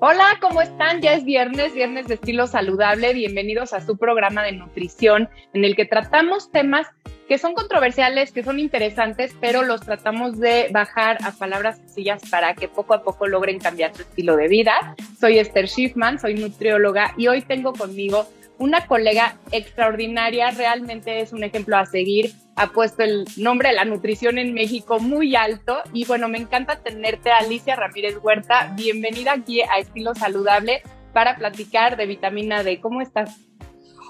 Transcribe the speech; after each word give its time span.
Hola, 0.00 0.38
¿cómo 0.40 0.62
están? 0.62 1.02
Ya 1.02 1.14
es 1.14 1.24
viernes, 1.24 1.74
viernes 1.74 2.06
de 2.06 2.14
estilo 2.14 2.46
saludable. 2.46 3.12
Bienvenidos 3.14 3.72
a 3.72 3.84
su 3.84 3.96
programa 3.96 4.44
de 4.44 4.52
nutrición 4.52 5.28
en 5.54 5.64
el 5.64 5.74
que 5.74 5.86
tratamos 5.86 6.52
temas 6.52 6.86
que 7.26 7.36
son 7.36 7.52
controversiales, 7.52 8.30
que 8.30 8.44
son 8.44 8.60
interesantes, 8.60 9.34
pero 9.40 9.62
los 9.62 9.80
tratamos 9.80 10.38
de 10.38 10.68
bajar 10.70 11.18
a 11.24 11.32
palabras 11.32 11.78
sencillas 11.78 12.22
para 12.30 12.54
que 12.54 12.68
poco 12.68 12.94
a 12.94 13.02
poco 13.02 13.26
logren 13.26 13.58
cambiar 13.58 13.92
su 13.94 14.02
estilo 14.02 14.36
de 14.36 14.46
vida. 14.46 14.94
Soy 15.20 15.38
Esther 15.38 15.68
Schiffman, 15.68 16.20
soy 16.20 16.34
nutrióloga 16.34 17.12
y 17.16 17.26
hoy 17.26 17.42
tengo 17.42 17.72
conmigo 17.72 18.26
una 18.58 18.86
colega 18.86 19.36
extraordinaria, 19.52 20.50
realmente 20.50 21.20
es 21.20 21.32
un 21.32 21.44
ejemplo 21.44 21.76
a 21.76 21.86
seguir, 21.86 22.34
ha 22.56 22.68
puesto 22.68 23.02
el 23.02 23.24
nombre 23.36 23.68
de 23.68 23.76
la 23.76 23.84
nutrición 23.84 24.38
en 24.38 24.52
México 24.52 24.98
muy 24.98 25.36
alto 25.36 25.78
y 25.92 26.04
bueno, 26.04 26.28
me 26.28 26.38
encanta 26.38 26.80
tenerte 26.80 27.30
Alicia 27.30 27.76
Ramírez 27.76 28.16
Huerta, 28.20 28.72
bienvenida 28.74 29.32
aquí 29.32 29.62
a 29.62 29.78
Estilo 29.78 30.14
Saludable 30.14 30.82
para 31.12 31.36
platicar 31.36 31.96
de 31.96 32.06
vitamina 32.06 32.62
D. 32.62 32.80
¿Cómo 32.80 33.00
estás? 33.00 33.38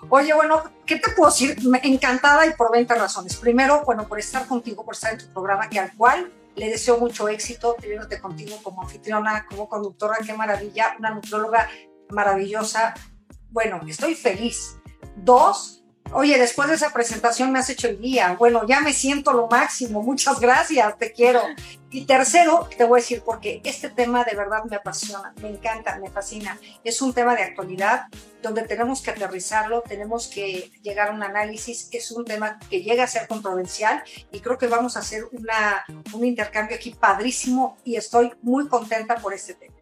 Oye, 0.08 0.32
bueno, 0.32 0.62
¿qué 0.86 0.96
te 0.96 1.10
puedo 1.10 1.30
decir? 1.30 1.56
Encantada 1.82 2.46
y 2.46 2.52
por 2.54 2.72
20 2.72 2.94
razones. 2.94 3.36
Primero, 3.36 3.82
bueno, 3.84 4.06
por 4.06 4.18
estar 4.18 4.46
contigo, 4.46 4.84
por 4.84 4.94
estar 4.94 5.12
en 5.12 5.18
tu 5.18 5.26
programa, 5.32 5.68
que 5.68 5.80
al 5.80 5.92
cual 5.94 6.32
le 6.54 6.70
deseo 6.70 6.98
mucho 6.98 7.28
éxito, 7.28 7.76
teniéndote 7.80 8.20
contigo 8.20 8.56
como 8.62 8.82
anfitriona, 8.82 9.46
como 9.46 9.68
conductora, 9.68 10.16
qué 10.24 10.32
maravilla, 10.32 10.94
una 10.98 11.10
nutróloga 11.10 11.68
maravillosa, 12.10 12.94
bueno, 13.50 13.80
estoy 13.86 14.14
feliz. 14.14 14.76
Dos, 15.16 15.82
oye, 16.12 16.38
después 16.38 16.68
de 16.68 16.74
esa 16.74 16.92
presentación 16.92 17.52
me 17.52 17.58
has 17.58 17.70
hecho 17.70 17.88
el 17.88 18.00
día. 18.00 18.36
Bueno, 18.38 18.66
ya 18.66 18.80
me 18.80 18.92
siento 18.92 19.32
lo 19.32 19.48
máximo. 19.48 20.02
Muchas 20.02 20.40
gracias, 20.40 20.98
te 20.98 21.12
quiero. 21.12 21.42
Y 21.90 22.04
tercero, 22.04 22.68
te 22.76 22.84
voy 22.84 23.00
a 23.00 23.02
decir 23.02 23.22
porque 23.24 23.62
este 23.64 23.88
tema 23.88 24.22
de 24.24 24.36
verdad 24.36 24.64
me 24.68 24.76
apasiona, 24.76 25.32
me 25.40 25.48
encanta, 25.48 25.98
me 25.98 26.10
fascina. 26.10 26.58
Es 26.84 27.00
un 27.00 27.14
tema 27.14 27.34
de 27.34 27.42
actualidad 27.42 28.06
donde 28.42 28.62
tenemos 28.62 29.00
que 29.00 29.10
aterrizarlo, 29.10 29.82
tenemos 29.82 30.28
que 30.28 30.70
llegar 30.82 31.08
a 31.08 31.12
un 31.12 31.22
análisis. 31.22 31.88
Es 31.92 32.10
un 32.10 32.24
tema 32.24 32.58
que 32.68 32.82
llega 32.82 33.04
a 33.04 33.06
ser 33.06 33.26
controversial 33.26 34.02
y 34.30 34.40
creo 34.40 34.58
que 34.58 34.66
vamos 34.66 34.96
a 34.96 35.00
hacer 35.00 35.24
una, 35.32 35.84
un 36.12 36.24
intercambio 36.24 36.76
aquí 36.76 36.90
padrísimo 36.90 37.78
y 37.84 37.96
estoy 37.96 38.32
muy 38.42 38.68
contenta 38.68 39.16
por 39.16 39.32
este 39.32 39.54
tema. 39.54 39.77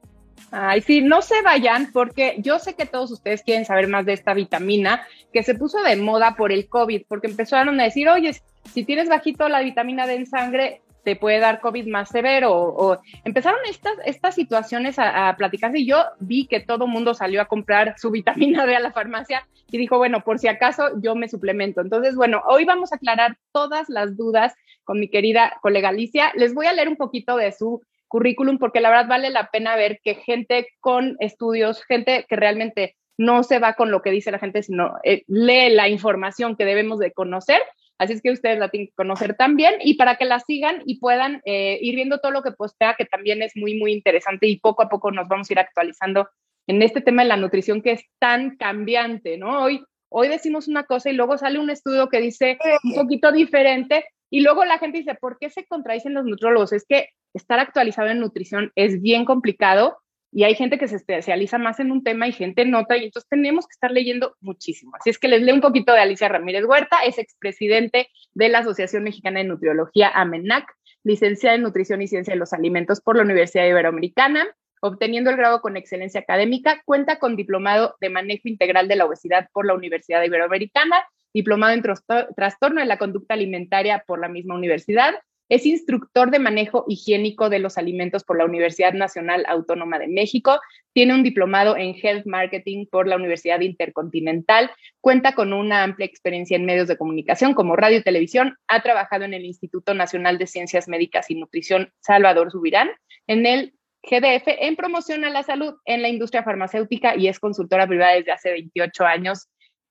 Ay, 0.51 0.81
sí, 0.81 1.01
no 1.01 1.23
se 1.23 1.43
vayan 1.43 1.91
porque 1.93 2.37
yo 2.39 2.59
sé 2.59 2.75
que 2.75 2.87
todos 2.87 3.11
ustedes 3.11 3.43
quieren 3.43 3.65
saber 3.65 3.89
más 3.89 4.07
de 4.07 4.13
esta 4.13 4.33
vitamina 4.33 5.07
que 5.33 5.43
se 5.43 5.55
puso 5.55 5.83
de 5.83 5.97
moda 5.97 6.37
por 6.37 6.53
el 6.53 6.69
COVID, 6.69 7.03
porque 7.09 7.27
empezaron 7.27 7.81
a 7.81 7.85
decir, 7.85 8.09
oye, 8.09 8.41
si 8.73 8.85
tienes 8.85 9.09
bajito 9.09 9.49
la 9.49 9.61
vitamina 9.61 10.07
D 10.07 10.15
en 10.15 10.27
sangre, 10.27 10.83
te 11.07 11.15
puede 11.15 11.39
dar 11.39 11.61
COVID 11.61 11.87
más 11.87 12.09
severo. 12.09 12.53
O, 12.53 12.99
empezaron 13.25 13.61
estas, 13.69 13.95
estas 14.05 14.35
situaciones 14.35 14.99
a, 14.99 15.29
a, 15.29 15.37
platicarse 15.37 15.79
y 15.79 15.87
yo 15.87 16.05
vi 16.19 16.47
que 16.47 16.59
todo 16.59 16.89
mundo 16.89 17.15
salió 17.15 17.41
a 17.41 17.47
comprar 17.47 17.95
su 17.97 18.11
vitamina 18.11 18.67
D 18.67 18.75
a 18.75 18.81
la 18.81 18.93
farmacia 18.93 19.47
y 19.71 19.79
dijo, 19.79 19.99
bueno, 19.99 20.23
por 20.23 20.39
si 20.39 20.49
acaso 20.49 20.91
yo 21.01 21.15
me 21.15 21.29
suplemento. 21.29 21.81
Entonces, 21.81 22.17
bueno, 22.17 22.43
hoy 22.49 22.65
vamos 22.65 22.93
a 22.93 22.97
aclarar 22.97 23.39
todas 23.53 23.89
las 23.89 24.17
dudas 24.17 24.55
con 24.83 24.99
mi 24.99 25.09
querida 25.09 25.59
colega 25.63 25.91
Alicia. 25.91 26.33
Les 26.35 26.55
voy 26.55 26.67
a 26.67 26.73
leer 26.73 26.89
un 26.89 26.97
poquito 26.97 27.37
de 27.37 27.53
su 27.53 27.83
currículum, 28.17 28.57
porque 28.57 28.81
la 28.81 28.89
verdad 28.89 29.09
vale 29.09 29.29
la 29.29 29.51
pena 29.51 29.77
ver 29.77 30.01
que 30.03 30.15
gente 30.15 30.69
con 30.81 31.17
estudios, 31.21 31.85
gente 31.85 32.25
que 32.27 32.35
realmente 32.35 32.97
no 33.19 33.43
se 33.43 33.59
va 33.59 33.75
con 33.75 33.91
lo 33.91 34.01
que 34.01 34.11
dice 34.11 34.31
la 34.31 34.39
gente, 34.39 34.63
sino 34.63 34.95
eh, 35.05 35.23
lee 35.27 35.69
la 35.69 35.91
información 35.91 36.57
que 36.57 36.65
debemos 36.65 36.99
de 36.99 37.13
conocer. 37.13 37.61
Así 37.99 38.15
es 38.15 38.23
que 38.23 38.31
ustedes 38.31 38.59
la 38.59 38.71
tienen 38.71 38.87
que 38.87 38.95
conocer 38.95 39.35
también 39.35 39.75
y 39.81 39.97
para 39.99 40.17
que 40.17 40.25
la 40.25 40.41
sigan 40.41 40.83
y 40.87 40.99
puedan 40.99 41.43
eh, 41.45 41.79
ir 41.83 41.95
viendo 41.95 42.19
todo 42.19 42.33
lo 42.33 42.43
que 42.43 42.53
postea, 42.53 42.95
que 42.97 43.05
también 43.05 43.43
es 43.43 43.53
muy, 43.55 43.79
muy 43.79 43.93
interesante 43.93 44.47
y 44.47 44.61
poco 44.61 44.83
a 44.83 44.89
poco 44.89 45.11
nos 45.11 45.29
vamos 45.29 45.51
a 45.51 45.53
ir 45.53 45.59
actualizando 45.59 46.27
en 46.67 46.81
este 46.81 47.03
tema 47.03 47.23
de 47.23 47.29
la 47.29 47.37
nutrición 47.37 47.83
que 47.83 47.93
es 47.93 48.05
tan 48.19 48.57
cambiante, 48.57 49.37
¿no? 49.37 49.63
Hoy, 49.63 49.85
hoy 50.09 50.29
decimos 50.29 50.69
una 50.69 50.85
cosa 50.85 51.11
y 51.11 51.13
luego 51.13 51.37
sale 51.37 51.59
un 51.59 51.69
estudio 51.69 52.09
que 52.09 52.23
dice 52.23 52.57
un 52.83 52.95
poquito 52.95 53.31
diferente 53.31 54.07
y 54.31 54.41
luego 54.41 54.65
la 54.65 54.79
gente 54.79 54.99
dice, 54.99 55.15
¿por 55.15 55.39
qué 55.39 55.51
se 55.51 55.67
contradicen 55.67 56.15
los 56.15 56.25
nutrólogos? 56.25 56.73
Es 56.73 56.87
que 56.89 57.11
estar 57.37 57.59
actualizado 57.59 58.09
en 58.09 58.21
nutrición 58.21 58.73
es 58.75 59.01
bien 59.01 59.25
complicado 59.25 59.99
y 60.33 60.45
hay 60.45 60.55
gente 60.55 60.79
que 60.79 60.89
se 60.89 60.97
especializa 60.97 61.57
más 61.57 61.81
en 61.81 61.91
un 61.91 62.05
tema 62.05 62.29
y 62.29 62.33
gente 62.33 62.63
en 62.63 62.75
otra, 62.75 62.99
y 62.99 63.05
entonces 63.05 63.29
tenemos 63.29 63.67
que 63.67 63.73
estar 63.73 63.91
leyendo 63.91 64.37
muchísimo. 64.41 64.93
Así 64.99 65.09
es 65.09 65.19
que 65.19 65.29
les 65.29 65.41
leo 65.41 65.55
un 65.55 65.61
poquito 65.63 65.93
de 65.93 66.01
Alicia 66.01 66.29
Ramírez 66.29 66.65
Huerta, 66.67 66.99
es 67.07 67.19
expresidente 67.19 68.09
de 68.35 68.49
la 68.49 68.59
Asociación 68.59 69.05
Mexicana 69.05 69.39
de 69.39 69.47
Nutriología, 69.47 70.11
AMENAC, 70.11 70.67
licenciada 71.05 71.55
en 71.55 71.63
Nutrición 71.63 72.03
y 72.03 72.09
Ciencia 72.09 72.35
de 72.35 72.39
los 72.39 72.53
Alimentos 72.53 73.01
por 73.01 73.17
la 73.17 73.23
Universidad 73.23 73.67
Iberoamericana, 73.67 74.47
obteniendo 74.83 75.31
el 75.31 75.37
grado 75.37 75.63
con 75.63 75.77
excelencia 75.77 76.21
académica, 76.21 76.83
cuenta 76.85 77.19
con 77.19 77.37
diplomado 77.37 77.97
de 78.01 78.11
manejo 78.11 78.49
integral 78.49 78.89
de 78.89 78.97
la 78.97 79.07
obesidad 79.07 79.49
por 79.53 79.65
la 79.65 79.75
Universidad 79.75 80.23
Iberoamericana, 80.23 80.97
diplomado 81.33 81.73
en 81.73 81.83
trastorno 81.83 82.81
de 82.81 82.87
la 82.87 82.99
conducta 82.99 83.35
alimentaria 83.35 84.05
por 84.07 84.21
la 84.21 84.29
misma 84.29 84.55
universidad, 84.55 85.15
es 85.49 85.67
instructor 85.67 86.31
de 86.31 86.39
manejo 86.39 86.85
higiénico 86.89 87.49
de 87.49 87.59
los 87.59 87.79
alimentos 87.79 88.25
por 88.25 88.39
la 88.39 88.45
Universidad 88.45 88.93
Nacional 88.93 89.45
Autónoma 89.49 89.99
de 89.99 90.09
México. 90.09 90.61
Tiene 90.93 91.15
un 91.15 91.23
diplomado 91.23 91.77
en 91.77 91.95
Health 91.95 92.27
Marketing 92.27 92.87
por 92.87 93.07
la 93.07 93.17
Universidad 93.17 93.61
Intercontinental. 93.61 94.71
Cuenta 95.01 95.35
con 95.35 95.53
una 95.53 95.83
amplia 95.83 96.07
experiencia 96.07 96.57
en 96.57 96.65
medios 96.65 96.89
de 96.89 96.97
comunicación 96.97 97.55
como 97.55 97.77
radio 97.77 97.99
y 97.99 98.03
televisión. 98.03 98.57
Ha 98.69 98.83
trabajado 98.83 99.25
en 99.25 99.35
el 99.35 99.45
Instituto 99.45 99.95
Nacional 99.95 100.39
de 100.39 100.47
Ciencias 100.47 100.89
Médicas 100.89 101.31
y 101.31 101.37
Nutrición 101.37 101.93
Salvador 102.01 102.51
Subirán, 102.51 102.91
en 103.27 103.47
el 103.47 103.75
GDF 104.03 104.45
en 104.47 104.77
promoción 104.77 105.25
a 105.25 105.31
la 105.31 105.43
salud 105.43 105.75
en 105.85 106.01
la 106.01 106.09
industria 106.09 106.45
farmacéutica 106.45 107.17
y 107.17 107.27
es 107.27 107.41
consultora 107.41 107.89
privada 107.89 108.15
desde 108.15 108.31
hace 108.31 108.51
28 108.53 109.05
años 109.05 109.49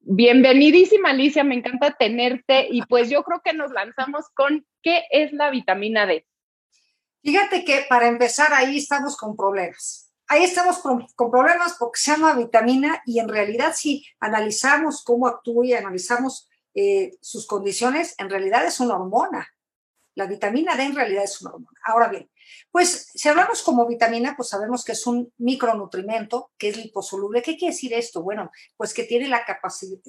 Bienvenidísima 0.08 1.10
Alicia, 1.10 1.44
me 1.44 1.56
encanta 1.56 1.96
tenerte 1.98 2.68
y 2.70 2.84
pues 2.84 3.10
yo 3.10 3.24
creo 3.24 3.42
que 3.44 3.54
nos 3.54 3.72
lanzamos 3.72 4.30
con 4.36 4.64
¿qué 4.84 5.06
es 5.10 5.34
la 5.34 5.50
vitamina 5.50 6.06
D? 6.06 6.28
Fíjate 7.24 7.66
que 7.66 7.88
para 7.90 8.08
empezar 8.08 8.54
ahí 8.54 8.78
estamos 8.78 9.18
con 9.18 9.36
problemas. 9.36 10.14
Ahí 10.28 10.44
estamos 10.44 10.78
con, 10.78 11.08
problemas 11.18 11.78
porque 11.80 12.00
se 12.00 12.12
llama 12.12 12.36
vitamina 12.36 13.02
y 13.08 13.18
en 13.18 13.28
realidad 13.28 13.74
si 13.76 14.06
analizamos 14.20 15.04
cómo 15.04 15.26
actúa 15.26 15.66
y 15.66 15.74
analizamos 15.74 16.52
eh, 16.76 17.14
sus 17.20 17.48
condiciones, 17.48 18.14
en 18.20 18.30
realidad 18.30 18.64
es 18.64 18.80
una 18.80 18.98
hormona. 18.98 19.48
La 20.14 20.28
vitamina 20.28 20.76
D 20.76 20.84
en 20.84 20.96
realidad 20.96 21.24
es 21.24 21.42
una 21.42 21.56
hormona. 21.56 21.80
Ahora 21.84 22.10
bien, 22.10 22.30
pues 22.72 23.10
si 23.14 23.30
hablamos 23.30 23.62
como 23.64 23.88
vitamina, 23.88 24.36
pues 24.36 24.50
sabemos 24.50 24.84
que 24.84 24.94
es 24.94 25.06
un 25.08 25.34
micronutrimento 25.38 26.52
que 26.58 26.70
es 26.70 26.78
liposoluble. 26.78 27.42
¿Qué 27.42 27.58
quiere 27.58 27.74
decir 27.74 27.94
esto? 27.94 28.22
Bueno, 28.22 28.52
pues 28.78 28.94
que 28.94 29.04
tiene 29.04 29.28
la, 29.28 29.44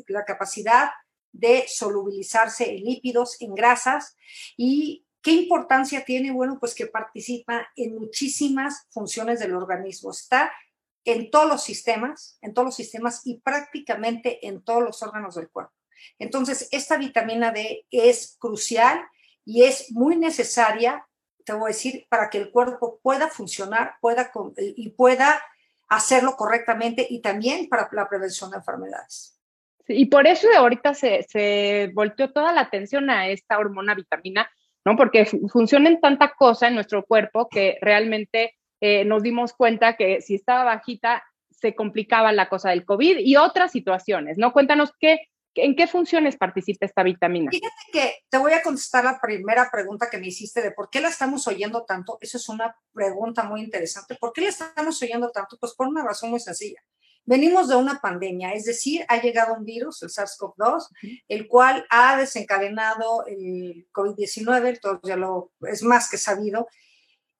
la 0.08 0.24
capacidad 0.24 0.90
de 1.32 1.64
solubilizarse 1.68 2.70
en 2.70 2.84
lípidos, 2.84 3.40
en 3.40 3.54
grasas 3.54 4.16
y 4.56 5.02
¿Qué 5.26 5.32
importancia 5.32 6.04
tiene? 6.04 6.30
Bueno, 6.30 6.56
pues 6.60 6.72
que 6.72 6.86
participa 6.86 7.66
en 7.74 7.96
muchísimas 7.96 8.86
funciones 8.90 9.40
del 9.40 9.56
organismo. 9.56 10.12
Está 10.12 10.52
en 11.04 11.32
todos 11.32 11.48
los 11.48 11.64
sistemas, 11.64 12.38
en 12.42 12.54
todos 12.54 12.66
los 12.66 12.76
sistemas 12.76 13.22
y 13.24 13.40
prácticamente 13.40 14.46
en 14.46 14.62
todos 14.62 14.84
los 14.84 15.02
órganos 15.02 15.34
del 15.34 15.48
cuerpo. 15.48 15.72
Entonces, 16.20 16.68
esta 16.70 16.96
vitamina 16.96 17.50
D 17.50 17.86
es 17.90 18.36
crucial 18.38 19.04
y 19.44 19.64
es 19.64 19.90
muy 19.90 20.16
necesaria 20.16 21.05
te 21.46 21.52
voy 21.52 21.66
a 21.66 21.68
decir, 21.68 22.06
para 22.10 22.28
que 22.28 22.38
el 22.38 22.50
cuerpo 22.50 22.98
pueda 23.02 23.28
funcionar 23.28 23.94
pueda, 24.00 24.30
y 24.58 24.90
pueda 24.90 25.40
hacerlo 25.88 26.36
correctamente 26.36 27.06
y 27.08 27.20
también 27.20 27.68
para 27.68 27.88
la 27.92 28.08
prevención 28.08 28.50
de 28.50 28.58
enfermedades. 28.58 29.40
y 29.88 30.06
por 30.06 30.26
eso 30.26 30.48
ahorita 30.56 30.94
se, 30.94 31.22
se 31.22 31.92
volteó 31.94 32.32
toda 32.32 32.52
la 32.52 32.62
atención 32.62 33.08
a 33.08 33.28
esta 33.28 33.58
hormona 33.58 33.94
vitamina, 33.94 34.50
¿no? 34.84 34.96
Porque 34.96 35.24
funciona 35.48 35.88
en 35.88 36.00
tanta 36.00 36.34
cosa 36.34 36.66
en 36.66 36.74
nuestro 36.74 37.04
cuerpo 37.04 37.48
que 37.48 37.78
realmente 37.80 38.54
eh, 38.80 39.04
nos 39.04 39.22
dimos 39.22 39.52
cuenta 39.52 39.96
que 39.96 40.20
si 40.20 40.34
estaba 40.34 40.64
bajita 40.64 41.22
se 41.50 41.76
complicaba 41.76 42.32
la 42.32 42.48
cosa 42.48 42.70
del 42.70 42.84
COVID 42.84 43.18
y 43.18 43.36
otras 43.36 43.70
situaciones, 43.70 44.36
¿no? 44.38 44.52
Cuéntanos 44.52 44.92
qué, 44.98 45.28
¿En 45.56 45.74
qué 45.74 45.86
funciones 45.86 46.36
participa 46.36 46.86
esta 46.86 47.02
vitamina? 47.02 47.50
Fíjate 47.50 47.74
que 47.92 48.14
te 48.28 48.38
voy 48.38 48.52
a 48.52 48.62
contestar 48.62 49.04
la 49.04 49.18
primera 49.20 49.70
pregunta 49.70 50.08
que 50.10 50.18
me 50.18 50.28
hiciste 50.28 50.62
de 50.62 50.70
por 50.70 50.90
qué 50.90 51.00
la 51.00 51.08
estamos 51.08 51.46
oyendo 51.46 51.84
tanto. 51.84 52.18
Eso 52.20 52.36
es 52.36 52.48
una 52.48 52.76
pregunta 52.92 53.44
muy 53.44 53.62
interesante. 53.62 54.16
¿Por 54.16 54.32
qué 54.32 54.42
la 54.42 54.48
estamos 54.48 55.00
oyendo 55.02 55.30
tanto? 55.30 55.56
Pues 55.58 55.74
por 55.74 55.88
una 55.88 56.04
razón 56.04 56.30
muy 56.30 56.40
sencilla. 56.40 56.80
Venimos 57.24 57.68
de 57.68 57.74
una 57.74 58.00
pandemia, 58.00 58.52
es 58.52 58.66
decir, 58.66 59.04
ha 59.08 59.20
llegado 59.20 59.54
un 59.54 59.64
virus, 59.64 60.00
el 60.04 60.10
SARS-CoV-2, 60.10 60.86
el 61.26 61.48
cual 61.48 61.84
ha 61.90 62.16
desencadenado 62.16 63.26
el 63.26 63.88
COVID-19, 63.92 64.78
todo 64.80 65.00
ya 65.02 65.16
lo 65.16 65.50
es 65.62 65.82
más 65.82 66.08
que 66.08 66.18
sabido. 66.18 66.68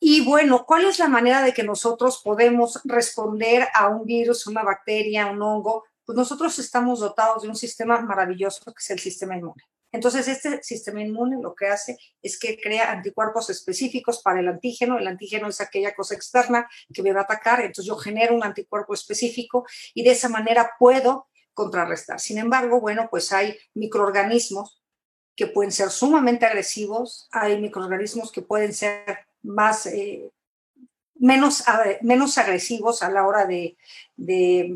Y 0.00 0.24
bueno, 0.24 0.64
¿cuál 0.66 0.86
es 0.86 0.98
la 0.98 1.06
manera 1.06 1.40
de 1.40 1.54
que 1.54 1.62
nosotros 1.62 2.20
podemos 2.22 2.80
responder 2.84 3.68
a 3.74 3.86
un 3.88 4.04
virus, 4.04 4.48
una 4.48 4.64
bacteria, 4.64 5.26
un 5.26 5.40
hongo? 5.40 5.84
Pues 6.06 6.16
nosotros 6.16 6.58
estamos 6.58 7.00
dotados 7.00 7.42
de 7.42 7.48
un 7.48 7.56
sistema 7.56 8.00
maravilloso 8.00 8.64
que 8.64 8.78
es 8.78 8.90
el 8.90 9.00
sistema 9.00 9.36
inmune. 9.36 9.62
Entonces, 9.92 10.28
este 10.28 10.62
sistema 10.62 11.02
inmune 11.02 11.38
lo 11.40 11.54
que 11.54 11.66
hace 11.66 11.98
es 12.22 12.38
que 12.38 12.58
crea 12.58 12.92
anticuerpos 12.92 13.50
específicos 13.50 14.20
para 14.22 14.40
el 14.40 14.48
antígeno. 14.48 14.98
El 14.98 15.06
antígeno 15.06 15.48
es 15.48 15.60
aquella 15.60 15.94
cosa 15.94 16.14
externa 16.14 16.68
que 16.92 17.02
me 17.02 17.12
va 17.12 17.20
a 17.20 17.24
atacar, 17.24 17.60
entonces 17.60 17.86
yo 17.86 17.96
genero 17.96 18.34
un 18.34 18.44
anticuerpo 18.44 18.94
específico 18.94 19.64
y 19.94 20.04
de 20.04 20.12
esa 20.12 20.28
manera 20.28 20.72
puedo 20.78 21.28
contrarrestar. 21.54 22.20
Sin 22.20 22.38
embargo, 22.38 22.80
bueno, 22.80 23.08
pues 23.10 23.32
hay 23.32 23.56
microorganismos 23.74 24.82
que 25.34 25.46
pueden 25.46 25.72
ser 25.72 25.90
sumamente 25.90 26.46
agresivos, 26.46 27.28
hay 27.32 27.60
microorganismos 27.60 28.30
que 28.30 28.42
pueden 28.42 28.72
ser 28.74 29.26
más, 29.42 29.86
eh, 29.86 30.30
menos, 31.26 31.64
menos 32.02 32.38
agresivos 32.38 33.02
a 33.02 33.10
la 33.10 33.26
hora 33.26 33.46
de, 33.46 33.76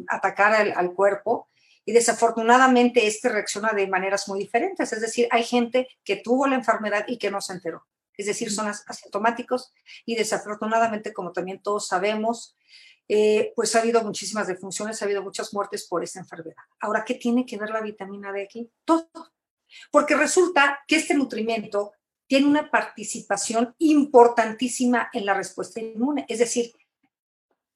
atacar 0.09 0.55
al 0.55 0.93
cuerpo 0.93 1.49
y 1.85 1.93
desafortunadamente 1.93 3.07
este 3.07 3.29
reacciona 3.29 3.73
de 3.73 3.87
maneras 3.87 4.29
muy 4.29 4.41
diferentes. 4.41 4.93
Es 4.93 5.01
decir, 5.01 5.29
hay 5.31 5.45
gente 5.45 5.89
que 6.05 6.17
tuvo 6.17 6.47
la 6.47 6.57
enfermedad 6.57 7.05
y 7.09 7.19
que 7.19 7.31
no 7.31 7.41
se 7.41 7.55
enteró. 7.55 7.87
Es 8.17 8.27
decir, 8.27 8.53
son 8.53 8.69
asintomáticos 8.69 9.73
y 10.05 10.15
desafortunadamente, 10.15 11.13
como 11.13 11.33
también 11.33 11.63
todos 11.63 11.87
sabemos, 11.87 12.57
eh, 13.09 13.53
pues 13.57 13.75
ha 13.75 13.81
habido 13.81 14.03
muchísimas 14.03 14.47
defunciones, 14.47 15.01
ha 15.01 15.05
habido 15.05 15.23
muchas 15.23 15.55
muertes 15.55 15.87
por 15.89 16.05
esta 16.05 16.21
enfermedad. 16.21 16.63
Ahora, 16.81 17.05
¿qué 17.05 17.15
tiene 17.15 17.47
que 17.47 17.57
ver 17.57 17.71
la 17.71 17.81
vitamina 17.81 18.33
D 18.33 18.43
aquí? 18.43 18.71
Todo. 18.85 19.11
Porque 19.91 20.17
resulta 20.17 20.81
que 20.87 20.97
este 20.97 21.15
nutrimento 21.15 21.93
tiene 22.31 22.47
una 22.47 22.71
participación 22.71 23.75
importantísima 23.79 25.11
en 25.13 25.27
la 25.27 25.35
respuesta 25.35 25.81
inmune. 25.81 26.27
Es 26.29 26.39
decir, 26.39 26.73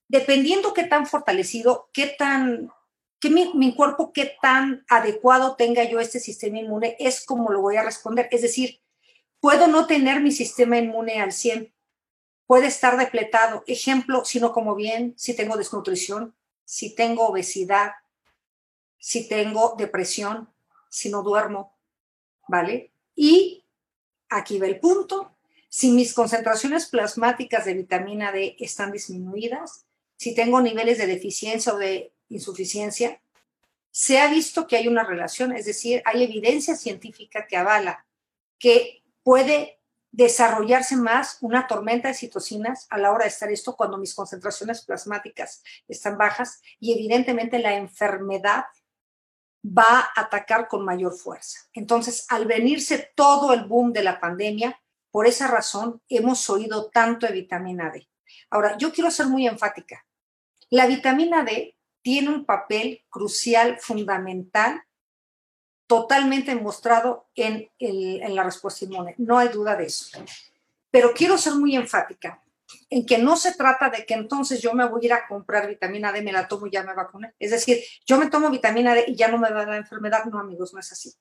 dependiendo 0.07 0.73
qué 0.73 0.85
tan 0.85 1.09
fortalecido, 1.09 1.91
qué 1.93 2.15
tan 2.17 2.71
que 3.19 3.31
mi, 3.31 3.75
cuerpo, 3.75 4.13
qué 4.13 4.37
tan 4.41 4.85
adecuado 4.89 5.57
tenga 5.57 5.83
yo 5.83 5.99
este 5.99 6.21
sistema 6.21 6.61
inmune, 6.61 6.95
es 7.01 7.27
como 7.27 7.51
lo 7.51 7.63
voy 7.63 7.79
a 7.79 7.83
responder. 7.83 8.29
Es 8.31 8.43
decir, 8.43 8.81
puedo 9.41 9.67
no 9.67 9.89
tener 9.89 10.21
mi 10.21 10.31
sistema 10.31 10.79
inmune 10.79 11.21
al 11.21 11.33
100, 11.33 11.75
puede 12.47 12.69
estar 12.69 12.97
depletado. 12.97 13.65
Ejemplo, 13.67 14.25
si 14.25 14.39
no 14.39 14.53
como 14.53 14.77
bien, 14.77 15.15
si 15.17 15.35
tengo 15.35 15.57
desnutrición, 15.57 16.37
si 16.65 16.95
tengo 16.95 17.27
obesidad, 17.27 17.91
si 18.99 19.29
tengo 19.29 19.75
depresión, 19.77 20.49
si 20.89 21.11
no 21.11 21.25
duermo, 21.25 21.77
¿vale? 22.47 22.93
Y 23.17 23.64
aquí 24.37 24.59
va 24.59 24.67
el 24.67 24.81
punto. 24.81 25.35
Si 25.69 25.91
mis 25.91 26.15
concentraciones 26.15 26.87
plasmáticas 26.87 27.65
de 27.65 27.75
vitamina 27.75 28.33
D 28.33 28.57
están 28.59 28.93
disminuidas, 28.93 29.87
si 30.17 30.35
tengo 30.35 30.61
niveles 30.61 30.99
de 30.99 31.07
deficiencia 31.07 31.75
o 31.75 31.79
de 31.79 32.13
insuficiencia, 32.29 33.21
se 33.91 34.19
ha 34.19 34.29
visto 34.29 34.67
que 34.67 34.77
hay 34.77 34.89
una 34.89 35.05
relación, 35.05 35.53
es 35.53 35.67
decir, 35.67 36.03
hay 36.05 36.25
evidencia 36.25 36.77
científica 36.77 37.47
que 37.47 37.57
avala 37.57 38.07
que 38.59 39.03
puede 39.23 39.79
desarrollarse 40.11 40.97
más 40.97 41.39
una 41.41 41.67
tormenta 41.67 42.09
de 42.09 42.15
citocinas 42.15 42.87
a 42.91 42.99
la 42.99 43.11
hora 43.11 43.25
de 43.25 43.31
estar 43.31 43.51
esto 43.51 43.77
cuando 43.77 43.99
mis 43.99 44.15
concentraciones 44.15 44.83
plasmáticas 44.83 45.63
están 45.89 46.17
bajas 46.17 46.63
y 46.79 46.93
evidentemente 46.93 47.59
la 47.59 47.77
enfermedad 47.77 48.65
va 49.65 50.01
a 50.01 50.21
atacar 50.21 50.69
con 50.69 50.85
mayor 50.85 51.15
fuerza. 51.15 51.61
Entonces, 51.73 52.27
al 52.29 52.47
venirse 52.47 53.13
todo 53.15 53.53
el 53.55 53.65
boom 53.65 53.93
de 53.93 54.03
la 54.03 54.21
pandemia, 54.21 54.81
por 55.11 55.27
esa 55.27 55.47
razón 55.49 56.03
hemos 56.09 56.49
oído 56.51 56.91
tanto 56.91 57.27
de 57.27 57.33
vitamina 57.33 57.91
D. 57.91 58.09
Ahora, 58.51 58.77
yo 58.77 58.93
quiero 58.93 59.11
ser 59.11 59.27
muy 59.27 59.47
enfática. 59.47 60.07
La 60.71 60.87
vitamina 60.87 61.45
D 61.45 61.77
tiene 62.03 62.29
un 62.29 62.45
papel 62.45 63.05
crucial, 63.09 63.79
fundamental, 63.81 64.83
totalmente 65.87 66.55
mostrado 66.55 67.31
en, 67.35 67.71
en, 67.79 68.35
la 68.35 68.43
respuesta 68.43 68.85
inmune. 68.85 69.15
No 69.19 69.39
hay 69.39 69.49
duda 69.49 69.77
de 69.77 69.87
eso. 69.87 70.19
Pero 70.91 71.13
quiero 71.15 71.39
ser 71.39 71.55
muy 71.55 71.75
enfática 71.77 72.44
en 72.91 73.07
que 73.07 73.19
no 73.19 73.37
se 73.37 73.55
trata 73.55 73.91
de 73.91 74.05
que 74.05 74.15
entonces 74.15 74.61
yo 74.61 74.73
me 74.73 74.87
voy 74.87 75.03
a 75.03 75.07
ir 75.07 75.13
a 75.13 75.27
comprar 75.27 75.69
vitamina 75.69 76.13
D, 76.13 76.23
me 76.23 76.33
la 76.33 76.49
tomo 76.49 76.67
y 76.67 76.71
ya 76.71 76.83
me 76.83 76.95
vacuné. 76.95 77.35
Es 77.39 77.51
decir, 77.51 77.83
yo 78.07 78.19
me 78.19 78.29
tomo 78.29 78.51
vitamina 78.51 78.95
D 78.95 79.05
y 79.09 79.15
ya 79.15 79.29
no 79.29 79.39
me 79.39 79.51
da 79.51 79.67
la 79.67 79.77
enfermedad. 79.77 80.25
No, 80.25 80.39
amigos, 80.39 80.73
no 80.73 80.81
es 80.81 80.93
así. 80.93 81.13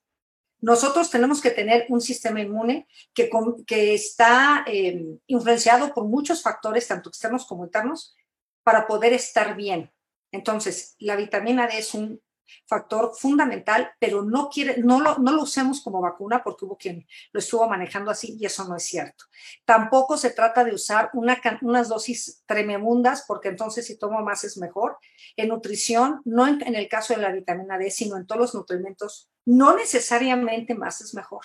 Nosotros 0.61 1.09
tenemos 1.09 1.41
que 1.41 1.51
tener 1.51 1.85
un 1.89 1.99
sistema 1.99 2.39
inmune 2.39 2.87
que, 3.13 3.29
que 3.67 3.93
está 3.93 4.63
eh, 4.65 5.03
influenciado 5.27 5.93
por 5.93 6.05
muchos 6.05 6.41
factores, 6.41 6.87
tanto 6.87 7.09
externos 7.09 7.45
como 7.45 7.65
internos, 7.65 8.15
para 8.63 8.87
poder 8.87 9.11
estar 9.11 9.57
bien. 9.57 9.91
Entonces, 10.31 10.95
la 10.99 11.17
vitamina 11.17 11.67
D 11.67 11.77
es 11.77 11.93
un 11.93 12.21
factor 12.67 13.11
fundamental, 13.15 13.91
pero 13.99 14.23
no, 14.23 14.49
quiere, 14.49 14.77
no, 14.77 14.99
lo, 14.99 15.17
no 15.17 15.31
lo 15.31 15.43
usemos 15.43 15.81
como 15.81 16.01
vacuna 16.01 16.43
porque 16.43 16.65
hubo 16.65 16.77
quien 16.77 17.07
lo 17.31 17.39
estuvo 17.39 17.67
manejando 17.67 18.11
así 18.11 18.37
y 18.39 18.45
eso 18.45 18.67
no 18.67 18.75
es 18.75 18.83
cierto. 18.83 19.25
Tampoco 19.65 20.17
se 20.17 20.31
trata 20.31 20.63
de 20.63 20.73
usar 20.73 21.09
una, 21.13 21.39
unas 21.61 21.89
dosis 21.89 22.43
tremendas 22.45 23.25
porque 23.27 23.49
entonces 23.49 23.85
si 23.85 23.97
tomo 23.97 24.21
más 24.21 24.43
es 24.43 24.57
mejor. 24.57 24.97
En 25.35 25.49
nutrición, 25.49 26.21
no 26.25 26.47
en, 26.47 26.61
en 26.65 26.75
el 26.75 26.87
caso 26.87 27.13
de 27.13 27.21
la 27.21 27.31
vitamina 27.31 27.77
D, 27.77 27.89
sino 27.91 28.17
en 28.17 28.27
todos 28.27 28.41
los 28.41 28.55
nutrimentos, 28.55 29.29
no 29.45 29.75
necesariamente 29.75 30.75
más 30.75 31.01
es 31.01 31.13
mejor. 31.13 31.43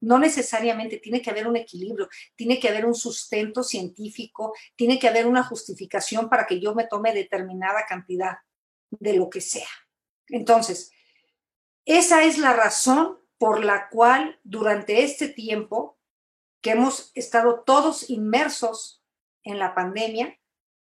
No 0.00 0.18
necesariamente 0.18 0.98
tiene 0.98 1.22
que 1.22 1.30
haber 1.30 1.48
un 1.48 1.56
equilibrio, 1.56 2.08
tiene 2.36 2.60
que 2.60 2.68
haber 2.68 2.84
un 2.84 2.94
sustento 2.94 3.62
científico, 3.62 4.52
tiene 4.76 4.98
que 4.98 5.08
haber 5.08 5.26
una 5.26 5.42
justificación 5.42 6.28
para 6.28 6.46
que 6.46 6.60
yo 6.60 6.74
me 6.74 6.86
tome 6.86 7.14
determinada 7.14 7.86
cantidad 7.88 8.36
de 8.90 9.14
lo 9.14 9.30
que 9.30 9.40
sea. 9.40 9.68
Entonces, 10.28 10.90
esa 11.84 12.24
es 12.24 12.38
la 12.38 12.52
razón 12.52 13.18
por 13.38 13.64
la 13.64 13.88
cual 13.90 14.40
durante 14.42 15.04
este 15.04 15.28
tiempo 15.28 15.98
que 16.62 16.70
hemos 16.70 17.10
estado 17.14 17.60
todos 17.60 18.08
inmersos 18.08 19.02
en 19.42 19.58
la 19.58 19.74
pandemia, 19.74 20.38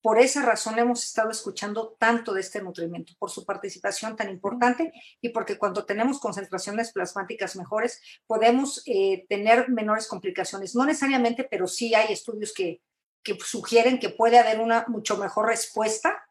por 0.01 0.19
esa 0.19 0.43
razón 0.43 0.79
hemos 0.79 1.05
estado 1.05 1.31
escuchando 1.31 1.97
tanto 1.99 2.33
de 2.33 2.41
este 2.41 2.63
nutrimiento, 2.63 3.13
por 3.19 3.31
su 3.31 3.45
participación 3.45 4.17
tan 4.17 4.31
importante 4.31 4.93
y 5.21 5.31
porque 5.31 5.59
cuando 5.59 5.85
tenemos 5.85 6.21
concentraciones 6.21 6.93
plasmáticas 6.93 7.57
mejores 7.57 8.01
podemos 8.27 8.83
eh, 8.87 9.27
tener 9.29 9.69
menores 9.69 10.07
complicaciones. 10.07 10.75
No 10.75 10.87
necesariamente, 10.87 11.45
pero 11.45 11.67
sí 11.67 11.95
hay 11.95 12.13
estudios 12.13 12.55
que, 12.55 12.81
que 13.23 13.37
sugieren 13.41 13.99
que 13.99 14.09
puede 14.09 14.39
haber 14.39 14.61
una 14.61 14.87
mucho 14.89 15.19
mejor 15.19 15.49
respuesta 15.49 16.28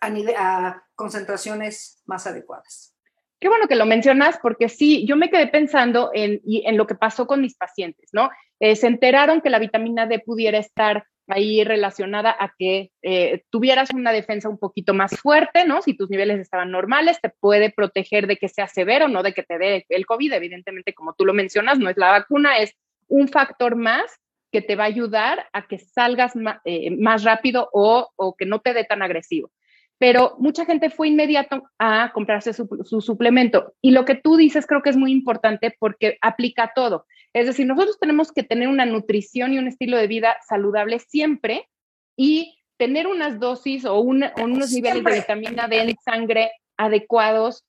a, 0.00 0.08
a 0.08 0.84
concentraciones 0.94 2.02
más 2.06 2.26
adecuadas. 2.26 2.94
Qué 3.40 3.48
bueno 3.48 3.68
que 3.68 3.76
lo 3.76 3.84
mencionas, 3.84 4.38
porque 4.40 4.68
sí, 4.68 5.06
yo 5.06 5.16
me 5.16 5.28
quedé 5.28 5.48
pensando 5.48 6.10
en, 6.14 6.40
en 6.46 6.76
lo 6.76 6.86
que 6.86 6.94
pasó 6.94 7.26
con 7.26 7.40
mis 7.40 7.54
pacientes, 7.54 8.08
¿no? 8.12 8.30
Eh, 8.60 8.76
se 8.76 8.86
enteraron 8.86 9.40
que 9.40 9.50
la 9.50 9.58
vitamina 9.58 10.06
D 10.06 10.20
pudiera 10.20 10.58
estar 10.58 11.06
ahí 11.26 11.64
relacionada 11.64 12.34
a 12.38 12.54
que 12.58 12.90
eh, 13.02 13.44
tuvieras 13.50 13.90
una 13.92 14.12
defensa 14.12 14.48
un 14.48 14.58
poquito 14.58 14.94
más 14.94 15.18
fuerte, 15.18 15.64
¿no? 15.66 15.82
Si 15.82 15.94
tus 15.94 16.10
niveles 16.10 16.40
estaban 16.40 16.70
normales, 16.70 17.20
te 17.20 17.28
puede 17.28 17.70
proteger 17.70 18.26
de 18.26 18.36
que 18.36 18.48
sea 18.48 18.68
severo, 18.68 19.08
no 19.08 19.22
de 19.22 19.34
que 19.34 19.42
te 19.42 19.58
dé 19.58 19.86
el 19.88 20.06
COVID. 20.06 20.32
Evidentemente, 20.32 20.94
como 20.94 21.14
tú 21.14 21.24
lo 21.24 21.34
mencionas, 21.34 21.78
no 21.78 21.88
es 21.88 21.96
la 21.96 22.10
vacuna, 22.10 22.58
es 22.58 22.74
un 23.08 23.28
factor 23.28 23.76
más 23.76 24.04
que 24.52 24.62
te 24.62 24.76
va 24.76 24.84
a 24.84 24.86
ayudar 24.86 25.48
a 25.52 25.66
que 25.66 25.78
salgas 25.78 26.32
eh, 26.64 26.90
más 26.92 27.24
rápido 27.24 27.68
o, 27.72 28.10
o, 28.16 28.36
que 28.36 28.46
no 28.46 28.60
te 28.60 28.72
dé 28.72 28.84
tan 28.84 29.02
agresivo. 29.02 29.50
Pero 29.98 30.36
mucha 30.38 30.64
gente 30.64 30.90
fue 30.90 31.08
inmediato 31.08 31.62
a 31.78 32.12
comprarse 32.12 32.52
su, 32.52 32.68
su 32.84 33.00
suplemento. 33.00 33.74
Y 33.80 33.92
lo 33.92 34.04
que 34.04 34.16
tú 34.16 34.36
dices 34.36 34.66
creo 34.66 34.82
que 34.82 34.90
es 34.90 34.96
muy 34.96 35.12
importante 35.12 35.74
porque 35.78 36.18
aplica 36.20 36.72
todo. 36.74 37.06
Es 37.32 37.46
decir, 37.46 37.66
nosotros 37.66 37.98
tenemos 37.98 38.32
que 38.32 38.42
tener 38.42 38.68
una 38.68 38.86
nutrición 38.86 39.52
y 39.52 39.58
un 39.58 39.68
estilo 39.68 39.96
de 39.96 40.06
vida 40.06 40.36
saludable 40.46 40.98
siempre 40.98 41.68
y 42.16 42.58
tener 42.76 43.06
unas 43.06 43.40
dosis 43.40 43.84
o, 43.84 43.98
unos 44.00 44.72
niveles 44.72 45.04
de 45.04 45.14
vitamina 45.14 45.68
D 45.68 45.80
en 45.80 45.96
sangre 46.04 46.52
adecuados 46.76 47.64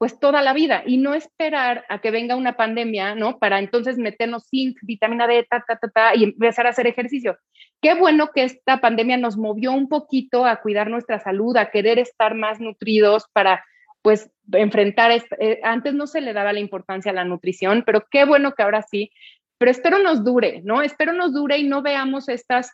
pues 0.00 0.18
toda 0.18 0.40
la 0.40 0.54
vida 0.54 0.82
y 0.86 0.96
no 0.96 1.12
esperar 1.12 1.84
a 1.90 2.00
que 2.00 2.10
venga 2.10 2.34
una 2.34 2.56
pandemia, 2.56 3.14
¿no? 3.14 3.38
Para 3.38 3.58
entonces 3.58 3.98
meternos 3.98 4.48
zinc, 4.48 4.78
vitamina 4.80 5.26
D, 5.26 5.46
ta, 5.48 5.62
ta, 5.68 5.76
ta, 5.76 5.88
ta, 5.88 6.16
y 6.16 6.24
empezar 6.24 6.66
a 6.66 6.70
hacer 6.70 6.86
ejercicio. 6.86 7.36
Qué 7.82 7.92
bueno 7.92 8.30
que 8.34 8.44
esta 8.44 8.80
pandemia 8.80 9.18
nos 9.18 9.36
movió 9.36 9.72
un 9.72 9.90
poquito 9.90 10.46
a 10.46 10.62
cuidar 10.62 10.88
nuestra 10.88 11.20
salud, 11.20 11.54
a 11.58 11.70
querer 11.70 11.98
estar 11.98 12.34
más 12.34 12.60
nutridos 12.60 13.26
para 13.34 13.62
pues 14.00 14.30
enfrentar, 14.52 15.10
eh, 15.38 15.60
antes 15.62 15.92
no 15.92 16.06
se 16.06 16.22
le 16.22 16.32
daba 16.32 16.54
la 16.54 16.60
importancia 16.60 17.12
a 17.12 17.14
la 17.14 17.26
nutrición, 17.26 17.82
pero 17.84 18.06
qué 18.10 18.24
bueno 18.24 18.54
que 18.54 18.62
ahora 18.62 18.80
sí, 18.80 19.12
pero 19.58 19.70
espero 19.70 19.98
nos 19.98 20.24
dure, 20.24 20.62
¿no? 20.64 20.80
Espero 20.80 21.12
nos 21.12 21.34
dure 21.34 21.58
y 21.58 21.68
no 21.68 21.82
veamos 21.82 22.30
estas, 22.30 22.72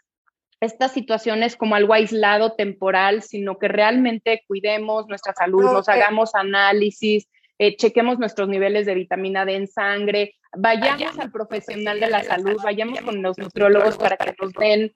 estas 0.60 0.92
situaciones 0.92 1.56
como 1.56 1.74
algo 1.74 1.92
aislado, 1.92 2.54
temporal, 2.54 3.22
sino 3.22 3.58
que 3.58 3.68
realmente 3.68 4.42
cuidemos 4.46 5.06
nuestra 5.06 5.34
salud, 5.34 5.64
nos 5.64 5.88
hagamos 5.88 6.34
análisis, 6.34 7.28
eh, 7.58 7.76
chequemos 7.76 8.18
nuestros 8.18 8.48
niveles 8.48 8.86
de 8.86 8.94
vitamina 8.94 9.44
D 9.44 9.54
en 9.54 9.68
sangre, 9.68 10.34
vayamos 10.56 11.18
al 11.18 11.30
profesional 11.30 12.00
de 12.00 12.10
la 12.10 12.24
salud, 12.24 12.56
vayamos 12.62 13.00
con 13.00 13.22
los 13.22 13.38
nutriólogos 13.38 13.96
para 13.98 14.16
que 14.16 14.34
nos 14.40 14.52
den, 14.52 14.94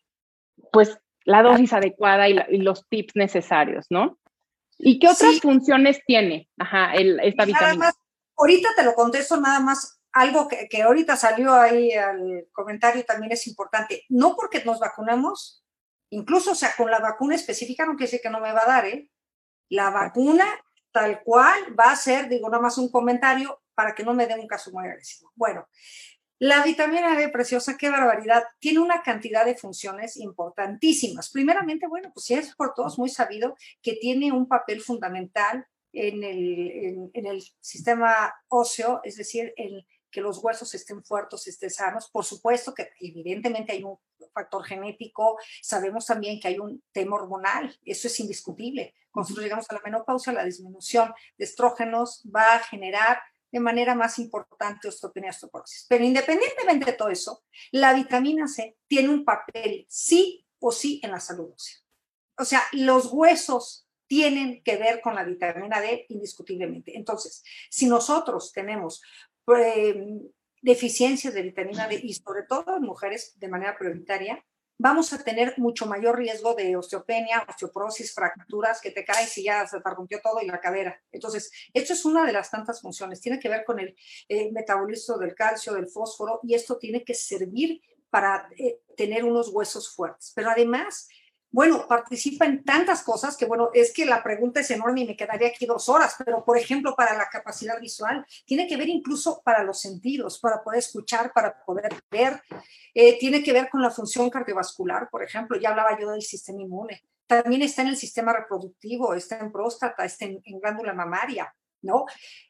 pues, 0.72 0.98
la 1.24 1.42
dosis 1.42 1.72
adecuada 1.72 2.28
y 2.28 2.58
los 2.58 2.88
tips 2.88 3.14
necesarios, 3.14 3.86
¿no? 3.90 4.18
¿Y 4.78 4.98
qué 4.98 5.08
otras 5.08 5.40
funciones 5.40 6.00
tiene 6.06 6.48
Ajá, 6.58 6.94
esta 6.94 7.44
vitamina? 7.44 7.92
ahorita 8.36 8.70
te 8.74 8.84
lo 8.84 8.94
contesto 8.94 9.38
nada 9.38 9.60
más 9.60 9.99
algo 10.12 10.48
que, 10.48 10.68
que, 10.68 10.82
ahorita 10.82 11.16
salió 11.16 11.54
ahí 11.54 11.92
al 11.92 12.48
comentario 12.52 13.04
también 13.04 13.32
es 13.32 13.46
importante. 13.46 14.04
No 14.08 14.36
porque 14.36 14.64
nos 14.64 14.80
vacunamos, 14.80 15.64
incluso, 16.10 16.52
o 16.52 16.54
sea, 16.54 16.74
con 16.76 16.90
la 16.90 16.98
vacuna 16.98 17.34
específica 17.34 17.84
no 17.84 17.92
quiere 17.92 18.06
decir 18.06 18.20
que 18.20 18.30
no 18.30 18.40
me 18.40 18.52
va 18.52 18.62
a 18.62 18.66
dar, 18.66 18.86
¿eh? 18.86 19.10
La 19.68 19.90
vacuna 19.90 20.46
tal 20.92 21.22
cual 21.22 21.78
va 21.78 21.92
a 21.92 21.96
ser, 21.96 22.28
digo 22.28 22.48
nada 22.48 22.62
más 22.62 22.78
un 22.78 22.90
comentario 22.90 23.62
para 23.74 23.94
que 23.94 24.02
no 24.02 24.12
me 24.14 24.26
den 24.26 24.40
un 24.40 24.48
caso 24.48 24.70
muy 24.72 24.84
agresivo. 24.86 25.32
Bueno, 25.34 25.68
la 26.40 26.62
vitamina 26.62 27.16
D 27.16 27.28
preciosa, 27.28 27.76
qué 27.76 27.90
barbaridad, 27.90 28.44
tiene 28.58 28.78
una 28.78 29.02
cantidad 29.02 29.44
de 29.44 29.56
funciones 29.56 30.16
importantísimas. 30.16 31.30
Primeramente, 31.30 31.86
bueno, 31.86 32.10
pues 32.14 32.24
sí 32.24 32.34
es 32.34 32.54
por 32.54 32.72
todos 32.72 32.98
muy 32.98 33.10
sabido 33.10 33.56
que 33.82 33.92
tiene 34.00 34.32
un 34.32 34.48
papel 34.48 34.80
fundamental 34.80 35.66
en 35.92 36.24
el, 36.24 37.10
en, 37.12 37.26
el 37.26 37.42
sistema 37.60 38.34
óseo, 38.48 39.00
es 39.04 39.16
decir, 39.16 39.52
en 39.56 39.84
que 40.10 40.20
los 40.20 40.38
huesos 40.38 40.74
estén 40.74 41.02
fuertes, 41.04 41.46
estén 41.46 41.70
sanos. 41.70 42.10
Por 42.10 42.24
supuesto 42.24 42.74
que 42.74 42.90
evidentemente 43.00 43.72
hay 43.72 43.84
un 43.84 43.98
factor 44.32 44.64
genético, 44.64 45.38
sabemos 45.62 46.06
también 46.06 46.40
que 46.40 46.48
hay 46.48 46.58
un 46.58 46.82
tema 46.92 47.16
hormonal, 47.16 47.76
eso 47.84 48.08
es 48.08 48.20
indiscutible. 48.20 48.94
Cuando 49.10 49.28
nosotros 49.28 49.44
llegamos 49.44 49.66
a 49.70 49.74
la 49.74 49.80
menopausia, 49.84 50.32
la 50.32 50.44
disminución 50.44 51.12
de 51.36 51.44
estrógenos 51.44 52.22
va 52.34 52.54
a 52.54 52.58
generar 52.60 53.20
de 53.50 53.60
manera 53.60 53.94
más 53.94 54.18
importante 54.18 54.88
osteopenia 54.88 55.30
osteoporosis. 55.30 55.86
Pero 55.88 56.04
independientemente 56.04 56.86
de 56.86 56.92
todo 56.92 57.08
eso, 57.08 57.42
la 57.72 57.92
vitamina 57.94 58.46
C 58.46 58.76
tiene 58.86 59.08
un 59.08 59.24
papel 59.24 59.86
sí 59.88 60.46
o 60.60 60.70
sí 60.70 61.00
en 61.02 61.10
la 61.10 61.20
salud 61.20 61.52
ósea. 61.54 61.78
O 62.38 62.44
sea, 62.44 62.62
los 62.72 63.12
huesos 63.12 63.86
tienen 64.06 64.62
que 64.64 64.76
ver 64.76 65.00
con 65.00 65.14
la 65.14 65.24
vitamina 65.24 65.80
D 65.80 66.06
indiscutiblemente. 66.08 66.96
Entonces, 66.96 67.44
si 67.70 67.86
nosotros 67.86 68.52
tenemos 68.52 69.02
deficiencias 70.62 71.34
de 71.34 71.42
vitamina 71.42 71.88
D 71.88 72.00
y 72.02 72.14
sobre 72.14 72.42
todo 72.42 72.76
en 72.76 72.82
mujeres 72.82 73.38
de 73.38 73.48
manera 73.48 73.76
prioritaria, 73.78 74.44
vamos 74.78 75.12
a 75.12 75.22
tener 75.22 75.54
mucho 75.58 75.84
mayor 75.84 76.16
riesgo 76.16 76.54
de 76.54 76.74
osteopenia, 76.74 77.44
osteoporosis, 77.46 78.14
fracturas, 78.14 78.80
que 78.80 78.90
te 78.90 79.04
caes 79.04 79.36
y 79.36 79.44
ya 79.44 79.66
se 79.66 79.78
te 79.78 79.90
rompió 79.90 80.20
todo 80.22 80.40
y 80.40 80.46
la 80.46 80.58
cadera. 80.58 80.98
Entonces, 81.12 81.52
esto 81.74 81.92
es 81.92 82.04
una 82.06 82.24
de 82.24 82.32
las 82.32 82.50
tantas 82.50 82.80
funciones. 82.80 83.20
Tiene 83.20 83.38
que 83.38 83.50
ver 83.50 83.64
con 83.64 83.78
el 83.78 83.94
eh, 84.28 84.50
metabolismo 84.52 85.18
del 85.18 85.34
calcio, 85.34 85.74
del 85.74 85.86
fósforo, 85.86 86.40
y 86.42 86.54
esto 86.54 86.78
tiene 86.78 87.04
que 87.04 87.12
servir 87.12 87.82
para 88.08 88.48
eh, 88.56 88.80
tener 88.96 89.24
unos 89.24 89.50
huesos 89.50 89.94
fuertes. 89.94 90.32
Pero 90.34 90.48
además, 90.50 91.08
bueno, 91.52 91.86
participa 91.88 92.46
en 92.46 92.62
tantas 92.62 93.02
cosas 93.02 93.36
que, 93.36 93.44
bueno, 93.44 93.70
es 93.74 93.92
que 93.92 94.04
la 94.04 94.22
pregunta 94.22 94.60
es 94.60 94.70
enorme 94.70 95.00
y 95.00 95.06
me 95.06 95.16
quedaría 95.16 95.48
aquí 95.48 95.66
dos 95.66 95.88
horas, 95.88 96.14
pero 96.24 96.44
por 96.44 96.56
ejemplo, 96.56 96.94
para 96.94 97.16
la 97.16 97.28
capacidad 97.28 97.80
visual, 97.80 98.24
tiene 98.44 98.68
que 98.68 98.76
ver 98.76 98.88
incluso 98.88 99.42
para 99.44 99.64
los 99.64 99.80
sentidos, 99.80 100.38
para 100.38 100.62
poder 100.62 100.78
escuchar, 100.78 101.32
para 101.32 101.64
poder 101.64 101.92
ver, 102.10 102.40
eh, 102.94 103.18
tiene 103.18 103.42
que 103.42 103.52
ver 103.52 103.68
con 103.68 103.82
la 103.82 103.90
función 103.90 104.30
cardiovascular, 104.30 105.08
por 105.10 105.24
ejemplo, 105.24 105.58
ya 105.58 105.70
hablaba 105.70 105.98
yo 105.98 106.10
del 106.10 106.22
sistema 106.22 106.62
inmune, 106.62 107.02
también 107.26 107.62
está 107.62 107.82
en 107.82 107.88
el 107.88 107.96
sistema 107.96 108.32
reproductivo, 108.32 109.14
está 109.14 109.38
en 109.38 109.52
próstata, 109.52 110.04
está 110.04 110.24
en, 110.24 110.42
glándula 110.60 110.92
mamaria, 110.92 111.54
¿no? 111.82 112.04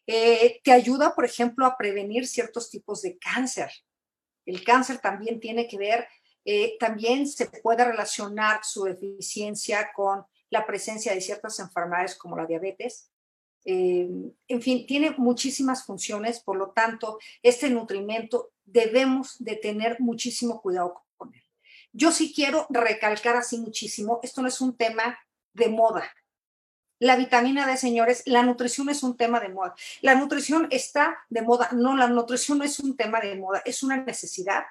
Eh, 0.07 0.61
te 0.65 0.73
ayuda, 0.73 1.15
por 1.15 1.25
ejemplo, 1.27 1.67
a 1.67 1.77
prevenir 1.77 2.27
ciertos 2.27 2.71
tipos 2.71 3.03
de 3.03 3.19
cáncer. 3.19 3.71
El 4.47 4.65
cáncer 4.65 4.99
también 4.99 5.39
tiene 5.39 5.69
que 5.69 5.77
ver 5.77 6.09
eh, 6.45 6.77
también 6.79 7.27
se 7.27 7.47
puede 7.47 7.85
relacionar 7.85 8.61
su 8.65 8.85
deficiencia 8.85 9.91
con 9.95 10.25
la 10.49 10.67
presencia 10.67 11.15
de 11.15 11.21
ciertas 11.21 11.59
enfermedades 11.61 12.17
como 12.17 12.37
la 12.37 12.47
diabetes. 12.47 13.11
Eh, 13.65 14.09
en 14.49 14.63
fin, 14.63 14.87
tiene 14.87 15.11
muchísimas 15.19 15.85
funciones, 15.85 16.41
por 16.41 16.57
lo 16.57 16.71
tanto, 16.71 17.19
este 17.43 17.69
nutrimento 17.69 18.53
debemos 18.65 19.37
de 19.39 19.57
tener 19.57 20.01
muchísimo 20.01 20.61
cuidado 20.63 21.05
con 21.17 21.35
él. 21.35 21.43
Yo 21.93 22.11
sí 22.11 22.33
quiero 22.35 22.67
recalcar 22.71 23.37
así 23.37 23.59
muchísimo, 23.59 24.21
esto 24.23 24.41
no 24.43 24.49
es 24.49 24.61
un 24.61 24.77
tema 24.77 25.19
de 25.53 25.69
moda. 25.69 26.11
La 26.99 27.17
vitamina 27.17 27.67
D, 27.67 27.77
señores, 27.77 28.23
la 28.27 28.43
nutrición 28.43 28.91
es 28.91 29.03
un 29.03 29.17
tema 29.17 29.41
de 29.41 29.49
moda. 29.49 29.75
La 30.03 30.15
nutrición 30.15 30.69
está 30.71 31.17
de 31.31 31.41
moda. 31.41 31.71
No, 31.73 31.97
la 31.97 32.09
nutrición 32.09 32.59
no 32.59 32.65
es 32.65 32.79
un 32.79 32.95
tema 32.95 33.21
de 33.21 33.37
moda, 33.37 33.63
es 33.65 33.83
una 33.83 33.97
necesidad 33.97 34.65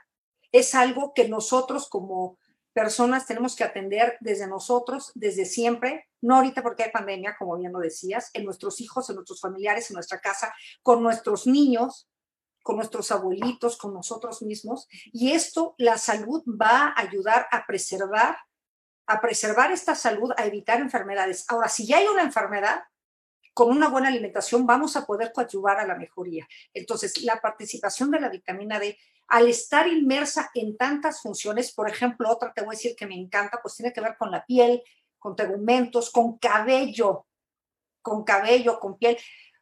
es 0.52 0.76
algo 0.76 1.14
que 1.14 1.28
nosotros 1.28 1.90
como 1.90 2.38
personas 2.74 3.26
tenemos 3.26 3.56
que 3.56 3.64
atender 3.64 4.18
desde 4.22 4.48
nosotros, 4.48 5.12
desde 5.16 5.46
siempre, 5.46 6.08
no 6.22 6.36
ahorita 6.36 6.62
porque 6.62 6.84
hay 6.84 6.92
pandemia, 6.92 7.36
como 7.38 7.58
bien 7.58 7.72
lo 7.72 7.80
decías, 7.80 8.30
en 8.34 8.46
nuestros 8.46 8.80
hijos, 8.82 9.10
en 9.10 9.16
nuestros 9.16 9.42
familiares, 9.42 9.90
en 9.90 9.96
nuestra 9.96 10.20
casa, 10.20 10.54
con 10.82 11.02
nuestros 11.02 11.48
niños, 11.48 12.10
con 12.64 12.76
nuestros 12.76 13.12
abuelitos, 13.12 13.78
con 13.78 13.94
nosotros 13.94 14.42
mismos. 14.42 14.88
Y 15.12 15.32
esto, 15.32 15.76
la 15.78 15.98
salud 15.98 16.44
va 16.46 16.88
a 16.88 17.02
ayudar 17.02 17.48
a 17.52 17.66
preservar, 17.66 18.38
a 19.08 19.22
preservar 19.22 19.72
esta 19.72 19.96
salud, 19.96 20.32
a 20.38 20.46
evitar 20.46 20.80
enfermedades. 20.80 21.46
Ahora, 21.50 21.68
si 21.70 21.88
ya 21.88 21.98
hay 21.98 22.08
una 22.08 22.22
enfermedad, 22.22 22.84
con 23.54 23.70
una 23.70 23.90
buena 23.90 24.08
alimentación 24.08 24.66
vamos 24.66 24.96
a 24.96 25.06
poder 25.06 25.32
coadyuvar 25.34 25.80
a 25.80 25.88
la 25.88 25.96
mejoría. 25.96 26.48
Entonces, 26.74 27.22
la 27.24 27.42
participación 27.42 28.12
de 28.12 28.20
la 28.20 28.30
vitamina 28.30 28.80
D, 28.80 28.98
al 29.28 29.48
estar 29.48 29.88
inmersa 29.88 30.50
en 30.54 30.78
tantas 30.78 31.22
funciones, 31.22 31.74
por 31.74 31.90
ejemplo, 31.90 32.30
otra 32.30 32.54
te 32.54 32.62
voy 32.62 32.76
a 32.76 32.78
decir 32.78 32.96
que 32.96 33.08
me 33.08 33.16
encanta, 33.16 33.60
pues 33.62 33.76
tiene 33.76 33.94
que 33.94 34.02
ver 34.02 34.16
con 34.18 34.32
la 34.32 34.46
piel, 34.46 34.82
con 35.20 35.36
tegumentos, 35.36 36.10
con 36.10 36.38
cabello, 36.38 37.28
con 38.02 38.24
cabello, 38.24 38.80
con 38.80 38.98
piel. 38.98 39.18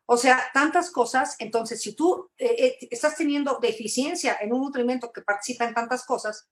O 0.05 0.15
sea, 0.15 0.41
tantas 0.53 0.89
cosas. 0.89 1.35
Entonces, 1.39 1.81
si 1.81 1.93
tú 1.93 2.29
eh, 2.37 2.55
eh, 2.57 2.87
estás 2.91 3.17
teniendo 3.17 3.59
deficiencia 3.59 4.37
en 4.39 4.53
un 4.53 4.61
nutrimento 4.61 5.11
que 5.11 5.21
participa 5.21 5.65
en 5.65 5.73
tantas 5.73 6.05
cosas, 6.05 6.47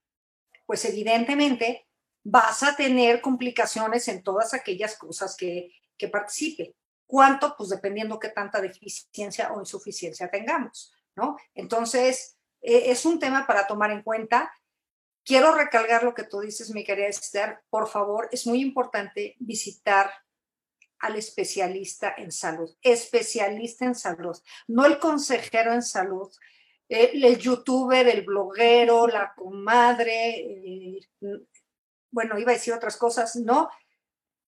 pues 0.66 0.84
evidentemente 0.86 1.88
vas 2.24 2.64
a 2.64 2.76
tener 2.76 3.22
complicaciones 3.22 4.08
en 4.08 4.24
todas 4.24 4.54
aquellas 4.54 4.98
cosas 4.98 5.38
que, 5.38 5.72
que 5.98 6.10
participe. 6.10 6.76
¿Cuánto? 7.08 7.56
Pues 7.58 7.70
dependiendo 7.70 8.20
qué 8.20 8.30
tanta 8.30 8.62
deficiencia 8.62 9.52
o 9.54 9.60
insuficiencia 9.60 10.30
tengamos, 10.30 10.94
¿no? 11.16 11.38
Entonces, 11.54 12.38
e, 12.62 12.92
es 12.92 13.06
un 13.06 13.20
tema 13.20 13.46
para 13.46 13.68
tomar 13.68 13.92
en 13.92 14.02
cuenta. 14.02 14.52
Quiero 15.24 15.54
recalcar 15.56 16.04
lo 16.04 16.14
que 16.14 16.24
tú 16.24 16.40
dices, 16.40 16.72
mi 16.72 16.84
querida 16.84 17.08
Esther. 17.08 17.60
Por 17.70 17.88
favor, 17.88 18.30
es 18.32 18.48
muy 18.48 18.62
importante 18.62 19.36
visitar 19.40 20.12
al 21.00 21.16
especialista 21.16 22.14
en 22.18 22.32
salud, 22.32 22.76
especialista 22.82 23.86
en 23.86 23.96
salud, 23.96 24.36
no 24.68 24.86
el 24.86 24.98
consejero 24.98 25.74
en 25.74 25.84
salud, 25.84 26.34
el, 26.88 27.24
el 27.24 27.38
youtuber, 27.38 28.08
el 28.08 28.24
bloguero, 28.24 29.06
la 29.08 29.34
comadre, 29.36 31.00
bueno, 32.12 32.40
iba 32.40 32.52
a 32.52 32.56
decir 32.56 32.74
otras 32.74 32.96
cosas, 32.98 33.36
no, 33.36 33.70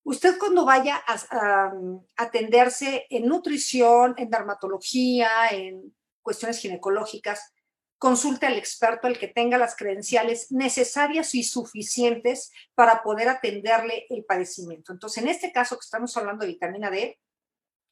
Usted 0.08 0.40
cuando 0.40 0.64
vaya 0.64 1.04
a, 1.06 1.74
atenderse 2.16 3.08
en 3.10 3.26
nutrición, 3.26 4.16
en 4.18 4.30
dermatología, 4.30 5.50
en 5.52 5.94
cuestiones 6.22 6.60
ginecológicas, 6.60 7.54
consulte 7.98 8.46
al 8.46 8.56
experto, 8.56 9.10
el 9.10 9.20
que 9.20 9.28
tenga 9.28 9.58
las 9.58 9.76
credenciales 9.76 10.50
necesarias 10.50 11.36
y 11.36 11.44
suficientes 11.44 12.54
para 12.74 13.04
poder 13.04 13.28
atenderle 13.28 14.06
el 14.10 14.24
padecimiento. 14.24 14.94
Entonces, 14.94 15.22
en 15.22 15.28
este 15.28 15.52
caso 15.52 15.76
que 15.76 15.84
estamos 15.84 16.16
hablando 16.16 16.46
de 16.46 16.54
vitamina 16.54 16.90
D, 16.90 17.20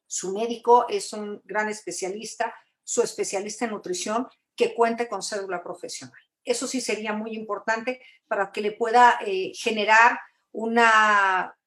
su 0.07 0.31
médico 0.31 0.85
es 0.87 1.11
un 1.11 1.41
gran 1.43 1.67
especialista, 1.67 2.55
su 2.85 3.01
especialista 3.01 3.65
en 3.65 3.71
nutrición 3.71 4.25
que 4.55 4.73
cuente 4.73 5.09
con 5.09 5.21
cédula 5.21 5.61
profesional. 5.61 6.17
Eso 6.45 6.65
sí 6.65 6.79
sería 6.79 7.11
muy 7.11 7.35
importante 7.35 7.99
para 8.25 8.53
que 8.53 8.61
le 8.61 8.71
pueda 8.71 9.19
eh, 9.25 9.51
generar 9.53 10.17
una 10.53 11.57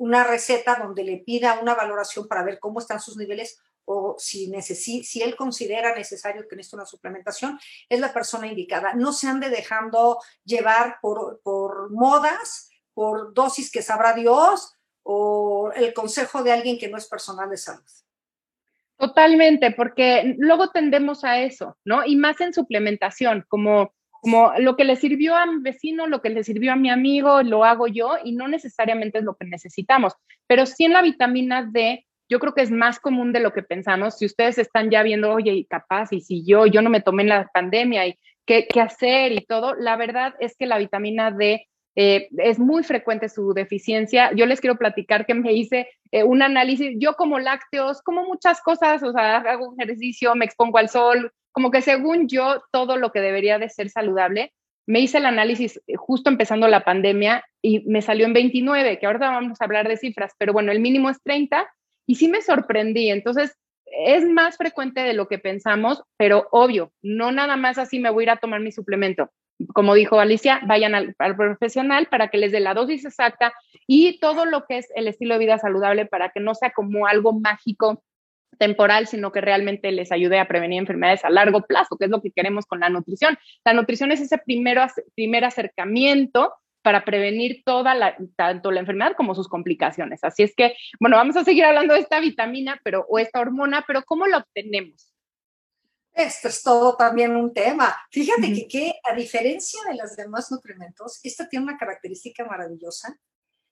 una 0.00 0.24
receta 0.24 0.76
donde 0.76 1.04
le 1.04 1.18
pida 1.18 1.60
una 1.60 1.74
valoración 1.74 2.26
para 2.26 2.42
ver 2.42 2.58
cómo 2.58 2.80
están 2.80 3.00
sus 3.00 3.18
niveles 3.18 3.60
o 3.84 4.16
si, 4.18 4.50
si 4.62 5.22
él 5.22 5.36
considera 5.36 5.94
necesario 5.94 6.48
que 6.48 6.56
necesite 6.56 6.76
una 6.76 6.86
suplementación, 6.86 7.60
es 7.86 8.00
la 8.00 8.10
persona 8.10 8.46
indicada. 8.46 8.94
No 8.94 9.12
se 9.12 9.28
ande 9.28 9.50
dejando 9.50 10.18
llevar 10.42 10.98
por, 11.02 11.42
por 11.42 11.90
modas, 11.90 12.70
por 12.94 13.34
dosis 13.34 13.70
que 13.70 13.82
sabrá 13.82 14.14
Dios 14.14 14.74
o 15.02 15.70
el 15.74 15.92
consejo 15.92 16.42
de 16.42 16.52
alguien 16.52 16.78
que 16.78 16.88
no 16.88 16.96
es 16.96 17.06
personal 17.06 17.50
de 17.50 17.58
salud. 17.58 17.84
Totalmente, 18.96 19.70
porque 19.70 20.34
luego 20.38 20.70
tendemos 20.70 21.24
a 21.24 21.40
eso, 21.40 21.76
¿no? 21.84 22.06
Y 22.06 22.16
más 22.16 22.40
en 22.40 22.54
suplementación, 22.54 23.44
como 23.48 23.92
como 24.20 24.52
lo 24.58 24.76
que 24.76 24.84
le 24.84 24.96
sirvió 24.96 25.34
a 25.34 25.46
mi 25.46 25.60
vecino, 25.62 26.06
lo 26.06 26.20
que 26.20 26.30
le 26.30 26.44
sirvió 26.44 26.72
a 26.72 26.76
mi 26.76 26.90
amigo, 26.90 27.42
lo 27.42 27.64
hago 27.64 27.86
yo 27.86 28.16
y 28.22 28.32
no 28.32 28.48
necesariamente 28.48 29.18
es 29.18 29.24
lo 29.24 29.34
que 29.34 29.46
necesitamos. 29.46 30.14
Pero 30.46 30.66
sí 30.66 30.84
en 30.84 30.92
la 30.92 31.02
vitamina 31.02 31.62
D, 31.62 32.06
yo 32.28 32.38
creo 32.38 32.54
que 32.54 32.62
es 32.62 32.70
más 32.70 33.00
común 33.00 33.32
de 33.32 33.40
lo 33.40 33.52
que 33.52 33.62
pensamos. 33.62 34.18
Si 34.18 34.26
ustedes 34.26 34.58
están 34.58 34.90
ya 34.90 35.02
viendo, 35.02 35.32
oye, 35.32 35.66
capaz, 35.68 36.12
y 36.12 36.20
si 36.20 36.44
yo, 36.44 36.66
yo 36.66 36.82
no 36.82 36.90
me 36.90 37.00
tomé 37.00 37.22
en 37.22 37.30
la 37.30 37.50
pandemia 37.52 38.06
y 38.06 38.18
qué, 38.46 38.68
hacer 38.80 39.32
y 39.32 39.44
todo, 39.44 39.74
la 39.74 39.96
verdad 39.96 40.34
es 40.38 40.56
que 40.56 40.66
la 40.66 40.78
vitamina 40.78 41.30
D 41.30 41.66
eh, 41.96 42.28
es 42.38 42.58
muy 42.58 42.84
frecuente 42.84 43.28
su 43.28 43.52
deficiencia. 43.52 44.32
Yo 44.34 44.46
les 44.46 44.60
quiero 44.60 44.76
platicar 44.76 45.26
que 45.26 45.34
me 45.34 45.52
hice 45.52 45.88
eh, 46.12 46.24
un 46.24 46.42
análisis, 46.42 46.94
yo 46.98 47.14
como 47.14 47.38
lácteos, 47.38 48.02
como 48.02 48.24
muchas 48.24 48.60
cosas, 48.60 49.02
o 49.02 49.12
sea, 49.12 49.38
hago 49.38 49.74
ejercicio, 49.78 50.34
me 50.34 50.44
expongo 50.44 50.78
al 50.78 50.88
sol, 50.88 51.32
como 51.52 51.70
que 51.70 51.82
según 51.82 52.28
yo, 52.28 52.62
todo 52.72 52.96
lo 52.96 53.12
que 53.12 53.20
debería 53.20 53.58
de 53.58 53.68
ser 53.68 53.90
saludable, 53.90 54.52
me 54.86 55.00
hice 55.00 55.18
el 55.18 55.26
análisis 55.26 55.80
eh, 55.86 55.94
justo 55.96 56.30
empezando 56.30 56.66
la 56.68 56.84
pandemia 56.84 57.44
y 57.62 57.80
me 57.88 58.02
salió 58.02 58.26
en 58.26 58.32
29, 58.32 58.98
que 58.98 59.06
ahorita 59.06 59.30
vamos 59.30 59.60
a 59.60 59.64
hablar 59.64 59.88
de 59.88 59.96
cifras, 59.96 60.32
pero 60.38 60.52
bueno, 60.52 60.72
el 60.72 60.80
mínimo 60.80 61.10
es 61.10 61.22
30 61.22 61.68
y 62.06 62.16
sí 62.16 62.28
me 62.28 62.42
sorprendí. 62.42 63.10
Entonces, 63.10 63.56
es 63.86 64.24
más 64.24 64.56
frecuente 64.56 65.00
de 65.00 65.14
lo 65.14 65.28
que 65.28 65.38
pensamos, 65.38 66.02
pero 66.16 66.48
obvio, 66.50 66.92
no 67.02 67.32
nada 67.32 67.56
más 67.56 67.78
así 67.78 67.98
me 67.98 68.10
voy 68.10 68.22
a 68.22 68.26
ir 68.26 68.30
a 68.30 68.36
tomar 68.36 68.60
mi 68.60 68.72
suplemento. 68.72 69.30
Como 69.74 69.94
dijo 69.94 70.18
Alicia, 70.18 70.60
vayan 70.66 70.94
al, 70.94 71.14
profesional 71.36 72.06
para 72.06 72.28
que 72.28 72.38
les 72.38 72.50
dé 72.50 72.60
la 72.60 72.74
dosis 72.74 73.04
exacta 73.04 73.52
y 73.86 74.18
todo 74.18 74.46
lo 74.46 74.64
que 74.64 74.78
es 74.78 74.88
el 74.94 75.06
estilo 75.06 75.34
de 75.34 75.40
vida 75.40 75.58
saludable 75.58 76.06
para 76.06 76.30
que 76.30 76.40
no 76.40 76.54
sea 76.54 76.70
como 76.70 77.06
algo 77.06 77.38
mágico 77.38 78.02
temporal, 78.58 79.06
sino 79.06 79.32
que 79.32 79.40
realmente 79.40 79.90
les 79.92 80.12
ayude 80.12 80.38
a 80.38 80.48
prevenir 80.48 80.80
enfermedades 80.80 81.24
a 81.24 81.30
largo 81.30 81.62
plazo, 81.62 81.96
que 81.96 82.06
es 82.06 82.10
lo 82.10 82.20
que 82.20 82.32
queremos 82.32 82.66
con 82.66 82.80
la 82.80 82.88
nutrición. 82.88 83.38
La 83.64 83.72
nutrición 83.72 84.12
es 84.12 84.20
ese 84.20 84.38
primero, 84.38 84.86
primer 85.14 85.44
acercamiento 85.44 86.52
para 86.82 87.04
prevenir 87.04 87.62
toda 87.64 87.94
la, 87.94 88.16
tanto 88.36 88.70
la 88.70 88.80
enfermedad 88.80 89.14
como 89.16 89.34
sus 89.34 89.48
complicaciones. 89.48 90.24
Así 90.24 90.42
es 90.42 90.54
que, 90.54 90.74
bueno, 90.98 91.16
vamos 91.16 91.36
a 91.36 91.44
seguir 91.44 91.64
hablando 91.64 91.94
de 91.94 92.00
esta 92.00 92.20
vitamina 92.20 92.80
pero, 92.82 93.06
o 93.08 93.18
esta 93.18 93.40
hormona, 93.40 93.84
pero 93.86 94.02
¿cómo 94.04 94.26
la 94.26 94.38
obtenemos? 94.38 95.12
Esto 96.12 96.48
es 96.48 96.62
todo 96.62 96.96
también 96.96 97.36
un 97.36 97.52
tema. 97.52 97.96
Fíjate 98.10 98.66
que, 98.68 98.94
a 99.04 99.14
diferencia 99.14 99.80
de 99.88 99.96
los 99.96 100.16
demás 100.16 100.50
nutrimentos, 100.50 101.20
esta 101.22 101.48
tiene 101.48 101.64
una 101.64 101.78
característica 101.78 102.44
maravillosa. 102.44 103.16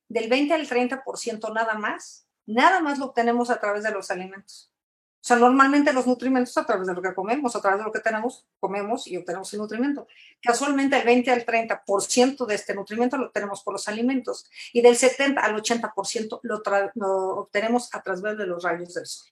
Del 0.09 0.29
20 0.29 0.55
al 0.55 0.67
30% 0.67 1.53
nada 1.53 1.75
más, 1.75 2.28
nada 2.49 2.81
más 2.81 2.99
lo 2.99 3.07
obtenemos 3.07 3.51
a 3.51 3.61
través 3.61 3.85
de 3.85 3.91
los 3.91 4.11
alimentos. 4.11 4.73
O 5.21 5.27
sea, 5.29 5.37
normalmente 5.37 5.93
los 5.93 6.07
nutrimentos 6.07 6.57
a 6.57 6.65
través 6.65 6.87
de 6.87 6.95
lo 6.95 7.03
que 7.03 7.13
comemos, 7.13 7.55
a 7.55 7.61
través 7.61 7.81
de 7.81 7.85
lo 7.85 7.93
que 7.93 8.01
tenemos, 8.01 8.47
comemos 8.59 9.07
y 9.07 9.17
obtenemos 9.17 9.53
el 9.53 9.59
nutrimento. 9.59 10.07
Casualmente 10.41 10.97
el 10.97 11.05
20 11.05 11.31
al 11.31 11.45
30% 11.45 12.47
de 12.47 12.55
este 12.55 12.75
nutrimento 12.75 13.17
lo 13.17 13.27
obtenemos 13.27 13.63
por 13.63 13.75
los 13.75 13.89
alimentos 13.89 14.49
y 14.73 14.81
del 14.81 14.97
70 14.97 15.41
al 15.41 15.57
80% 15.57 16.41
lo, 16.43 16.63
lo 16.95 17.29
obtenemos 17.41 17.95
a 17.95 18.03
través 18.03 18.23
de 18.23 18.47
los 18.47 18.63
rayos 18.63 18.95
del 18.95 19.07
sol. 19.07 19.29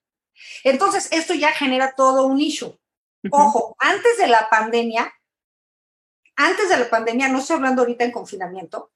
Entonces, 0.64 1.08
esto 1.12 1.32
ya 1.32 1.52
genera 1.52 1.94
todo 1.94 2.26
un 2.26 2.40
issue. 2.40 2.78
Ojo, 3.30 3.76
antes 3.78 4.18
de 4.18 4.26
la 4.26 4.49
pandemia, 4.50 5.12
antes 6.37 6.68
de 6.68 6.76
la 6.76 6.90
pandemia, 6.90 7.28
no 7.28 7.38
estoy 7.38 7.56
hablando 7.56 7.82
ahorita 7.82 8.04
en 8.04 8.12
confinamiento, 8.12 8.92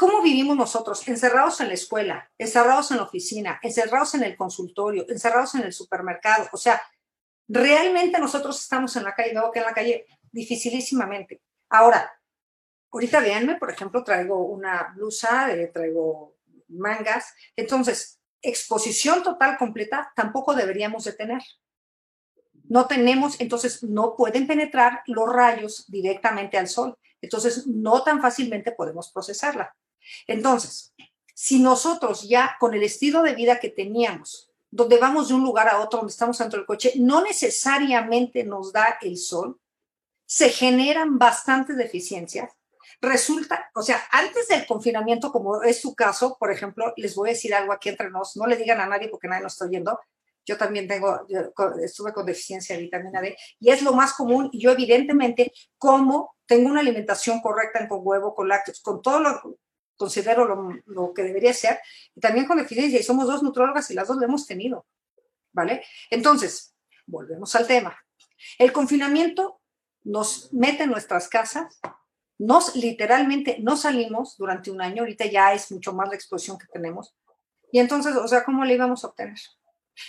¿Cómo 0.00 0.22
vivimos 0.22 0.56
nosotros? 0.56 1.06
Encerrados 1.08 1.60
en 1.60 1.68
la 1.68 1.74
escuela, 1.74 2.32
encerrados 2.38 2.90
en 2.90 2.96
la 2.96 3.02
oficina, 3.02 3.60
encerrados 3.62 4.14
en 4.14 4.22
el 4.22 4.34
consultorio, 4.34 5.04
encerrados 5.06 5.54
en 5.56 5.64
el 5.64 5.74
supermercado. 5.74 6.48
O 6.54 6.56
sea, 6.56 6.80
realmente 7.46 8.18
nosotros 8.18 8.58
estamos 8.58 8.96
en 8.96 9.04
la 9.04 9.14
calle, 9.14 9.34
veo 9.34 9.50
que 9.50 9.58
en 9.58 9.66
la 9.66 9.74
calle 9.74 10.06
dificilísimamente. 10.32 11.42
Ahora, 11.68 12.10
ahorita 12.90 13.20
véanme, 13.20 13.56
por 13.56 13.70
ejemplo, 13.70 14.02
traigo 14.02 14.42
una 14.46 14.90
blusa, 14.96 15.52
eh, 15.52 15.66
traigo 15.66 16.38
mangas. 16.68 17.34
Entonces, 17.54 18.22
exposición 18.40 19.22
total 19.22 19.58
completa 19.58 20.10
tampoco 20.16 20.54
deberíamos 20.54 21.04
de 21.04 21.12
tener. 21.12 21.42
No 22.70 22.86
tenemos, 22.86 23.38
entonces 23.38 23.82
no 23.82 24.16
pueden 24.16 24.46
penetrar 24.46 25.02
los 25.04 25.30
rayos 25.30 25.84
directamente 25.88 26.56
al 26.56 26.68
sol. 26.68 26.96
Entonces, 27.20 27.66
no 27.66 28.02
tan 28.02 28.22
fácilmente 28.22 28.72
podemos 28.72 29.12
procesarla. 29.12 29.76
Entonces, 30.26 30.94
si 31.34 31.58
nosotros 31.58 32.28
ya 32.28 32.56
con 32.60 32.74
el 32.74 32.82
estilo 32.82 33.22
de 33.22 33.34
vida 33.34 33.60
que 33.60 33.70
teníamos, 33.70 34.50
donde 34.70 34.98
vamos 34.98 35.28
de 35.28 35.34
un 35.34 35.42
lugar 35.42 35.68
a 35.68 35.80
otro, 35.80 35.98
donde 35.98 36.12
estamos 36.12 36.38
dentro 36.38 36.58
del 36.58 36.66
coche, 36.66 36.92
no 36.96 37.22
necesariamente 37.22 38.44
nos 38.44 38.72
da 38.72 38.98
el 39.00 39.16
sol, 39.16 39.58
se 40.26 40.50
generan 40.50 41.18
bastantes 41.18 41.76
deficiencias. 41.76 42.52
Resulta, 43.00 43.70
o 43.74 43.82
sea, 43.82 44.00
antes 44.12 44.48
del 44.48 44.66
confinamiento, 44.66 45.32
como 45.32 45.62
es 45.62 45.80
su 45.80 45.94
caso, 45.94 46.36
por 46.38 46.52
ejemplo, 46.52 46.92
les 46.96 47.14
voy 47.14 47.30
a 47.30 47.32
decir 47.32 47.54
algo 47.54 47.72
aquí 47.72 47.88
entre 47.88 48.10
nos, 48.10 48.36
no 48.36 48.46
le 48.46 48.56
digan 48.56 48.80
a 48.80 48.86
nadie 48.86 49.08
porque 49.08 49.26
nadie 49.26 49.42
nos 49.42 49.54
está 49.54 49.64
oyendo. 49.64 49.98
Yo 50.44 50.56
también 50.56 50.86
tengo, 50.86 51.26
estuve 51.82 52.12
con 52.12 52.26
deficiencia 52.26 52.76
de 52.76 52.82
vitamina 52.82 53.20
D 53.20 53.36
y 53.58 53.70
es 53.70 53.82
lo 53.82 53.92
más 53.92 54.12
común. 54.12 54.50
Y 54.52 54.60
yo, 54.60 54.70
evidentemente, 54.72 55.52
como 55.78 56.36
tengo 56.46 56.68
una 56.68 56.80
alimentación 56.80 57.40
correcta 57.40 57.88
con 57.88 58.00
huevo, 58.02 58.34
con 58.34 58.48
lácteos, 58.48 58.80
con 58.80 59.00
todo 59.00 59.20
lo, 59.20 59.58
considero 60.00 60.46
lo, 60.86 61.12
que 61.12 61.22
debería 61.22 61.52
ser, 61.52 61.78
y 62.16 62.20
también 62.20 62.46
con 62.46 62.56
deficiencia, 62.56 62.98
y 62.98 63.02
somos 63.02 63.26
dos 63.26 63.42
nutrólogas 63.42 63.90
y 63.90 63.94
las 63.94 64.08
dos 64.08 64.16
lo 64.16 64.24
hemos 64.24 64.46
tenido, 64.46 64.86
¿vale? 65.52 65.84
Entonces, 66.08 66.74
volvemos 67.04 67.54
al 67.54 67.66
tema. 67.66 67.94
El 68.58 68.72
confinamiento 68.72 69.60
nos 70.02 70.50
mete 70.54 70.84
en 70.84 70.90
nuestras 70.90 71.28
casas, 71.28 71.78
nos 72.38 72.74
literalmente 72.76 73.58
no 73.60 73.76
salimos 73.76 74.38
durante 74.38 74.70
un 74.70 74.80
año, 74.80 75.02
ahorita 75.02 75.26
ya 75.26 75.52
es 75.52 75.70
mucho 75.70 75.92
más 75.92 76.08
la 76.08 76.14
exposición 76.14 76.56
que 76.56 76.66
tenemos, 76.68 77.14
y 77.70 77.78
entonces, 77.78 78.16
o 78.16 78.26
sea, 78.26 78.42
¿cómo 78.42 78.64
le 78.64 78.72
íbamos 78.72 79.04
a 79.04 79.08
obtener? 79.08 79.38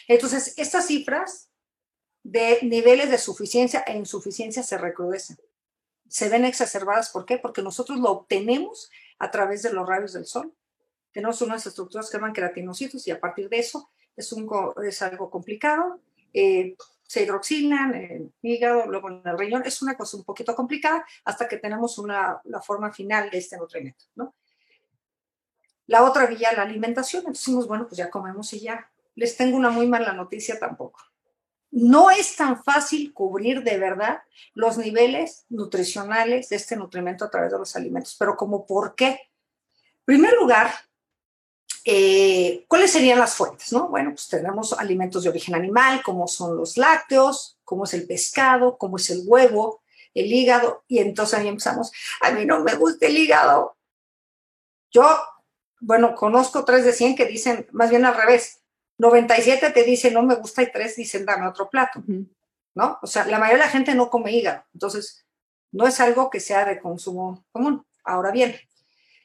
Entonces, 0.07 0.53
estas 0.55 0.87
cifras 0.87 1.49
de 2.23 2.59
niveles 2.61 3.11
de 3.11 3.17
suficiencia 3.17 3.81
e 3.81 3.97
insuficiencia 3.97 4.63
se 4.63 4.77
recrudecen. 4.77 5.37
Se 6.07 6.29
ven 6.29 6.45
exacerbadas, 6.45 7.09
¿por 7.09 7.25
qué? 7.25 7.37
Porque 7.37 7.61
nosotros 7.61 7.99
lo 7.99 8.09
obtenemos 8.09 8.89
a 9.21 9.29
través 9.29 9.61
de 9.61 9.71
los 9.71 9.87
rayos 9.87 10.13
del 10.13 10.25
sol. 10.25 10.51
Tenemos 11.11 11.41
unas 11.43 11.63
estructuras 11.67 12.09
que 12.09 12.17
llaman 12.17 12.33
queratinocitos 12.33 13.07
y 13.07 13.11
a 13.11 13.19
partir 13.19 13.49
de 13.49 13.59
eso 13.59 13.91
es, 14.15 14.31
un, 14.33 14.49
es 14.83 15.01
algo 15.03 15.29
complicado. 15.29 15.99
Eh, 16.33 16.75
se 17.03 17.21
hidroxilan 17.21 17.93
en 17.93 18.11
el 18.11 18.33
hígado, 18.41 18.87
luego 18.87 19.09
en 19.09 19.21
el 19.23 19.37
riñón. 19.37 19.61
Es 19.63 19.83
una 19.83 19.95
cosa 19.95 20.17
un 20.17 20.23
poquito 20.23 20.55
complicada 20.55 21.05
hasta 21.23 21.47
que 21.47 21.57
tenemos 21.57 21.99
una, 21.99 22.41
la 22.45 22.61
forma 22.61 22.91
final 22.91 23.29
de 23.29 23.37
este 23.37 23.57
nutriente. 23.57 24.05
¿no? 24.15 24.33
La 25.85 26.03
otra 26.03 26.25
vía, 26.25 26.51
la 26.53 26.63
alimentación. 26.63 27.19
Entonces 27.19 27.45
decimos, 27.45 27.67
bueno, 27.67 27.85
pues 27.87 27.97
ya 27.97 28.09
comemos 28.09 28.51
y 28.53 28.61
ya. 28.61 28.89
Les 29.13 29.37
tengo 29.37 29.55
una 29.55 29.69
muy 29.69 29.85
mala 29.85 30.13
noticia 30.13 30.57
tampoco. 30.57 30.99
No 31.71 32.11
es 32.11 32.35
tan 32.35 32.61
fácil 32.63 33.13
cubrir 33.13 33.63
de 33.63 33.77
verdad 33.77 34.21
los 34.53 34.77
niveles 34.77 35.45
nutricionales 35.49 36.49
de 36.49 36.57
este 36.57 36.75
nutrimento 36.75 37.25
a 37.25 37.29
través 37.29 37.51
de 37.51 37.57
los 37.57 37.75
alimentos, 37.75 38.15
pero 38.19 38.35
como 38.35 38.65
por 38.65 38.93
qué. 38.95 39.07
En 39.07 40.05
primer 40.05 40.33
lugar, 40.33 40.73
eh, 41.85 42.65
¿cuáles 42.67 42.91
serían 42.91 43.19
las 43.19 43.35
fuentes? 43.35 43.71
No? 43.71 43.87
Bueno, 43.87 44.11
pues 44.11 44.27
tenemos 44.27 44.73
alimentos 44.73 45.23
de 45.23 45.29
origen 45.29 45.55
animal, 45.55 46.03
como 46.03 46.27
son 46.27 46.57
los 46.57 46.77
lácteos, 46.77 47.57
como 47.63 47.85
es 47.85 47.93
el 47.93 48.05
pescado, 48.05 48.77
como 48.77 48.97
es 48.97 49.09
el 49.09 49.23
huevo, 49.25 49.81
el 50.13 50.31
hígado, 50.31 50.83
y 50.87 50.99
entonces 50.99 51.39
ahí 51.39 51.47
empezamos, 51.47 51.91
a 52.21 52.31
mí 52.31 52.45
no 52.45 52.59
me 52.59 52.75
gusta 52.75 53.07
el 53.07 53.17
hígado. 53.17 53.77
Yo, 54.91 55.07
bueno, 55.79 56.15
conozco 56.15 56.65
tres 56.65 56.83
de 56.83 56.93
100 56.93 57.15
que 57.15 57.25
dicen, 57.25 57.67
más 57.71 57.89
bien 57.89 58.05
al 58.05 58.15
revés, 58.15 58.60
97 59.01 59.71
te 59.71 59.83
dicen 59.83 60.13
no 60.13 60.21
me 60.21 60.35
gusta 60.35 60.61
y 60.61 60.71
tres 60.71 60.95
dicen 60.95 61.25
dame 61.25 61.47
otro 61.47 61.69
plato, 61.69 62.03
¿no? 62.75 62.99
O 63.01 63.07
sea, 63.07 63.25
la 63.25 63.39
mayoría 63.39 63.63
de 63.63 63.65
la 63.65 63.71
gente 63.71 63.95
no 63.95 64.11
come 64.11 64.31
hígado, 64.31 64.63
entonces 64.73 65.25
no 65.71 65.87
es 65.87 65.99
algo 65.99 66.29
que 66.29 66.39
sea 66.39 66.65
de 66.65 66.79
consumo 66.79 67.43
común. 67.51 67.83
Ahora 68.03 68.29
bien, 68.29 68.55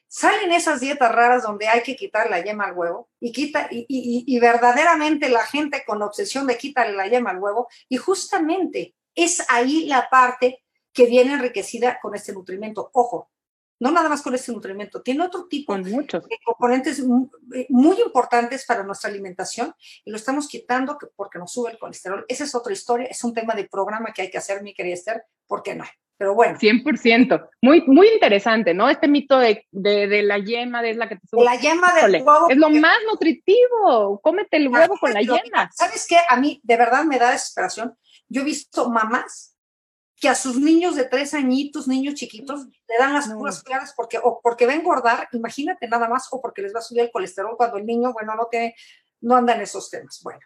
salen 0.07 0.51
esas 0.51 0.79
dietas 0.79 1.11
raras 1.11 1.43
donde 1.43 1.67
hay 1.67 1.83
que 1.83 1.95
quitar 1.95 2.27
la 2.29 2.43
yema 2.43 2.65
al 2.65 2.73
huevo 2.73 3.09
y 3.19 3.31
quita 3.31 3.67
y, 3.69 3.85
y 3.87 4.39
verdaderamente 4.39 5.29
la 5.29 5.45
gente 5.45 5.83
con 5.85 6.01
obsesión 6.01 6.47
de 6.47 6.57
quitarle 6.57 6.95
la 6.95 7.07
yema 7.07 7.29
al 7.29 7.39
huevo 7.39 7.67
y 7.87 7.97
justamente 7.97 8.95
es 9.13 9.45
ahí 9.47 9.85
la 9.85 10.09
parte 10.09 10.63
que 10.91 11.05
viene 11.05 11.33
enriquecida 11.33 11.99
con 12.01 12.15
este 12.15 12.33
nutrimento. 12.33 12.89
Ojo, 12.93 13.29
no 13.79 13.91
nada 13.91 14.09
más 14.09 14.21
con 14.21 14.33
este 14.33 14.51
nutriente, 14.51 14.99
tiene 15.03 15.23
otro 15.23 15.47
tipo 15.47 15.75
de 15.75 16.07
componentes 16.43 16.99
eh, 16.99 17.65
muy, 17.69 17.97
importantes 18.01 18.65
para 18.65 18.83
nuestra 18.83 19.09
alimentación 19.09 19.73
y 20.05 20.11
lo 20.11 20.17
estamos 20.17 20.47
quitando 20.47 20.97
porque 21.15 21.39
nos 21.39 21.51
sube 21.51 21.71
el 21.71 21.79
colesterol. 21.79 22.25
Esa 22.27 22.43
es 22.43 22.55
otra 22.55 22.73
historia, 22.73 23.07
es 23.07 23.23
un 23.23 23.33
tema 23.33 23.53
de 23.53 23.67
programa 23.67 24.11
que 24.13 24.23
hay 24.23 24.29
que 24.29 24.37
hacer, 24.37 24.61
mi 24.61 24.73
querida 24.73 24.93
Esther, 24.93 25.23
¿por 25.47 25.63
qué 25.63 25.75
no? 25.75 25.85
Pero 26.17 26.33
bueno. 26.33 26.57
100%. 26.57 27.49
Muy, 27.61 27.83
muy 27.85 28.07
interesante, 28.07 28.73
¿no? 28.73 28.89
Este 28.89 29.07
mito 29.07 29.37
de, 29.37 29.63
la 29.71 30.39
yema, 30.39 30.81
de 30.81 30.91
es 30.91 30.97
la 30.97 31.07
que 31.07 31.17
te 31.17 31.27
sube. 31.27 31.43
La 31.43 31.55
yema 31.55 31.93
del 31.93 32.23
huevo. 32.23 32.49
Es 32.49 32.57
lo 32.57 32.71
más 32.71 32.97
nutritivo. 33.07 34.19
Cómete 34.23 34.57
el 34.57 34.67
huevo 34.69 34.97
con 34.99 35.13
la 35.13 35.21
yema. 35.21 35.69
¿Sabes 35.71 36.07
qué? 36.09 36.17
A 36.27 36.37
mí 36.37 36.59
de 36.63 36.75
verdad 36.75 37.03
me 37.03 37.19
da 37.19 37.31
desesperación. 37.31 37.95
Yo 38.29 38.41
he 38.41 38.45
visto 38.45 38.89
mamás 38.89 39.56
que 40.19 40.29
a 40.29 40.35
sus 40.35 40.57
niños 40.57 40.95
de 40.95 41.05
tres 41.05 41.33
añitos, 41.33 41.87
niños 41.87 42.15
chiquitos, 42.15 42.65
le 42.65 42.97
dan 42.97 43.13
las 43.13 43.29
puras 43.29 43.61
claras 43.61 43.93
porque, 43.95 44.17
o 44.17 44.41
porque 44.41 44.65
va 44.65 44.73
a 44.73 44.75
engordar, 44.75 45.29
imagínate 45.31 45.87
nada 45.87 46.09
más, 46.09 46.27
o 46.31 46.41
porque 46.41 46.61
les 46.61 46.73
va 46.73 46.79
a 46.79 46.81
subir 46.81 47.03
el 47.03 47.11
colesterol 47.11 47.55
cuando 47.55 47.77
el 47.77 47.85
niño, 47.85 48.13
bueno, 48.13 48.35
no 48.35 48.47
tiene, 48.47 48.75
no 49.21 49.35
anda 49.35 49.55
en 49.55 49.61
esos 49.61 49.89
temas. 49.89 50.19
Bueno. 50.23 50.39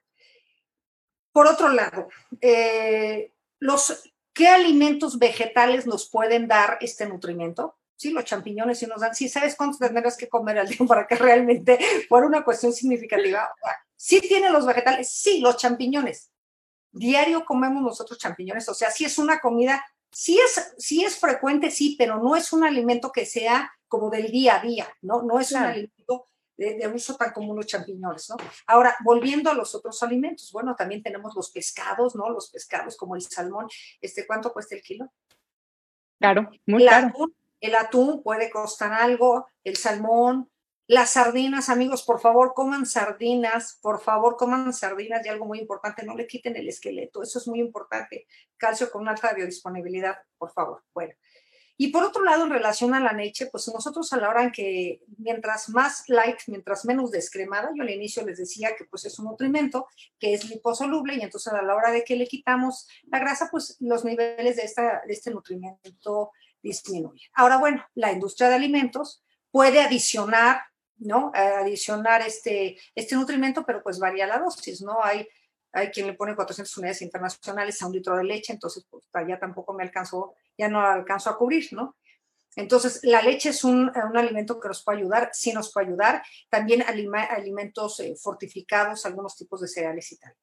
Por 1.32 1.48
otro 1.48 1.70
lado, 1.70 2.10
eh, 2.42 3.34
los, 3.60 4.04
¿qué 4.34 4.50
alimentos 4.50 5.18
vegetales 5.18 5.88
nos 5.88 6.10
pueden 6.10 6.48
dar 6.48 6.78
este 6.82 7.06
nutrimiento? 7.06 7.78
sí, 8.02 8.10
los 8.10 8.26
champiñones 8.26 8.80
sí 8.80 8.88
nos 8.88 9.02
dan, 9.02 9.14
sí, 9.14 9.30
¿sabes 9.30 9.56
cuántos 9.56 9.78
tendrás 9.78 10.18
que 10.18 10.28
comer 10.28 10.58
al 10.58 10.68
día 10.68 10.80
para 10.88 11.06
que 11.06 11.14
realmente 11.16 11.78
fuera 12.10 12.26
una 12.26 12.44
cuestión 12.44 12.74
significativa? 12.74 13.52
Sí 13.96 14.20
tiene 14.22 14.50
los 14.50 14.66
vegetales, 14.66 15.12
sí, 15.12 15.40
los 15.40 15.58
champiñones. 15.58 16.32
Diario 16.92 17.46
comemos 17.46 17.82
nosotros 17.82 18.20
champiñones, 18.20 18.68
o 18.70 18.74
sea, 18.74 18.92
sí 18.92 19.06
es 19.06 19.18
una 19.18 19.40
comida, 19.40 19.84
sí 20.12 20.38
es, 20.40 20.74
sí 20.78 21.04
es 21.04 21.18
frecuente, 21.18 21.72
sí, 21.72 21.96
pero 21.98 22.22
no 22.22 22.36
es 22.36 22.52
un 22.54 22.64
alimento 22.64 23.12
que 23.12 23.26
sea 23.26 23.72
como 23.88 24.10
del 24.10 24.32
día 24.32 24.58
a 24.58 24.62
día, 24.62 24.88
¿no? 25.02 25.24
No 25.24 25.40
es 25.40 25.52
un 25.52 25.64
alimento 25.64 26.28
de, 26.58 26.88
uso 26.94 27.16
tan 27.16 27.32
común 27.32 27.56
los 27.56 27.66
champiñones, 27.66 28.30
¿no? 28.30 28.38
Ahora, 28.68 28.96
volviendo 29.04 29.50
a 29.50 29.54
los 29.54 29.74
otros 29.74 30.02
alimentos, 30.04 30.52
bueno, 30.52 30.76
también 30.76 31.02
tenemos 31.02 31.34
los 31.36 31.50
pescados, 31.52 32.16
¿no? 32.16 32.30
Los 32.30 32.50
pescados 32.50 32.96
como 32.96 33.16
el 33.16 33.22
salmón, 33.22 33.68
este, 34.00 34.28
¿cuánto 34.28 34.54
cuesta 34.54 34.76
el 34.76 34.82
kilo? 34.82 35.12
Claro, 36.20 36.50
muy 36.68 36.86
caro. 36.86 37.12
el 37.60 37.76
atún 37.76 38.22
puede 38.22 38.52
costar 38.52 38.94
algo, 38.94 39.48
el 39.64 39.76
salmón, 39.76 40.50
las 40.92 41.12
sardinas, 41.12 41.70
amigos, 41.70 42.04
por 42.04 42.20
favor, 42.20 42.54
coman 42.54 42.86
sardinas, 42.86 43.80
por 43.82 44.02
favor, 44.02 44.36
coman 44.36 44.74
sardinas 44.74 45.26
y 45.26 45.30
algo 45.30 45.46
muy 45.46 45.58
importante, 45.58 46.04
no 46.04 46.18
le 46.18 46.28
quiten 46.28 46.58
el 46.58 46.68
esqueleto, 46.68 47.24
eso 47.24 47.40
es 47.40 47.48
muy 47.48 47.62
importante. 47.62 48.28
Calcio 48.58 48.92
con 48.92 49.08
alta 49.08 49.34
biodisponibilidad, 49.34 50.18
por 50.38 50.52
favor. 50.52 50.84
Bueno, 50.94 51.14
y 51.78 51.94
por 51.94 52.04
otro 52.04 52.26
lado, 52.26 52.44
en 52.44 52.50
relación 52.50 52.94
a 52.94 53.00
la 53.00 53.14
leche, 53.14 53.46
pues 53.46 53.72
nosotros 53.74 54.12
a 54.12 54.18
la 54.18 54.28
hora 54.28 54.52
que 54.52 55.02
mientras 55.18 55.70
más 55.70 56.10
light, 56.10 56.40
mientras 56.48 56.84
menos 56.84 57.10
descremada, 57.10 57.70
yo 57.74 57.84
al 57.84 57.90
inicio 57.90 58.26
les 58.26 58.40
decía 58.40 58.76
que 58.76 58.84
pues 58.84 59.06
es 59.06 59.18
un 59.18 59.28
nutrimento 59.28 59.88
que 60.20 60.34
es 60.34 60.50
liposoluble 60.50 61.16
y 61.16 61.22
entonces 61.22 61.54
a 61.54 61.62
la 61.62 61.74
hora 61.74 61.92
de 61.92 62.04
que 62.04 62.18
le 62.18 62.28
quitamos 62.28 62.90
la 63.04 63.20
grasa, 63.20 63.48
pues 63.50 63.78
los 63.80 64.04
niveles 64.04 64.58
de, 64.58 64.64
esta, 64.64 65.04
de 65.08 65.14
este 65.14 65.32
nutrimento 65.32 66.32
disminuyen. 66.62 67.32
Ahora, 67.34 67.60
bueno, 67.60 67.82
la 67.96 68.12
industria 68.12 68.50
de 68.50 68.56
alimentos 68.56 69.24
puede 69.52 69.82
adicionar, 69.82 70.64
¿no? 71.02 71.32
Adicionar 71.34 72.22
este, 72.22 72.78
este 72.96 73.16
nutrimento, 73.16 73.66
pero 73.66 73.84
pues 73.84 74.00
varía 74.00 74.26
la 74.26 74.40
dosis, 74.40 74.82
¿no? 74.82 75.04
Hay 75.04 75.28
hay 75.74 75.90
quien 75.90 76.08
le 76.08 76.14
pone 76.14 76.36
400 76.36 76.78
unidades 76.78 77.02
internacionales 77.02 77.82
a 77.82 77.88
un 77.88 77.94
litro 77.94 78.18
de 78.18 78.24
leche, 78.24 78.54
entonces 78.54 78.86
pues, 78.90 79.06
ya 79.28 79.40
tampoco 79.40 79.74
me 79.74 79.84
alcanzó, 79.84 80.34
ya 80.58 80.68
no 80.68 80.82
alcanzo 80.82 81.30
a 81.30 81.38
cubrir, 81.38 81.70
¿no? 81.72 81.96
Entonces, 82.58 83.00
la 83.04 83.22
leche 83.22 83.50
es 83.50 83.64
un, 83.64 83.90
alimento 83.96 84.60
que 84.60 84.68
nos 84.68 84.84
puede 84.84 84.98
ayudar, 84.98 85.30
sí 85.32 85.54
nos 85.54 85.72
puede 85.72 85.88
ayudar, 85.88 86.22
también 86.50 86.84
alimentos 86.84 88.02
eh, 88.02 88.14
fortificados, 88.22 89.06
algunos 89.06 89.38
tipos 89.38 89.62
de 89.62 89.70
cereales 89.70 90.12
y 90.12 90.18
tal. 90.18 90.36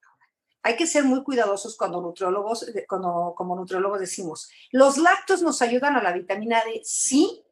Hay 0.62 0.74
que 0.76 0.86
ser 0.86 1.04
muy 1.04 1.22
cuidadosos 1.22 1.76
cuando 1.76 2.00
nutriólogos, 2.00 2.72
cuando, 2.88 3.34
como 3.36 3.54
nutriólogos 3.56 4.00
decimos, 4.00 4.50
los 4.72 4.96
lácteos 4.96 5.42
nos 5.42 5.60
ayudan 5.60 5.96
a 5.96 6.02
la 6.02 6.12
vitamina 6.12 6.62
D, 6.64 6.80
sí, 6.82 7.44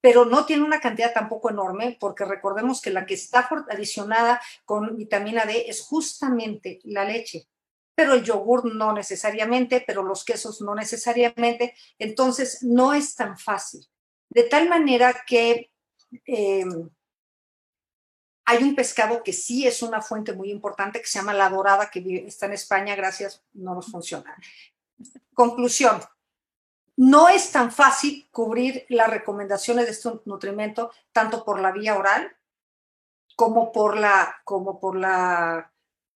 pero 0.00 0.24
no 0.24 0.46
tiene 0.46 0.64
una 0.64 0.80
cantidad 0.80 1.12
tampoco 1.12 1.50
enorme, 1.50 1.96
porque 2.00 2.24
recordemos 2.24 2.80
que 2.80 2.90
la 2.90 3.06
que 3.06 3.14
está 3.14 3.48
adicionada 3.68 4.40
con 4.64 4.96
vitamina 4.96 5.44
D 5.44 5.66
es 5.68 5.82
justamente 5.82 6.80
la 6.84 7.04
leche, 7.04 7.46
pero 7.94 8.14
el 8.14 8.24
yogur 8.24 8.74
no 8.74 8.92
necesariamente, 8.92 9.84
pero 9.86 10.02
los 10.02 10.24
quesos 10.24 10.60
no 10.62 10.74
necesariamente, 10.74 11.74
entonces 11.98 12.62
no 12.62 12.94
es 12.94 13.14
tan 13.14 13.36
fácil. 13.38 13.86
De 14.30 14.44
tal 14.44 14.68
manera 14.68 15.24
que 15.26 15.70
eh, 16.26 16.64
hay 18.46 18.64
un 18.64 18.74
pescado 18.74 19.22
que 19.22 19.32
sí 19.32 19.66
es 19.66 19.82
una 19.82 20.00
fuente 20.00 20.32
muy 20.32 20.50
importante 20.50 21.00
que 21.00 21.06
se 21.06 21.18
llama 21.18 21.34
la 21.34 21.48
dorada, 21.50 21.90
que 21.90 22.24
está 22.26 22.46
en 22.46 22.54
España, 22.54 22.96
gracias, 22.96 23.44
no 23.52 23.74
nos 23.74 23.90
funciona. 23.90 24.34
Conclusión, 25.34 26.00
no 26.96 27.28
es 27.28 27.50
tan 27.50 27.72
fácil 27.72 28.28
cubrir 28.30 28.84
las 28.88 29.08
recomendaciones 29.08 29.86
de 29.86 29.92
este 29.92 30.10
nutrimento 30.24 30.90
tanto 31.12 31.44
por 31.44 31.60
la 31.60 31.72
vía 31.72 31.96
oral 31.96 32.36
como 33.36 33.72
por 33.72 33.96
la, 33.96 34.36
como 34.44 34.78
por 34.78 34.96
la, 34.96 35.72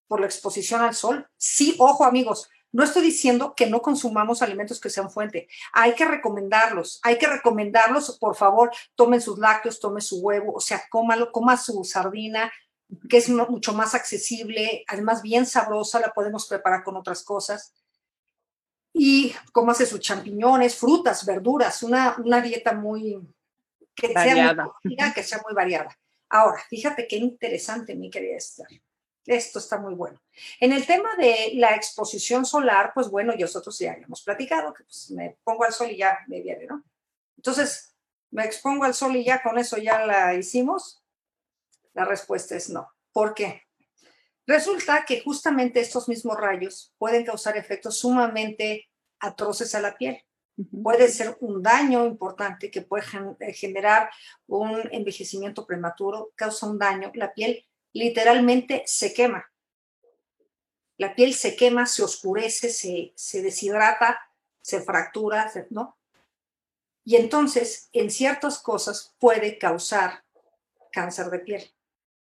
por 0.06 0.20
la 0.20 0.26
exposición 0.26 0.82
al 0.82 0.94
sol. 0.94 1.26
Sí, 1.36 1.74
ojo 1.78 2.04
amigos, 2.04 2.50
no 2.70 2.82
estoy 2.82 3.02
diciendo 3.02 3.54
que 3.56 3.66
no 3.66 3.80
consumamos 3.80 4.42
alimentos 4.42 4.80
que 4.80 4.90
sean 4.90 5.10
fuente. 5.10 5.48
Hay 5.72 5.94
que 5.94 6.04
recomendarlos, 6.04 7.00
hay 7.02 7.18
que 7.18 7.28
recomendarlos, 7.28 8.18
por 8.18 8.34
favor, 8.34 8.70
tomen 8.94 9.20
sus 9.20 9.38
lácteos, 9.38 9.80
tomen 9.80 10.02
su 10.02 10.20
huevo, 10.20 10.52
o 10.54 10.60
sea, 10.60 10.82
cómalo, 10.90 11.32
coma 11.32 11.56
su 11.56 11.82
sardina, 11.84 12.52
que 13.08 13.16
es 13.16 13.28
mucho 13.28 13.72
más 13.72 13.94
accesible, 13.94 14.84
además 14.88 15.22
bien 15.22 15.46
sabrosa, 15.46 16.00
la 16.00 16.12
podemos 16.12 16.46
preparar 16.46 16.82
con 16.82 16.96
otras 16.96 17.22
cosas 17.22 17.72
y 18.96 19.34
cómo 19.52 19.72
hace 19.72 19.84
sus 19.84 19.98
champiñones, 19.98 20.76
frutas, 20.76 21.26
verduras, 21.26 21.82
una, 21.82 22.16
una 22.18 22.40
dieta 22.40 22.72
muy 22.72 23.20
que 23.94 24.08
sea 24.08 24.54
muy, 24.54 24.96
que 25.14 25.22
sea 25.22 25.42
muy 25.44 25.52
variada. 25.52 25.98
Ahora, 26.28 26.62
fíjate 26.68 27.06
qué 27.06 27.16
interesante, 27.16 27.94
mi 27.94 28.08
querida 28.08 28.36
Esther. 28.36 28.68
Esto 29.26 29.58
está 29.58 29.78
muy 29.78 29.94
bueno. 29.94 30.20
En 30.60 30.72
el 30.72 30.86
tema 30.86 31.14
de 31.16 31.52
la 31.54 31.74
exposición 31.74 32.46
solar, 32.46 32.92
pues 32.94 33.08
bueno, 33.08 33.34
nosotros 33.36 33.78
ya 33.78 33.94
hemos 33.94 34.22
platicado 34.22 34.72
que 34.72 34.84
pues, 34.84 35.10
me 35.10 35.38
pongo 35.42 35.64
al 35.64 35.72
sol 35.72 35.90
y 35.90 35.96
ya 35.96 36.20
me 36.28 36.40
viene, 36.40 36.66
¿no? 36.66 36.84
Entonces, 37.36 37.94
me 38.30 38.44
expongo 38.44 38.84
al 38.84 38.94
sol 38.94 39.16
y 39.16 39.24
ya 39.24 39.42
con 39.42 39.58
eso 39.58 39.76
ya 39.76 40.06
la 40.06 40.34
hicimos. 40.34 41.02
La 41.94 42.04
respuesta 42.04 42.54
es 42.54 42.68
no. 42.68 42.88
¿Por 43.12 43.34
qué? 43.34 43.62
Resulta 44.46 45.04
que 45.06 45.20
justamente 45.20 45.80
estos 45.80 46.08
mismos 46.08 46.36
rayos 46.36 46.92
pueden 46.98 47.24
causar 47.24 47.56
efectos 47.56 47.98
sumamente 47.98 48.88
atroces 49.20 49.74
a 49.74 49.80
la 49.80 49.96
piel. 49.96 50.22
Puede 50.82 51.08
ser 51.08 51.36
un 51.40 51.62
daño 51.62 52.06
importante 52.06 52.70
que 52.70 52.82
puede 52.82 53.04
eh, 53.40 53.52
generar 53.54 54.10
un 54.46 54.80
envejecimiento 54.92 55.66
prematuro, 55.66 56.32
causa 56.36 56.66
un 56.66 56.78
daño. 56.78 57.10
La 57.14 57.32
piel 57.32 57.66
literalmente 57.92 58.82
se 58.86 59.14
quema. 59.14 59.50
La 60.96 61.14
piel 61.14 61.34
se 61.34 61.56
quema, 61.56 61.86
se 61.86 62.04
oscurece, 62.04 62.68
se, 62.68 63.12
se 63.16 63.42
deshidrata, 63.42 64.20
se 64.60 64.80
fractura, 64.80 65.50
¿no? 65.70 65.98
Y 67.04 67.16
entonces, 67.16 67.88
en 67.92 68.10
ciertas 68.10 68.58
cosas 68.58 69.14
puede 69.18 69.58
causar 69.58 70.24
cáncer 70.92 71.26
de 71.30 71.40
piel. 71.40 71.73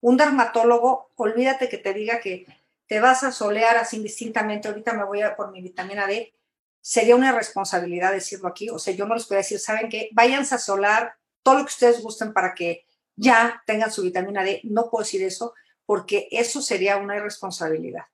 Un 0.07 0.16
dermatólogo, 0.16 1.11
olvídate 1.16 1.69
que 1.69 1.79
te 1.79 1.92
diga 1.92 2.21
que 2.21 2.47
te 2.87 3.01
vas 3.01 3.25
a 3.25 3.33
solear 3.33 3.77
así 3.77 3.97
indistintamente, 3.97 4.69
ahorita 4.69 4.92
me 4.92 5.03
voy 5.03 5.23
a 5.23 5.35
por 5.35 5.51
mi 5.51 5.61
vitamina 5.61 6.07
D, 6.07 6.33
sería 6.81 7.16
una 7.16 7.33
responsabilidad 7.33 8.12
decirlo 8.12 8.47
aquí, 8.47 8.71
o 8.71 8.79
sea, 8.79 8.95
yo 8.95 9.05
no 9.07 9.16
les 9.16 9.27
puedo 9.27 9.40
decir, 9.40 9.59
¿saben 9.59 9.88
qué? 9.88 10.09
Váyanse 10.12 10.55
a 10.55 10.59
solar 10.59 11.16
todo 11.42 11.57
lo 11.57 11.64
que 11.64 11.71
ustedes 11.71 12.01
gusten 12.05 12.33
para 12.33 12.55
que 12.55 12.87
ya 13.16 13.64
tengan 13.66 13.90
su 13.90 14.03
vitamina 14.03 14.45
D, 14.45 14.61
no 14.62 14.90
puedo 14.90 15.03
decir 15.03 15.25
eso, 15.25 15.55
porque 15.85 16.29
eso 16.31 16.62
sería 16.62 16.99
una 16.99 17.16
irresponsabilidad. 17.16 18.05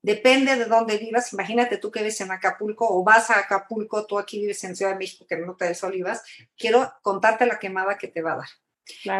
Depende 0.00 0.54
de 0.54 0.66
dónde 0.66 0.98
vivas. 0.98 1.32
Imagínate 1.32 1.78
tú 1.78 1.90
que 1.90 2.00
vives 2.00 2.20
en 2.20 2.30
Acapulco 2.30 2.86
o 2.88 3.02
vas 3.02 3.30
a 3.30 3.40
Acapulco, 3.40 4.06
tú 4.06 4.16
aquí 4.16 4.38
vives 4.38 4.62
en 4.62 4.76
Ciudad 4.76 4.92
de 4.92 4.98
México, 4.98 5.26
que 5.26 5.38
no 5.38 5.56
te 5.56 5.64
des 5.64 5.82
olivas. 5.82 6.22
Quiero 6.56 6.92
contarte 7.02 7.46
la 7.46 7.58
quemada 7.58 7.98
que 7.98 8.06
te 8.06 8.22
va 8.22 8.34
a 8.34 8.36
dar. 8.36 8.48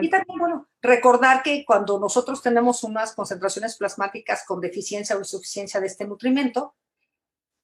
Y 0.01 0.11
también, 0.11 0.39
bueno, 0.39 0.69
recordar 0.83 1.43
que 1.43 1.65
cuando 1.65 1.99
nosotros 1.99 2.43
tenemos 2.43 2.85
unas 2.85 3.15
concentraciones 3.15 3.77
plasmáticas 3.77 4.45
con 4.47 4.61
deficiencia 4.61 5.17
o 5.17 5.21
insuficiencia 5.21 5.81
de 5.81 5.87
este 5.87 6.07
nutrimento, 6.07 6.75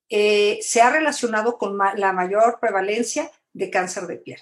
eh, 0.08 0.58
se 0.62 0.80
ha 0.80 0.90
relacionado 0.90 1.58
con 1.58 1.76
la 1.78 2.12
mayor 2.12 2.58
prevalencia 2.60 3.30
de 3.52 3.70
cáncer 3.70 4.06
de 4.06 4.16
piel. 4.16 4.40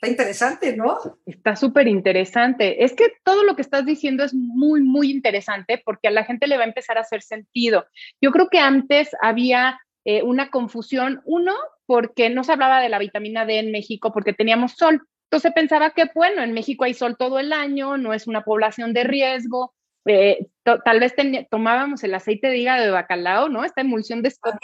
Está 0.00 0.12
interesante, 0.12 0.74
¿no? 0.74 0.98
Está 1.26 1.56
súper 1.56 1.86
interesante. 1.86 2.84
Es 2.84 2.94
que 2.94 3.12
todo 3.22 3.44
lo 3.44 3.54
que 3.54 3.60
estás 3.60 3.84
diciendo 3.84 4.24
es 4.24 4.32
muy, 4.32 4.80
muy 4.80 5.10
interesante 5.10 5.82
porque 5.84 6.08
a 6.08 6.10
la 6.10 6.24
gente 6.24 6.46
le 6.46 6.56
va 6.56 6.64
a 6.64 6.68
empezar 6.68 6.96
a 6.96 7.02
hacer 7.02 7.20
sentido. 7.20 7.84
Yo 8.18 8.30
creo 8.30 8.48
que 8.48 8.60
antes 8.60 9.10
había 9.20 9.78
eh, 10.06 10.22
una 10.22 10.48
confusión, 10.48 11.20
uno, 11.26 11.52
porque 11.84 12.30
no 12.30 12.44
se 12.44 12.52
hablaba 12.52 12.80
de 12.80 12.88
la 12.88 12.98
vitamina 12.98 13.44
D 13.44 13.58
en 13.58 13.72
México 13.72 14.10
porque 14.10 14.32
teníamos 14.32 14.72
sol. 14.72 15.06
Entonces 15.30 15.52
pensaba 15.54 15.90
que, 15.90 16.10
bueno, 16.12 16.42
en 16.42 16.52
México 16.52 16.82
hay 16.82 16.92
sol 16.92 17.16
todo 17.16 17.38
el 17.38 17.52
año, 17.52 17.96
no 17.96 18.12
es 18.12 18.26
una 18.26 18.42
población 18.42 18.92
de 18.92 19.04
riesgo. 19.04 19.72
Eh, 20.04 20.48
tal 20.64 20.98
vez 20.98 21.14
tomábamos 21.48 22.02
el 22.02 22.14
aceite 22.14 22.48
de 22.48 22.58
hígado 22.58 22.82
de 22.82 22.90
bacalao, 22.90 23.48
¿no? 23.48 23.64
Esta 23.64 23.82
emulsión 23.82 24.22
de 24.22 24.30
Scott, 24.32 24.56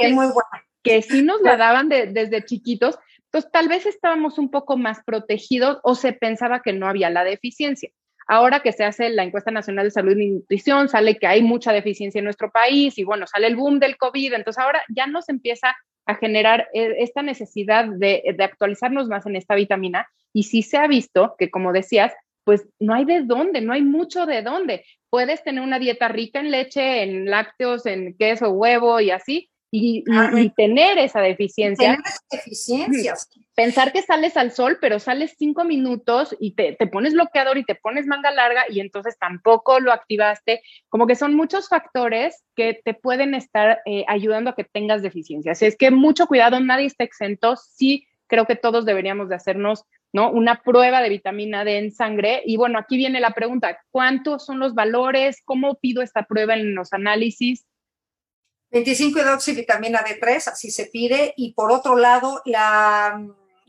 que 0.82 1.02
sí 1.02 1.22
nos 1.22 1.40
la 1.42 1.56
daban 1.56 1.88
desde 1.88 2.44
chiquitos. 2.44 2.98
Entonces, 3.26 3.52
tal 3.52 3.68
vez 3.68 3.86
estábamos 3.86 4.38
un 4.38 4.50
poco 4.50 4.76
más 4.76 5.04
protegidos 5.04 5.78
o 5.84 5.94
se 5.94 6.12
pensaba 6.12 6.62
que 6.62 6.72
no 6.72 6.88
había 6.88 7.10
la 7.10 7.22
deficiencia. 7.22 7.90
Ahora 8.26 8.58
que 8.58 8.72
se 8.72 8.82
hace 8.82 9.08
la 9.10 9.22
encuesta 9.22 9.52
nacional 9.52 9.84
de 9.84 9.92
salud 9.92 10.16
y 10.16 10.30
nutrición, 10.30 10.88
sale 10.88 11.16
que 11.16 11.28
hay 11.28 11.42
mucha 11.42 11.72
deficiencia 11.72 12.18
en 12.18 12.24
nuestro 12.24 12.50
país 12.50 12.98
y 12.98 13.04
bueno, 13.04 13.28
sale 13.28 13.46
el 13.46 13.54
boom 13.54 13.78
del 13.78 13.96
COVID. 13.96 14.32
Entonces, 14.32 14.60
ahora 14.60 14.82
ya 14.88 15.06
nos 15.06 15.28
empieza 15.28 15.76
a 16.06 16.16
generar 16.16 16.66
eh, 16.74 16.96
esta 16.98 17.22
necesidad 17.22 17.84
de, 17.84 18.34
de 18.36 18.44
actualizarnos 18.44 19.06
más 19.06 19.26
en 19.26 19.36
esta 19.36 19.54
vitamina 19.54 20.08
y 20.36 20.42
sí 20.42 20.60
se 20.60 20.76
ha 20.76 20.86
visto 20.86 21.34
que, 21.38 21.50
como 21.50 21.72
decías, 21.72 22.12
pues 22.44 22.68
no 22.78 22.92
hay 22.92 23.06
de 23.06 23.22
dónde, 23.22 23.62
no 23.62 23.72
hay 23.72 23.80
mucho 23.80 24.26
de 24.26 24.42
dónde. 24.42 24.84
Puedes 25.08 25.42
tener 25.42 25.64
una 25.64 25.78
dieta 25.78 26.08
rica 26.08 26.40
en 26.40 26.50
leche, 26.50 27.02
en 27.02 27.30
lácteos, 27.30 27.86
en 27.86 28.14
queso, 28.18 28.50
huevo 28.50 29.00
y 29.00 29.10
así, 29.10 29.48
y, 29.70 30.04
tener 30.54 30.98
esa 30.98 31.22
deficiencia. 31.22 31.92
Tener 31.92 32.04
deficiencias. 32.30 33.30
pensar 33.54 33.94
que 33.94 34.02
sales 34.02 34.36
al 34.36 34.52
sol, 34.52 34.76
pero 34.78 34.98
sales 34.98 35.34
cinco 35.38 35.64
minutos 35.64 36.36
y 36.38 36.50
te, 36.50 36.76
pones 36.92 37.14
bloqueador 37.14 37.56
y 37.56 37.64
te 37.64 37.74
pones 37.74 38.06
manga 38.06 38.30
larga 38.30 38.66
y 38.68 38.80
entonces 38.80 39.16
tampoco 39.18 39.80
lo 39.80 39.90
activaste. 39.90 40.60
Como 40.90 41.06
que 41.06 41.16
son 41.16 41.34
muchos 41.34 41.70
factores 41.70 42.44
que 42.54 42.78
te 42.84 42.92
pueden 42.92 43.34
estar 43.34 43.80
eh, 43.86 44.04
ayudando 44.06 44.50
a 44.50 44.54
que 44.54 44.64
tengas 44.64 45.00
deficiencias. 45.00 45.62
Es 45.62 45.78
que 45.78 45.90
mucho 45.90 46.26
cuidado, 46.26 46.60
nadie 46.60 46.84
está 46.84 47.04
exento. 47.04 47.56
Sí, 47.56 48.06
creo 48.26 48.46
que 48.46 48.56
todos 48.56 48.84
deberíamos 48.84 49.30
de 49.30 49.36
hacernos 49.36 49.84
¿no? 50.16 50.30
Una 50.30 50.62
prueba 50.62 51.02
de 51.02 51.10
vitamina 51.10 51.62
D 51.62 51.76
en 51.76 51.92
sangre. 51.92 52.42
Y 52.46 52.56
bueno, 52.56 52.78
aquí 52.78 52.96
viene 52.96 53.20
la 53.20 53.34
pregunta, 53.34 53.78
¿cuántos 53.90 54.46
son 54.46 54.58
los 54.58 54.72
valores? 54.74 55.42
¿Cómo 55.44 55.74
pido 55.74 56.00
esta 56.00 56.22
prueba 56.22 56.54
en 56.54 56.74
los 56.74 56.94
análisis? 56.94 57.66
25 58.70 59.20
vitamina 59.54 60.02
D3, 60.02 60.48
así 60.48 60.70
se 60.70 60.86
pide. 60.86 61.34
Y 61.36 61.52
por 61.52 61.70
otro 61.70 61.96
lado, 61.96 62.40
la 62.46 63.22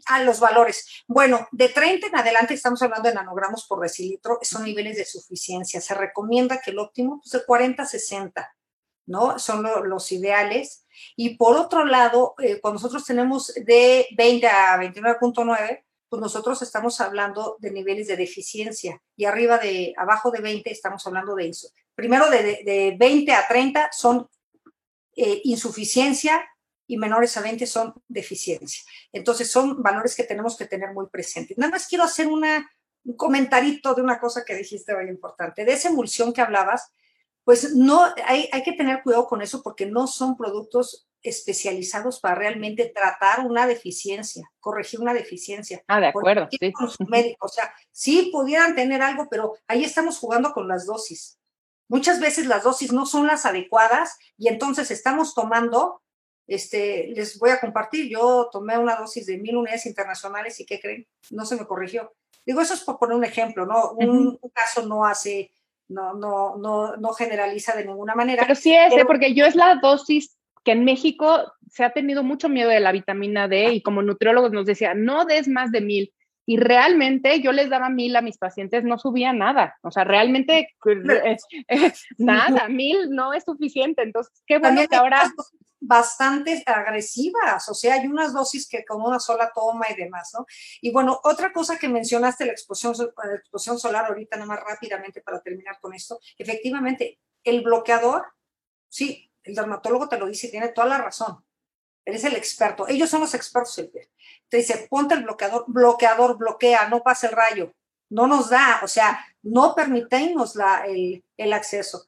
a 0.05 0.23
los 0.23 0.39
valores. 0.39 1.03
Bueno, 1.05 1.49
de 1.51 1.67
30 1.67 2.07
en 2.07 2.15
adelante 2.15 2.53
estamos 2.53 2.81
hablando 2.81 3.09
de 3.09 3.15
nanogramos 3.15 3.65
por 3.67 3.81
decilitro, 3.81 4.39
son 4.41 4.63
niveles 4.63 4.95
de 4.95 5.03
suficiencia. 5.03 5.81
Se 5.81 5.95
recomienda 5.95 6.61
que 6.61 6.71
el 6.71 6.79
óptimo, 6.79 7.19
pues 7.21 7.31
de 7.33 7.45
40 7.45 7.83
a 7.83 7.85
60, 7.85 8.55
¿no? 9.07 9.37
Son 9.37 9.67
los 9.83 10.09
ideales. 10.13 10.85
Y 11.17 11.35
por 11.35 11.57
otro 11.57 11.83
lado, 11.83 12.35
eh, 12.41 12.61
cuando 12.61 12.75
nosotros 12.75 13.03
tenemos 13.03 13.53
de 13.53 14.07
20 14.15 14.47
a 14.47 14.77
29.9, 14.77 15.83
pues 16.09 16.21
nosotros 16.21 16.61
estamos 16.61 17.01
hablando 17.01 17.57
de 17.59 17.71
niveles 17.71 18.07
de 18.07 18.15
deficiencia 18.15 19.01
y 19.15 19.25
arriba 19.25 19.57
de, 19.57 19.93
abajo 19.97 20.31
de 20.31 20.41
20 20.41 20.71
estamos 20.71 21.05
hablando 21.05 21.35
de 21.35 21.49
eso. 21.49 21.69
Primero 21.95 22.29
de, 22.29 22.61
de, 22.63 22.95
20 22.97 23.31
a 23.33 23.47
30 23.47 23.89
son 23.91 24.29
eh, 25.15 25.41
insuficiencia 25.43 26.47
y 26.85 26.97
menores 26.97 27.35
a 27.35 27.41
20 27.41 27.65
son 27.65 27.93
deficiencia. 28.07 28.83
Entonces 29.11 29.51
son 29.51 29.81
valores 29.83 30.15
que 30.15 30.23
tenemos 30.23 30.55
que 30.55 30.65
tener 30.65 30.93
muy 30.93 31.07
presentes. 31.07 31.57
Nada 31.57 31.71
más 31.71 31.87
quiero 31.87 32.05
hacer 32.05 32.27
un 32.27 32.45
comentarito 33.17 33.93
de 33.93 34.01
una 34.01 34.19
cosa 34.19 34.45
que 34.45 34.55
dijiste 34.55 34.95
muy 34.95 35.09
importante. 35.09 35.65
De 35.65 35.73
esa 35.73 35.89
emulsión 35.89 36.31
que 36.31 36.41
hablabas, 36.41 36.91
pues 37.47 37.73
no, 37.75 38.01
hay, 38.25 38.49
hay 38.51 38.61
que 38.61 38.73
tener 38.73 39.01
cuidado 39.03 39.25
con 39.25 39.41
eso 39.41 39.63
porque 39.63 39.85
no 39.85 40.05
son 40.05 40.35
productos 40.35 41.07
especializados 41.23 42.19
para 42.19 42.35
realmente 42.35 42.91
tratar 42.93 43.45
una 43.45 43.65
deficiencia, 43.65 44.51
corregir 44.59 44.99
una 44.99 45.13
deficiencia. 45.13 45.81
Ah, 45.87 46.01
de 46.01 46.07
acuerdo. 46.07 46.49
Sí. 46.51 46.73
Médicos, 47.07 47.51
o 47.51 47.55
sea, 47.55 47.73
sí 47.93 48.31
pudieran 48.33 48.75
tener 48.75 49.01
algo, 49.01 49.29
pero 49.31 49.53
ahí 49.65 49.85
estamos 49.85 50.19
jugando 50.19 50.51
con 50.51 50.67
las 50.67 50.85
dosis. 50.85 51.39
Muchas 51.87 52.19
veces 52.19 52.47
las 52.47 52.63
dosis 52.63 52.91
no 52.91 53.05
son 53.05 53.27
las 53.27 53.45
adecuadas 53.45 54.17
y 54.37 54.49
entonces 54.49 54.91
estamos 54.91 55.33
tomando 55.33 56.01
este, 56.47 57.07
les 57.15 57.39
voy 57.39 57.51
a 57.51 57.61
compartir, 57.61 58.09
yo 58.09 58.49
tomé 58.51 58.77
una 58.77 58.97
dosis 58.97 59.25
de 59.25 59.37
mil 59.37 59.55
unidades 59.55 59.85
internacionales 59.85 60.59
y 60.59 60.65
¿qué 60.65 60.81
creen? 60.81 61.07
No 61.29 61.45
se 61.45 61.55
me 61.55 61.65
corrigió. 61.65 62.13
Digo, 62.45 62.59
eso 62.59 62.73
es 62.73 62.81
por 62.81 62.99
poner 62.99 63.15
un 63.15 63.23
ejemplo, 63.23 63.65
¿no? 63.65 63.91
Un, 63.91 64.37
caso 64.53 64.85
no 64.85 65.05
hace, 65.05 65.51
no, 65.89 66.13
no, 66.13 66.57
no, 66.57 66.95
no 66.97 67.13
generaliza 67.13 67.75
de 67.75 67.85
ninguna 67.85 68.15
manera. 68.15 68.43
Pero 68.43 68.55
sí 68.55 68.73
es, 68.73 68.93
¿eh? 68.93 69.05
porque 69.05 69.33
yo 69.33 69.45
es 69.45 69.55
la 69.55 69.75
dosis 69.75 70.37
que 70.63 70.71
en 70.73 70.83
México 70.83 71.53
se 71.69 71.83
ha 71.83 71.91
tenido 71.91 72.23
mucho 72.23 72.49
miedo 72.49 72.69
de 72.69 72.79
la 72.79 72.91
vitamina 72.91 73.47
D 73.47 73.73
y 73.73 73.81
como 73.81 74.01
nutriólogos 74.01 74.51
nos 74.51 74.65
decía, 74.65 74.93
no 74.93 75.25
des 75.25 75.47
más 75.47 75.71
de 75.71 75.81
mil. 75.81 76.13
Y 76.45 76.57
realmente 76.57 77.41
yo 77.41 77.51
les 77.51 77.69
daba 77.69 77.89
mil 77.89 78.15
a 78.15 78.21
mis 78.21 78.37
pacientes, 78.37 78.85
no 78.85 78.97
subía 78.97 79.33
nada. 79.33 79.75
O 79.81 79.91
sea, 79.91 80.05
realmente 80.05 80.69
eh, 80.85 81.37
eh, 81.67 81.93
nada, 82.17 82.69
mil 82.69 83.09
no 83.09 83.33
es 83.33 83.43
suficiente. 83.43 84.01
Entonces, 84.01 84.43
qué 84.45 84.57
bueno 84.57 84.81
que 84.89 84.95
ahora 84.95 85.29
bastante 85.79 86.63
agresivas, 86.65 87.69
o 87.69 87.73
sea, 87.73 87.95
hay 87.95 88.07
unas 88.07 88.33
dosis 88.33 88.67
que 88.67 88.83
con 88.85 89.01
una 89.01 89.19
sola 89.19 89.51
toma 89.53 89.89
y 89.89 89.95
demás, 89.95 90.31
¿no? 90.33 90.45
Y 90.81 90.91
bueno, 90.91 91.19
otra 91.23 91.53
cosa 91.53 91.77
que 91.77 91.87
mencionaste, 91.87 92.45
la 92.45 92.51
exposición, 92.51 92.95
la 92.97 93.79
solar, 93.79 94.05
ahorita 94.05 94.37
nada 94.37 94.47
más 94.47 94.59
rápidamente 94.59 95.21
para 95.21 95.41
terminar 95.41 95.79
con 95.79 95.93
esto, 95.93 96.19
efectivamente, 96.37 97.19
el 97.43 97.61
bloqueador, 97.61 98.25
sí, 98.89 99.31
el 99.43 99.55
dermatólogo 99.55 100.09
te 100.09 100.17
lo 100.17 100.27
dice 100.27 100.49
tiene 100.49 100.69
toda 100.69 100.87
la 100.87 100.97
razón, 100.97 101.45
eres 102.05 102.23
el 102.23 102.35
experto, 102.35 102.87
ellos 102.87 103.09
son 103.09 103.21
los 103.21 103.33
expertos 103.33 103.75
Te 104.49 104.57
dice, 104.57 104.87
ponte 104.89 105.13
el 105.13 105.23
bloqueador, 105.23 105.65
bloqueador, 105.67 106.37
bloquea, 106.37 106.89
no 106.89 107.03
pasa 107.03 107.27
el 107.27 107.33
rayo, 107.33 107.73
no 108.09 108.27
nos 108.27 108.49
da, 108.49 108.79
o 108.83 108.87
sea, 108.87 109.25
no 109.43 109.75
permitimos 109.75 110.55
la, 110.55 110.85
el, 110.85 111.23
el 111.35 111.53
acceso 111.53 112.07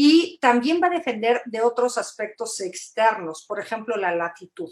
y 0.00 0.38
también 0.38 0.80
va 0.80 0.86
a 0.86 0.90
defender 0.90 1.42
de 1.46 1.60
otros 1.60 1.98
aspectos 1.98 2.60
externos, 2.60 3.44
por 3.48 3.58
ejemplo, 3.58 3.96
la 3.96 4.14
latitud. 4.14 4.70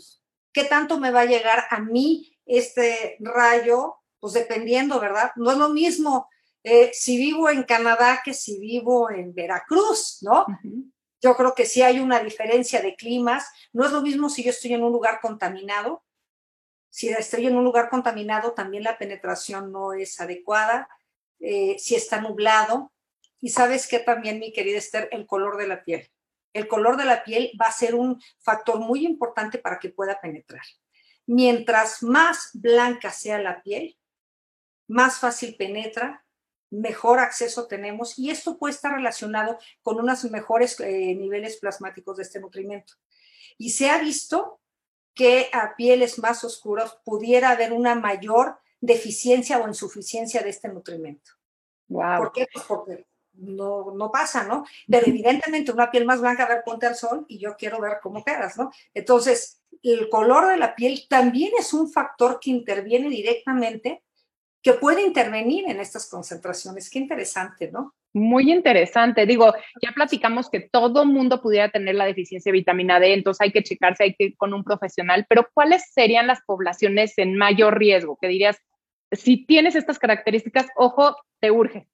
¿Qué 0.53 0.63
tanto 0.63 1.01
me 1.01 1.11
va 1.11 1.23
a 1.23 1.27
llegar 1.27 1.65
a 1.69 1.81
mí 1.81 2.39
este 2.47 3.17
rayo? 3.19 3.97
Pues 4.21 4.35
dependiendo, 4.35 5.01
¿verdad? 5.01 5.33
No 5.35 5.51
es 5.51 5.59
lo 5.59 5.71
mismo 5.71 6.29
eh, 6.63 6.93
si 6.93 7.17
vivo 7.17 7.51
en 7.51 7.65
Canadá 7.65 8.23
que 8.25 8.35
si 8.35 8.61
vivo 8.61 9.11
en 9.11 9.35
Veracruz, 9.35 10.19
¿no? 10.23 10.47
Yo 11.21 11.37
creo 11.37 11.57
que 11.57 11.67
sí 11.67 11.83
hay 11.83 11.99
una 11.99 12.21
diferencia 12.21 12.81
de 12.81 12.95
climas. 12.95 13.51
No 13.73 13.85
es 13.85 13.91
lo 13.91 14.03
mismo 14.03 14.29
si 14.29 14.45
yo 14.45 14.51
estoy 14.51 14.75
en 14.75 14.85
un 14.85 14.93
lugar 14.93 15.19
contaminado. 15.21 16.05
Si 16.89 17.09
estoy 17.09 17.49
en 17.49 17.57
un 17.57 17.65
lugar 17.65 17.91
contaminado, 17.91 18.53
también 18.53 18.85
la 18.85 18.97
penetración 18.97 19.73
no 19.73 19.93
es 19.93 20.21
adecuada. 20.21 20.89
Eh, 21.41 21.75
si 21.81 21.97
está 21.97 22.21
nublado, 22.21 22.93
y 23.41 23.51
sabes 23.51 23.87
que 23.87 23.99
también, 23.99 24.39
mi 24.39 24.53
querida 24.53 24.79
Esther, 24.79 25.09
el 25.13 25.27
color 25.27 25.57
de 25.57 25.69
la 25.69 25.85
piel. 25.85 26.11
El 26.53 26.69
color 26.69 26.97
de 26.97 27.05
la 27.05 27.23
piel 27.23 27.53
va 27.61 27.67
a 27.67 27.73
ser 27.73 27.95
un 27.95 28.21
factor 28.41 28.81
muy 28.81 29.05
importante 29.05 29.59
para 29.59 29.79
que 29.79 29.91
pueda 29.91 30.21
penetrar. 30.21 30.63
Mientras 31.27 32.03
más 32.03 32.51
blanca 32.55 33.11
sea 33.11 33.39
la 33.39 33.63
piel, 33.63 33.99
más 34.89 35.19
fácil 35.19 35.57
penetra, 35.57 36.25
mejor 36.71 37.19
acceso 37.19 37.67
tenemos 37.67 38.19
y 38.19 38.31
esto 38.31 38.59
puede 38.59 38.75
estar 38.75 38.93
relacionado 38.93 39.59
con 39.83 40.01
unos 40.01 40.25
mejores 40.25 40.79
eh, 40.81 41.15
niveles 41.15 41.59
plasmáticos 41.59 42.17
de 42.17 42.23
este 42.23 42.41
nutrimiento. 42.41 42.95
Y 43.59 43.71
se 43.71 43.91
ha 43.91 43.99
visto 43.99 44.61
que 45.15 45.49
a 45.53 45.75
pieles 45.77 46.19
más 46.19 46.45
oscuras 46.45 46.99
pudiera 47.05 47.51
haber 47.51 47.73
una 47.73 47.95
mayor 47.95 48.59
deficiencia 48.81 49.59
o 49.59 49.69
insuficiencia 49.69 50.43
de 50.43 50.51
este 50.51 50.69
nutrimiento. 50.69 51.33
¿Por 51.89 52.33
qué? 52.33 52.47
Pues 52.53 52.65
porque 52.67 53.07
no, 53.39 53.93
no 53.95 54.11
pasa, 54.11 54.45
¿no? 54.45 54.65
Pero 54.89 55.07
evidentemente 55.07 55.73
una 55.73 55.91
piel 55.91 56.05
más 56.05 56.21
blanca, 56.21 56.45
a 56.45 56.49
ver, 56.49 56.63
ponte 56.65 56.87
al 56.87 56.95
sol 56.95 57.25
y 57.29 57.39
yo 57.39 57.57
quiero 57.57 57.81
ver 57.81 57.99
cómo 58.03 58.25
quedas, 58.25 58.57
¿no? 58.57 58.71
Entonces, 58.95 59.63
el 59.83 60.09
color 60.09 60.49
de 60.49 60.57
la 60.57 60.75
piel 60.75 61.07
también 61.09 61.53
es 61.59 61.73
un 61.73 61.91
factor 61.91 62.39
que 62.41 62.51
interviene 62.51 63.09
directamente, 63.09 64.03
que 64.63 64.73
puede 64.73 65.03
intervenir 65.03 65.69
en 65.69 65.81
estas 65.81 66.09
concentraciones. 66.09 66.91
Qué 66.91 66.99
interesante, 66.99 67.71
¿no? 67.71 67.95
Muy 68.13 68.51
interesante. 68.51 69.27
Digo, 69.27 69.53
ya 69.83 69.93
platicamos 69.93 70.49
que 70.49 70.61
todo 70.61 71.05
mundo 71.05 71.43
pudiera 71.43 71.71
tener 71.71 71.95
la 71.95 72.07
deficiencia 72.07 72.51
de 72.51 72.59
vitamina 72.59 72.99
D, 72.99 73.13
entonces 73.13 73.43
hay 73.43 73.53
que 73.53 73.63
checarse, 73.63 74.05
hay 74.05 74.15
que 74.15 74.25
ir 74.25 74.37
con 74.37 74.55
un 74.55 74.65
profesional, 74.65 75.27
pero 75.29 75.47
¿cuáles 75.53 75.91
serían 75.93 76.27
las 76.27 76.41
poblaciones 76.47 77.13
en 77.19 77.37
mayor 77.37 77.79
riesgo? 77.79 78.17
Que 78.21 78.29
dirías, 78.29 78.57
si 79.13 79.45
tienes 79.45 79.77
estas 79.77 79.99
características, 79.99 80.67
ojo, 80.77 81.15
te 81.41 81.51
urge. 81.51 81.87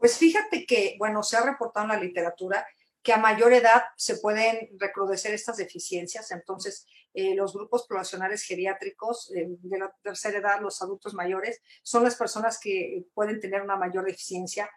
Pues 0.00 0.16
fíjate 0.16 0.64
que, 0.64 0.96
bueno, 0.98 1.22
se 1.22 1.36
ha 1.36 1.44
reportado 1.44 1.84
en 1.84 1.92
la 1.92 2.02
literatura 2.02 2.66
que 3.02 3.12
a 3.12 3.18
mayor 3.18 3.52
edad 3.52 3.82
se 3.96 4.16
pueden 4.16 4.70
recrudecer 4.78 5.34
estas 5.34 5.58
deficiencias, 5.58 6.30
entonces 6.30 6.86
eh, 7.12 7.34
los 7.34 7.52
grupos 7.52 7.86
poblacionales 7.86 8.42
geriátricos 8.42 9.30
eh, 9.34 9.46
de 9.46 9.78
la 9.78 9.94
tercera 10.02 10.38
edad, 10.38 10.60
los 10.62 10.80
adultos 10.80 11.12
mayores, 11.12 11.60
son 11.82 12.02
las 12.02 12.16
personas 12.16 12.58
que 12.58 13.04
pueden 13.12 13.40
tener 13.40 13.60
una 13.60 13.76
mayor 13.76 14.06
deficiencia. 14.06 14.70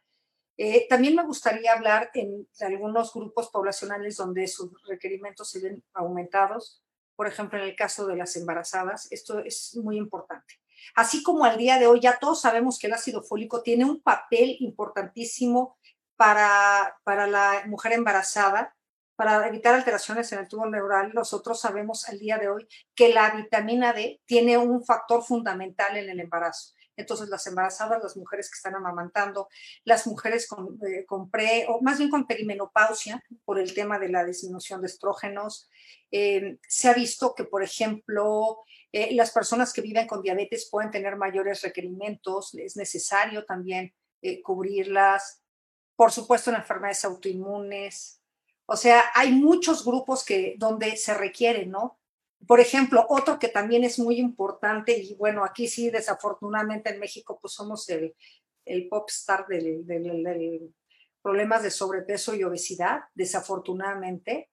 Eh, 0.58 0.88
también 0.90 1.16
me 1.16 1.26
gustaría 1.26 1.72
hablar 1.72 2.12
en 2.14 2.46
algunos 2.60 3.14
grupos 3.14 3.50
poblacionales 3.50 4.18
donde 4.18 4.48
sus 4.48 4.72
requerimientos 4.88 5.50
se 5.50 5.62
ven 5.62 5.84
aumentados, 5.94 6.84
por 7.16 7.28
ejemplo, 7.28 7.60
en 7.60 7.66
el 7.70 7.76
caso 7.78 8.08
de 8.08 8.18
las 8.18 8.36
embarazadas, 8.36 9.10
esto 9.10 9.40
es 9.40 9.78
muy 9.82 9.98
importante. 9.98 10.63
Así 10.96 11.24
como 11.24 11.46
al 11.46 11.58
día 11.58 11.80
de 11.80 11.88
hoy 11.88 12.00
ya 12.00 12.20
todos 12.20 12.42
sabemos 12.42 12.80
que 12.80 12.88
el 12.88 12.94
ácido 12.94 13.24
fólico 13.24 13.62
tiene 13.62 13.86
un 13.86 14.02
papel 14.02 14.58
importantísimo 14.60 15.78
para, 16.16 16.98
para 17.04 17.28
la 17.28 17.64
mujer 17.68 17.94
embarazada, 17.94 18.76
para 19.16 19.48
evitar 19.48 19.76
alteraciones 19.76 20.32
en 20.32 20.40
el 20.40 20.48
tubo 20.48 20.66
neural, 20.66 21.12
nosotros 21.14 21.60
sabemos 21.60 22.08
al 22.10 22.20
día 22.20 22.38
de 22.38 22.50
hoy 22.50 22.68
que 22.96 23.14
la 23.14 23.32
vitamina 23.32 23.94
D 23.94 24.22
tiene 24.26 24.58
un 24.58 24.84
factor 24.84 25.24
fundamental 25.24 25.98
en 25.98 26.10
el 26.10 26.20
embarazo. 26.20 26.74
Entonces, 26.96 27.30
las 27.30 27.48
embarazadas, 27.48 28.04
las 28.04 28.16
mujeres 28.18 28.50
que 28.50 28.56
están 28.56 28.76
amamantando, 28.76 29.50
las 29.84 30.06
mujeres 30.06 30.48
con, 30.48 30.78
eh, 30.88 31.06
pre, 31.32 31.66
o 31.68 31.82
más 31.82 31.98
bien 31.98 32.10
con 32.10 32.28
perimenopausia, 32.28 33.24
por 33.46 33.60
el 33.60 33.74
tema 33.74 33.98
de 33.98 34.10
la 34.10 34.24
disminución 34.24 34.82
de 34.82 34.88
estrógenos, 34.88 35.70
eh, 36.12 36.60
se 36.68 36.90
ha 36.90 36.94
visto 36.94 37.34
que, 37.34 37.46
por 37.46 37.64
ejemplo, 37.64 38.60
eh, 38.92 39.16
las 39.16 39.32
personas 39.32 39.74
que 39.74 39.82
viven 39.82 40.06
con 40.06 40.22
diabetes 40.22 40.70
pueden 40.70 40.92
tener 40.92 41.16
mayores 41.16 41.64
requerimientos, 41.64 42.54
es 42.54 42.78
necesario 42.78 43.44
también 43.44 43.92
eh, 44.22 44.42
cubrirlas. 44.44 45.42
Por 45.96 46.12
supuesto, 46.12 46.52
en 46.52 46.58
enfermedades 46.58 47.04
autoinmunes. 47.04 48.23
O 48.66 48.76
sea, 48.76 49.04
hay 49.14 49.32
muchos 49.32 49.86
grupos 49.86 50.24
que, 50.24 50.56
donde 50.58 50.96
se 50.96 51.14
requiere, 51.14 51.66
¿no? 51.66 52.00
Por 52.48 52.60
ejemplo, 52.60 53.06
otro 53.10 53.40
que 53.40 53.48
también 53.48 53.84
es 53.84 54.00
muy 54.00 54.20
importante, 54.20 54.98
y 54.98 55.16
bueno, 55.16 55.44
aquí 55.46 55.68
sí, 55.68 55.90
desafortunadamente 55.90 56.90
en 56.90 57.00
México, 57.00 57.40
pues 57.42 57.54
somos 57.54 57.90
el, 57.90 58.16
el 58.66 58.88
pop 58.90 59.10
star 59.10 59.48
del, 59.48 60.74
problemas 61.22 61.64
de 61.64 61.72
sobrepeso 61.72 62.36
y 62.36 62.44
obesidad, 62.44 63.02
desafortunadamente. 63.14 64.50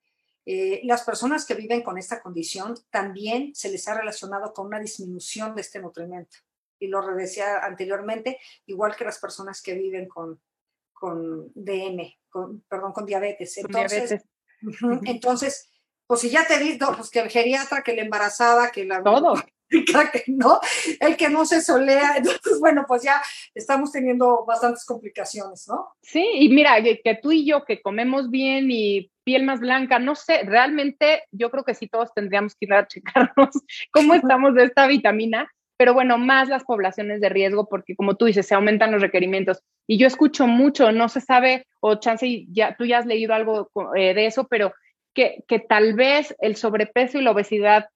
Eh, 0.47 0.81
las 0.85 1.03
personas 1.03 1.45
que 1.45 1.55
viven 1.55 1.83
con 1.83 1.99
esta 1.99 2.23
condición 2.23 2.75
también 2.91 3.55
se 3.55 3.71
les 3.71 3.87
ha 3.89 3.99
relacionado 3.99 4.53
con 4.53 4.67
una 4.67 4.81
disminución 4.81 5.55
de 5.55 5.61
este 5.63 5.81
nutrimento. 5.81 6.39
Y 6.79 6.87
lo 6.87 7.03
decía 7.15 7.59
anteriormente, 7.59 8.39
igual 8.67 8.97
que 8.97 9.05
las 9.05 9.19
personas 9.19 9.61
que 9.61 9.75
viven 9.75 10.09
con, 10.09 10.41
con 11.01 11.51
DM, 11.55 12.15
con, 12.29 12.61
perdón, 12.69 12.93
con 12.93 13.07
diabetes. 13.07 13.57
Entonces, 13.59 14.23
entonces 15.05 15.71
pues 16.11 16.23
si 16.23 16.31
ya 16.31 16.45
te 16.45 16.59
digo, 16.59 16.93
pues 16.97 17.09
que 17.09 17.21
el 17.21 17.29
geriatra, 17.29 17.85
que 17.85 17.95
la 17.95 18.03
embarazada, 18.03 18.73
que 18.73 18.85
la... 18.85 19.01
Todo. 19.01 19.35
Que 19.69 20.25
no, 20.27 20.59
el 20.99 21.17
que 21.17 21.29
no 21.29 21.45
se 21.45 21.63
solea, 21.63 22.15
entonces, 22.17 22.59
bueno, 22.59 22.85
pues 22.89 23.05
ya 23.05 23.23
estamos 23.55 23.93
teniendo 23.93 24.45
bastantes 24.45 24.85
complicaciones, 24.85 25.69
¿no? 25.69 25.95
Sí, 26.03 26.29
y 26.35 26.49
mira, 26.49 26.83
que, 26.83 27.21
tú 27.23 27.31
y 27.31 27.47
yo 27.47 27.65
que 27.65 27.81
comemos 27.81 28.29
bien 28.29 28.73
y 28.73 29.13
piel 29.23 29.45
más 29.45 29.61
blanca, 29.61 30.01
no 30.01 30.17
sé, 30.17 30.43
realmente 30.43 31.23
yo 31.31 31.49
creo 31.53 31.63
que 31.63 31.77
sí 31.77 31.87
todos 31.87 32.13
tendríamos 32.13 32.57
que 32.57 32.67
ir 32.67 32.73
a 32.75 32.89
checarnos 32.89 33.51
cómo 33.93 34.15
estamos 34.15 34.57
de 34.57 34.65
esta 34.65 34.89
vitamina, 34.89 35.49
pero 35.81 35.95
bueno, 35.95 36.19
más 36.19 36.51
las 36.51 36.65
poblaciones 36.65 37.23
de 37.23 37.31
riesgo, 37.31 37.67
porque 37.67 37.97
como 37.97 38.15
tú 38.15 38.27
dices, 38.27 38.47
se 38.47 38.55
aumentan 38.55 38.93
los 38.93 39.01
requerimientos. 39.01 39.63
Y 39.87 39.97
yo 39.97 40.07
escucho 40.07 40.47
mucho, 40.47 40.93
no 40.93 41.09
se 41.09 41.23
sabe, 41.23 41.67
o 41.81 41.95
chance, 41.95 42.45
ya, 42.51 42.77
tú 42.77 42.85
ya 42.85 42.99
has 42.99 43.07
leído 43.07 43.33
algo 43.33 43.71
eh, 43.97 44.13
de 44.13 44.27
eso, 44.27 44.47
pero 44.47 44.75
que, 45.15 45.43
tal 45.71 45.95
vez 45.95 46.37
el 46.41 46.57
sobrepeso 46.57 47.17
y 47.19 47.23
la 47.23 47.31
obesidad 47.31 47.89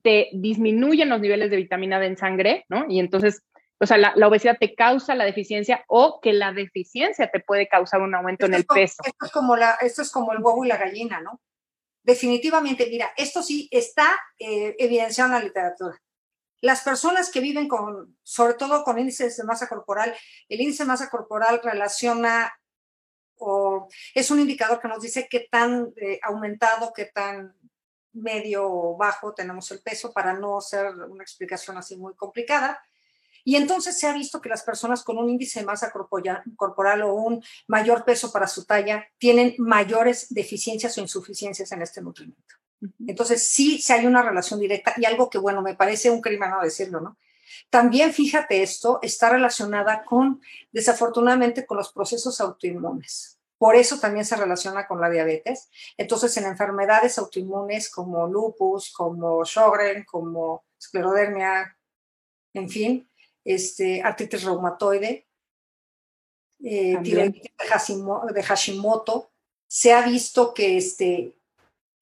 te 0.00 0.30
disminuyen 0.32 1.10
los 1.10 1.20
niveles 1.20 1.50
de 1.50 1.58
vitamina 1.58 2.00
D 2.00 2.06
en 2.06 2.16
sangre, 2.16 2.64
¿no? 2.70 2.86
Y 2.88 3.00
entonces, 3.00 3.42
o 3.78 3.84
sea, 3.84 3.98
la, 3.98 4.14
obesidad 4.26 4.56
te 4.58 4.74
causa 4.74 5.14
la 5.14 5.26
deficiencia 5.26 5.84
o 5.88 6.20
que 6.22 6.32
la 6.32 6.54
deficiencia 6.54 7.30
te 7.30 7.40
puede 7.40 7.68
causar 7.68 8.00
un 8.00 8.14
aumento 8.14 8.46
en 8.46 8.54
el 8.54 8.64
peso. 8.64 9.02
Esto 9.04 9.26
es, 9.26 9.30
como 9.30 9.56
la, 9.56 9.72
esto 9.82 10.00
es 10.00 10.10
como 10.10 10.32
el 10.32 10.38
huevo 10.38 10.64
y 10.64 10.68
la 10.68 10.78
gallina, 10.78 11.20
¿no? 11.20 11.38
Definitivamente, 12.02 12.86
mira, 12.88 13.10
esto 13.14 13.42
sí 13.42 13.68
está 13.70 14.08
eh, 14.38 14.74
evidenciado 14.78 15.28
en 15.28 15.38
la 15.38 15.44
literatura. 15.44 16.00
Las 16.60 16.82
personas 16.82 17.30
que 17.30 17.40
viven 17.40 17.68
con, 17.68 18.16
sobre 18.22 18.54
todo 18.54 18.84
con 18.84 18.98
índices 18.98 19.36
de 19.36 19.44
masa 19.44 19.68
corporal, 19.68 20.14
el 20.48 20.60
índice 20.60 20.82
de 20.82 20.88
masa 20.88 21.08
corporal 21.08 21.60
relaciona 21.62 22.52
o 23.40 23.88
es 24.14 24.30
un 24.30 24.40
indicador 24.40 24.80
que 24.80 24.88
nos 24.88 25.00
dice 25.00 25.26
qué 25.30 25.48
tan 25.50 25.92
eh, 25.96 26.20
aumentado, 26.22 26.92
qué 26.94 27.06
tan 27.06 27.54
medio 28.12 28.70
o 28.70 28.96
bajo 28.96 29.32
tenemos 29.32 29.70
el 29.70 29.80
peso 29.80 30.12
para 30.12 30.34
no 30.34 30.58
hacer 30.58 30.86
una 30.88 31.22
explicación 31.22 31.78
así 31.78 31.96
muy 31.96 32.14
complicada. 32.14 32.80
Y 33.42 33.56
entonces 33.56 33.98
se 33.98 34.06
ha 34.06 34.12
visto 34.12 34.40
que 34.40 34.50
las 34.50 34.62
personas 34.62 35.02
con 35.02 35.16
un 35.16 35.30
índice 35.30 35.60
de 35.60 35.66
masa 35.66 35.90
corporal 35.90 37.02
o 37.02 37.14
un 37.14 37.42
mayor 37.66 38.04
peso 38.04 38.30
para 38.30 38.46
su 38.46 38.66
talla 38.66 39.06
tienen 39.16 39.54
mayores 39.58 40.26
deficiencias 40.28 40.98
o 40.98 41.00
insuficiencias 41.00 41.72
en 41.72 41.80
este 41.80 42.02
nutrimiento. 42.02 42.56
Entonces 43.06 43.48
sí, 43.48 43.78
sí 43.78 43.92
hay 43.92 44.06
una 44.06 44.22
relación 44.22 44.60
directa 44.60 44.94
y 44.96 45.04
algo 45.04 45.28
que, 45.28 45.38
bueno, 45.38 45.62
me 45.62 45.74
parece 45.74 46.10
un 46.10 46.20
crimen 46.20 46.50
no 46.50 46.62
decirlo, 46.62 47.00
¿no? 47.00 47.16
También, 47.68 48.12
fíjate 48.12 48.62
esto, 48.62 48.98
está 49.02 49.30
relacionada 49.30 50.04
con, 50.04 50.40
desafortunadamente, 50.72 51.66
con 51.66 51.76
los 51.76 51.92
procesos 51.92 52.40
autoinmunes. 52.40 53.38
Por 53.58 53.76
eso 53.76 54.00
también 54.00 54.24
se 54.24 54.36
relaciona 54.36 54.86
con 54.86 55.00
la 55.00 55.10
diabetes. 55.10 55.68
Entonces, 55.98 56.36
en 56.38 56.46
enfermedades 56.46 57.18
autoinmunes 57.18 57.90
como 57.90 58.26
lupus, 58.26 58.90
como 58.92 59.44
Sjögren, 59.44 60.04
como 60.04 60.64
esclerodermia, 60.78 61.76
en 62.54 62.68
fin, 62.68 63.10
este, 63.44 64.02
artritis 64.02 64.44
reumatoide, 64.44 65.28
eh, 66.62 66.98
tiroiditis 67.02 67.52
de 68.34 68.42
Hashimoto, 68.42 69.30
se 69.66 69.92
ha 69.92 70.02
visto 70.02 70.54
que, 70.54 70.76
este, 70.78 71.36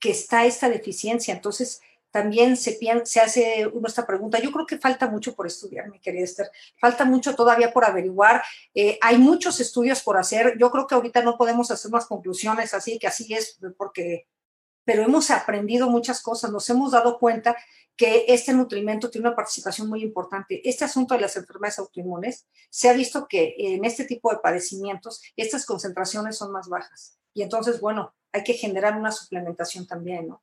que 0.01 0.11
está 0.11 0.47
esta 0.47 0.69
deficiencia. 0.69 1.35
Entonces, 1.35 1.81
también 2.11 2.57
se, 2.57 2.79
se 3.05 3.21
hace 3.21 3.67
uno 3.67 3.89
pregunta. 4.07 4.41
Yo 4.41 4.51
creo 4.51 4.67
que 4.67 4.79
falta 4.79 5.09
mucho 5.09 5.35
por 5.35 5.47
estudiar, 5.47 5.91
mi 5.91 6.01
querida 6.01 6.25
Esther. 6.25 6.51
Falta 6.81 7.05
mucho 7.05 7.35
todavía 7.35 7.73
por 7.73 7.85
averiguar. 7.85 8.43
Eh, 8.75 8.99
hay 9.03 9.19
muchos 9.19 9.61
estudios 9.61 10.03
por 10.03 10.17
hacer. 10.17 10.57
Yo 10.59 10.71
creo 10.71 10.87
que 10.87 10.95
ahorita 10.95 11.23
no 11.23 11.37
podemos 11.37 11.71
hacer 11.71 11.91
más 11.91 12.07
conclusiones 12.07 12.73
así, 12.75 12.99
que 12.99 13.07
así 13.07 13.33
es, 13.35 13.59
porque, 13.77 14.27
pero 14.85 15.03
hemos 15.03 15.31
aprendido 15.31 15.91
muchas 15.91 16.23
cosas. 16.23 16.51
Nos 16.51 16.69
hemos 16.71 16.93
dado 16.93 17.19
cuenta 17.19 17.57
que 17.97 18.25
este 18.29 18.55
nutrimento 18.55 19.11
tiene 19.11 19.27
una 19.27 19.37
participación 19.37 19.89
muy 19.89 20.03
importante. 20.03 20.67
Este 20.67 20.85
asunto 20.85 21.15
de 21.15 21.21
las 21.21 21.37
enfermedades 21.37 21.81
autoinmunes, 21.81 22.47
se 22.71 22.89
ha 22.89 22.93
visto 22.93 23.27
que 23.29 23.55
en 23.59 23.85
este 23.85 24.05
tipo 24.05 24.31
de 24.31 24.39
padecimientos 24.39 25.21
estas 25.37 25.67
concentraciones 25.67 26.39
son 26.39 26.53
más 26.53 26.69
bajas. 26.69 27.19
Y 27.35 27.43
entonces, 27.43 27.81
bueno, 27.81 28.15
hay 28.33 28.45
que 28.45 28.55
generar 28.55 28.97
una 28.97 29.13
suplementación 29.13 29.87
también, 29.87 30.29
¿no? 30.29 30.43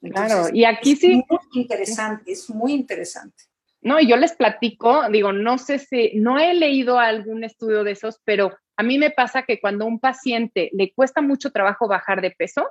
claro, 0.00 0.48
y 0.52 0.64
aquí 0.64 0.94
sí. 0.94 1.12
Es 1.12 1.26
muy 1.28 1.62
interesante, 1.62 2.32
es 2.32 2.50
muy 2.50 2.72
interesante. 2.72 3.44
No, 3.80 4.00
y 4.00 4.08
yo 4.08 4.16
les 4.16 4.34
platico, 4.34 5.08
digo, 5.10 5.32
no 5.32 5.58
sé 5.58 5.78
si, 5.78 6.12
no 6.14 6.38
he 6.38 6.54
leído 6.54 6.98
algún 6.98 7.44
estudio 7.44 7.84
de 7.84 7.92
esos, 7.92 8.20
pero 8.24 8.56
a 8.76 8.82
mí 8.82 8.98
me 8.98 9.10
pasa 9.10 9.42
que 9.42 9.60
cuando 9.60 9.84
a 9.84 9.88
un 9.88 10.00
paciente 10.00 10.70
le 10.72 10.92
cuesta 10.92 11.22
mucho 11.22 11.50
trabajo 11.50 11.88
bajar 11.88 12.20
de 12.20 12.30
peso, 12.30 12.70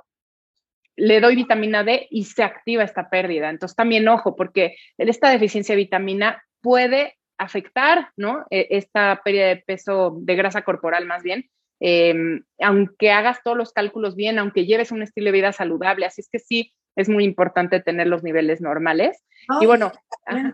le 0.94 1.20
doy 1.20 1.36
vitamina 1.36 1.84
D 1.84 2.06
y 2.10 2.24
se 2.24 2.42
activa 2.42 2.84
esta 2.84 3.10
pérdida. 3.10 3.50
Entonces 3.50 3.76
también 3.76 4.08
ojo, 4.08 4.36
porque 4.36 4.76
esta 4.98 5.30
deficiencia 5.30 5.74
de 5.74 5.82
vitamina 5.82 6.42
puede 6.60 7.16
afectar, 7.38 8.10
¿no? 8.16 8.44
E, 8.50 8.68
esta 8.70 9.20
pérdida 9.24 9.46
de 9.48 9.56
peso, 9.56 10.16
de 10.20 10.36
grasa 10.36 10.62
corporal 10.62 11.06
más 11.06 11.22
bien, 11.22 11.48
em, 11.80 12.42
aunque 12.60 13.10
hagas 13.10 13.38
todos 13.42 13.56
los 13.56 13.72
cálculos 13.72 14.16
bien, 14.16 14.38
aunque 14.38 14.66
lleves 14.66 14.92
un 14.92 15.02
estilo 15.02 15.26
de 15.26 15.32
vida 15.32 15.52
saludable. 15.52 16.06
Así 16.06 16.20
es 16.20 16.28
que 16.30 16.38
sí, 16.38 16.74
es 16.96 17.08
muy 17.08 17.24
importante 17.24 17.80
tener 17.80 18.06
los 18.06 18.22
niveles 18.22 18.60
normales. 18.60 19.22
y 19.60 19.66
bueno, 19.66 19.92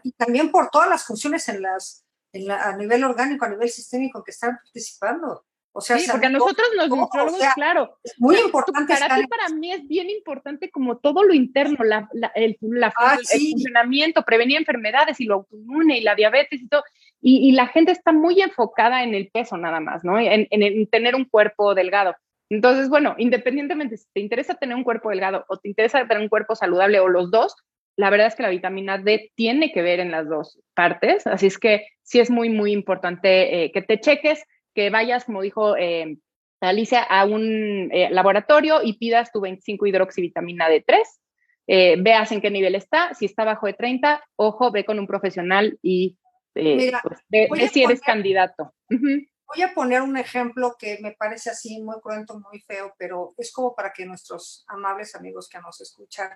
y 0.02 0.12
también, 0.12 0.50
por 0.50 0.68
todas 0.70 0.88
las 0.88 1.04
funciones 1.04 1.48
en 1.48 1.62
las, 1.62 2.04
a 2.50 2.76
nivel 2.76 3.04
orgánico, 3.04 3.44
a 3.44 3.50
nivel 3.50 3.68
sistémico 3.68 4.22
que 4.24 4.32
están 4.32 4.56
participando. 4.56 5.44
O 5.74 5.80
sea, 5.80 5.98
sí, 5.98 6.06
porque 6.10 6.26
a 6.26 6.30
nosotros 6.30 6.68
nos 6.76 6.88
nutriólogos, 6.88 7.40
claro. 7.54 7.98
Es 8.04 8.14
muy 8.18 8.36
importante. 8.36 8.94
Para 8.94 9.16
ti, 9.16 9.26
para 9.26 9.48
mí 9.48 9.72
es 9.72 9.88
bien 9.88 10.10
importante 10.10 10.70
como 10.70 10.98
todo 10.98 11.22
lo 11.24 11.32
interno, 11.32 11.82
la, 11.82 12.10
el, 12.34 12.58
ah, 12.96 13.16
funcionamiento, 13.30 14.22
prevenir 14.22 14.58
enfermedades 14.58 15.18
y 15.20 15.24
lo 15.24 15.36
autoinmune 15.36 15.96
y 15.96 16.02
la 16.02 16.14
diabetes 16.14 16.60
y 16.60 16.68
todo. 16.68 16.82
Y, 17.24 17.52
la 17.52 17.68
gente 17.68 17.92
está 17.92 18.12
muy 18.12 18.40
enfocada 18.40 19.04
en 19.04 19.14
el 19.14 19.30
peso 19.30 19.56
nada 19.56 19.78
más, 19.78 20.02
¿no? 20.02 20.18
en, 20.18 20.48
en 20.50 20.86
tener 20.88 21.14
un 21.14 21.24
cuerpo 21.24 21.74
delgado. 21.74 22.16
Entonces, 22.50 22.88
bueno, 22.90 23.14
independientemente 23.16 23.96
si 23.96 24.06
te 24.12 24.20
interesa 24.20 24.54
tener 24.54 24.76
un 24.76 24.84
cuerpo 24.84 25.08
delgado 25.08 25.44
o 25.48 25.56
te 25.56 25.68
interesa 25.68 26.06
tener 26.06 26.22
un 26.22 26.28
cuerpo 26.28 26.54
saludable 26.54 27.00
o 27.00 27.08
los 27.08 27.30
dos, 27.30 27.54
la 27.96 28.10
verdad 28.10 28.26
es 28.26 28.34
que 28.34 28.42
la 28.42 28.48
vitamina 28.50 28.98
D 28.98 29.32
tiene 29.34 29.72
que 29.72 29.82
ver 29.82 30.00
en 30.00 30.10
las 30.10 30.28
dos 30.28 30.60
partes, 30.74 31.26
así 31.26 31.46
es 31.46 31.58
que 31.58 31.86
sí 32.02 32.20
es 32.20 32.30
muy, 32.30 32.48
muy 32.48 32.72
importante 32.72 33.64
eh, 33.64 33.72
que 33.72 33.82
te 33.82 34.00
cheques, 34.00 34.44
que 34.74 34.90
vayas, 34.90 35.24
como 35.24 35.42
dijo 35.42 35.76
eh, 35.76 36.18
Alicia, 36.60 37.02
a 37.02 37.24
un 37.24 37.90
eh, 37.92 38.08
laboratorio 38.10 38.82
y 38.82 38.98
pidas 38.98 39.32
tu 39.32 39.40
25 39.40 39.86
hidroxivitamina 39.86 40.68
D3, 40.68 42.02
veas 42.02 42.32
en 42.32 42.40
qué 42.40 42.50
nivel 42.50 42.74
está, 42.74 43.14
si 43.14 43.24
está 43.24 43.44
bajo 43.44 43.66
de 43.66 43.72
30, 43.72 44.22
ojo, 44.36 44.70
ve 44.72 44.84
con 44.84 44.98
un 44.98 45.06
profesional 45.06 45.78
y 45.80 46.18
pues, 46.52 47.20
ve, 47.28 47.68
si 47.72 47.82
eres 47.82 48.00
candidato. 48.00 48.74
Voy 48.88 49.62
a 49.62 49.74
poner 49.74 50.00
un 50.02 50.16
ejemplo 50.16 50.76
que 50.78 50.98
me 51.02 51.12
parece 51.12 51.50
así 51.50 51.82
muy 51.82 52.00
cruento, 52.00 52.40
muy 52.40 52.60
feo, 52.60 52.94
pero 52.98 53.34
es 53.36 53.52
como 53.52 53.74
para 53.74 53.92
que 53.92 54.06
nuestros 54.06 54.64
amables 54.66 55.14
amigos 55.14 55.48
que 55.48 55.60
nos 55.60 55.80
escuchan 55.80 56.30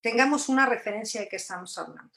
tengamos 0.00 0.48
una 0.48 0.66
referencia 0.66 1.20
de 1.20 1.28
qué 1.28 1.36
estamos 1.36 1.76
hablando. 1.78 2.12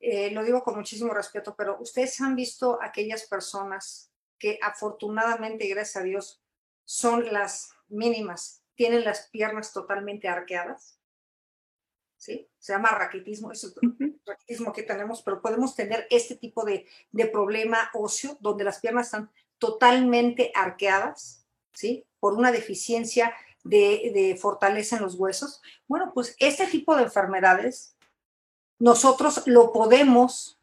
Eh, 0.00 0.30
lo 0.30 0.42
digo 0.42 0.62
con 0.62 0.76
muchísimo 0.76 1.12
respeto, 1.12 1.54
pero 1.56 1.78
ustedes 1.80 2.18
han 2.22 2.34
visto 2.34 2.78
aquellas 2.82 3.26
personas 3.26 4.10
que 4.38 4.58
afortunadamente 4.62 5.68
gracias 5.68 5.96
a 5.96 6.04
Dios 6.04 6.42
son 6.84 7.30
las 7.32 7.70
mínimas, 7.88 8.64
tienen 8.74 9.04
las 9.04 9.28
piernas 9.28 9.72
totalmente 9.72 10.28
arqueadas. 10.28 10.99
¿Sí? 12.20 12.46
Se 12.58 12.74
llama 12.74 12.90
raquitismo, 12.90 13.50
es 13.50 13.64
el 13.64 14.20
raquitismo 14.26 14.72
que 14.72 14.82
tenemos, 14.82 15.22
pero 15.22 15.40
podemos 15.40 15.74
tener 15.74 16.06
este 16.10 16.36
tipo 16.36 16.64
de, 16.64 16.86
problema 17.32 17.90
óseo 17.94 18.36
donde 18.40 18.62
las 18.62 18.78
piernas 18.78 19.06
están 19.06 19.30
totalmente 19.58 20.52
arqueadas, 20.54 21.46
¿sí? 21.72 22.04
Por 22.20 22.34
una 22.34 22.52
deficiencia 22.52 23.34
de, 23.64 24.10
de, 24.14 24.36
fortaleza 24.36 24.96
en 24.96 25.02
los 25.02 25.14
huesos. 25.14 25.62
Bueno, 25.88 26.12
pues 26.14 26.36
este 26.38 26.66
tipo 26.66 26.94
de 26.94 27.04
enfermedades 27.04 27.96
nosotros 28.78 29.42
lo 29.46 29.72
podemos 29.72 30.58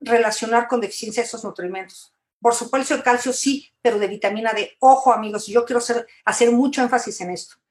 relacionar 0.00 0.68
con 0.68 0.80
deficiencia 0.80 1.22
de 1.22 1.26
esos 1.26 1.44
nutrimentos. 1.44 2.14
Por 2.40 2.54
supuesto, 2.54 2.94
el 2.94 3.02
calcio 3.02 3.32
sí, 3.32 3.72
pero 3.82 3.98
de 3.98 4.08
vitamina 4.08 4.52
D. 4.52 4.76
Ojo, 4.78 5.12
amigos, 5.12 5.46
yo 5.46 5.64
quiero 5.64 5.78
hacer, 5.78 6.06
hacer 6.24 6.50
mucho 6.52 6.82
énfasis 6.82 7.20
en 7.20 7.30
esto 7.30 7.61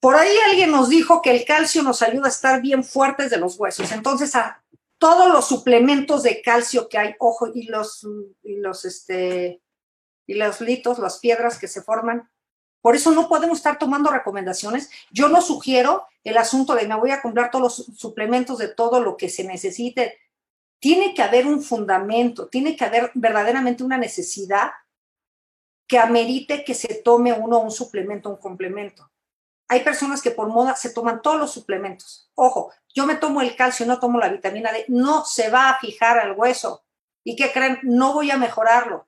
Por 0.00 0.16
ahí 0.16 0.34
alguien 0.48 0.70
nos 0.70 0.88
dijo 0.88 1.20
que 1.20 1.30
el 1.30 1.44
calcio 1.44 1.82
nos 1.82 2.00
ayuda 2.00 2.26
a 2.26 2.30
estar 2.30 2.62
bien 2.62 2.82
fuertes 2.82 3.30
de 3.30 3.36
los 3.36 3.60
huesos. 3.60 3.92
Entonces, 3.92 4.34
a 4.34 4.62
todos 4.98 5.30
los 5.30 5.46
suplementos 5.46 6.22
de 6.22 6.40
calcio 6.42 6.88
que 6.88 6.98
hay, 6.98 7.14
ojo, 7.18 7.48
y 7.54 7.64
los, 7.64 8.06
y 8.42 8.56
los, 8.56 8.84
este, 8.86 9.60
y 10.26 10.34
los 10.34 10.60
litos, 10.60 10.98
las 10.98 11.18
piedras 11.18 11.58
que 11.58 11.68
se 11.68 11.82
forman. 11.82 12.30
Por 12.80 12.96
eso 12.96 13.10
no 13.10 13.28
podemos 13.28 13.58
estar 13.58 13.78
tomando 13.78 14.10
recomendaciones. 14.10 14.90
Yo 15.10 15.28
no 15.28 15.42
sugiero 15.42 16.06
el 16.24 16.38
asunto 16.38 16.74
de 16.74 16.88
me 16.88 16.94
voy 16.94 17.10
a 17.10 17.20
comprar 17.20 17.50
todos 17.50 17.62
los 17.62 17.98
suplementos 17.98 18.58
de 18.58 18.68
todo 18.68 19.00
lo 19.00 19.18
que 19.18 19.28
se 19.28 19.44
necesite. 19.44 20.18
Tiene 20.78 21.14
que 21.14 21.22
haber 21.22 21.46
un 21.46 21.62
fundamento, 21.62 22.48
tiene 22.48 22.74
que 22.74 22.84
haber 22.86 23.10
verdaderamente 23.14 23.84
una 23.84 23.98
necesidad 23.98 24.70
que 25.86 25.98
amerite 25.98 26.64
que 26.64 26.74
se 26.74 26.94
tome 26.94 27.32
uno 27.32 27.58
un 27.58 27.70
suplemento, 27.70 28.30
un 28.30 28.36
complemento. 28.36 29.10
Hay 29.70 29.84
personas 29.84 30.20
que 30.20 30.32
por 30.32 30.48
moda 30.48 30.74
se 30.74 30.92
toman 30.92 31.22
todos 31.22 31.38
los 31.38 31.52
suplementos. 31.52 32.28
Ojo, 32.34 32.72
yo 32.92 33.06
me 33.06 33.14
tomo 33.14 33.40
el 33.40 33.54
calcio, 33.54 33.86
no 33.86 34.00
tomo 34.00 34.18
la 34.18 34.28
vitamina 34.28 34.72
D, 34.72 34.84
no 34.88 35.24
se 35.24 35.48
va 35.48 35.70
a 35.70 35.78
fijar 35.78 36.18
al 36.18 36.32
hueso. 36.32 36.82
¿Y 37.22 37.36
qué 37.36 37.52
creen? 37.52 37.78
No 37.84 38.12
voy 38.12 38.32
a 38.32 38.36
mejorarlo. 38.36 39.06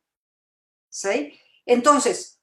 ¿Sí? 0.88 1.36
Entonces. 1.66 2.40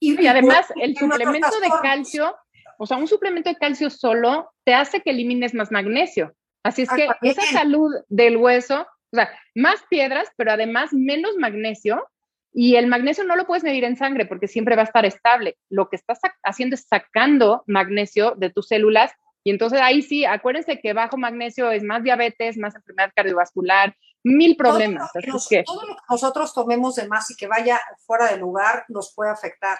Y, 0.00 0.26
además, 0.26 0.72
el 0.76 0.96
suplemento 0.96 1.60
de 1.60 1.68
calcio, 1.82 2.34
o 2.78 2.86
sea, 2.86 2.96
un 2.96 3.08
suplemento 3.08 3.50
de 3.50 3.56
calcio 3.56 3.90
solo 3.90 4.50
te 4.64 4.72
hace 4.72 5.02
que 5.02 5.10
elimines 5.10 5.52
más 5.52 5.70
magnesio. 5.70 6.34
Así 6.62 6.82
es 6.82 6.88
que 6.88 7.08
esa 7.20 7.42
salud 7.42 7.92
del 8.08 8.38
hueso, 8.38 8.86
o 9.12 9.16
sea, 9.16 9.28
más 9.54 9.82
piedras, 9.90 10.30
pero 10.38 10.52
además 10.52 10.94
menos 10.94 11.36
magnesio, 11.36 12.08
y 12.54 12.76
el 12.76 12.86
magnesio 12.86 13.24
no 13.24 13.34
lo 13.34 13.46
puedes 13.46 13.64
medir 13.64 13.82
en 13.82 13.96
sangre 13.96 14.26
porque 14.26 14.46
siempre 14.46 14.76
va 14.76 14.82
a 14.82 14.84
estar 14.86 15.04
estable. 15.04 15.58
Lo 15.68 15.88
que 15.88 15.96
estás 15.96 16.20
haciendo 16.44 16.74
es 16.74 16.86
sacando 16.88 17.64
magnesio 17.66 18.34
de 18.36 18.48
tus 18.48 18.68
células 18.68 19.10
y 19.42 19.50
entonces 19.50 19.80
ahí 19.82 20.00
sí, 20.00 20.24
acuérdense 20.24 20.80
que 20.80 20.94
bajo 20.94 21.18
magnesio 21.18 21.70
es 21.72 21.82
más 21.82 22.02
diabetes, 22.02 22.56
más 22.56 22.74
enfermedad 22.76 23.10
cardiovascular, 23.14 23.94
mil 24.22 24.56
problemas. 24.56 25.10
Todo 25.12 25.22
lo, 25.26 25.40
que, 25.46 25.62
todo 25.64 25.86
lo 25.86 25.96
que 25.96 26.02
nosotros 26.08 26.54
tomemos 26.54 26.94
de 26.94 27.08
más 27.08 27.30
y 27.30 27.36
que 27.36 27.48
vaya 27.48 27.78
fuera 28.06 28.30
de 28.30 28.38
lugar 28.38 28.86
nos 28.88 29.12
puede 29.14 29.32
afectar. 29.32 29.78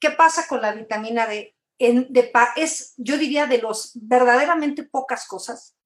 ¿Qué 0.00 0.10
pasa 0.12 0.46
con 0.48 0.62
la 0.62 0.72
vitamina 0.72 1.26
D? 1.26 1.56
En, 1.80 2.10
de, 2.10 2.32
es, 2.56 2.94
yo 2.96 3.18
diría, 3.18 3.46
de 3.46 3.58
los 3.58 3.92
verdaderamente 3.94 4.84
pocas 4.84 5.26
cosas 5.26 5.76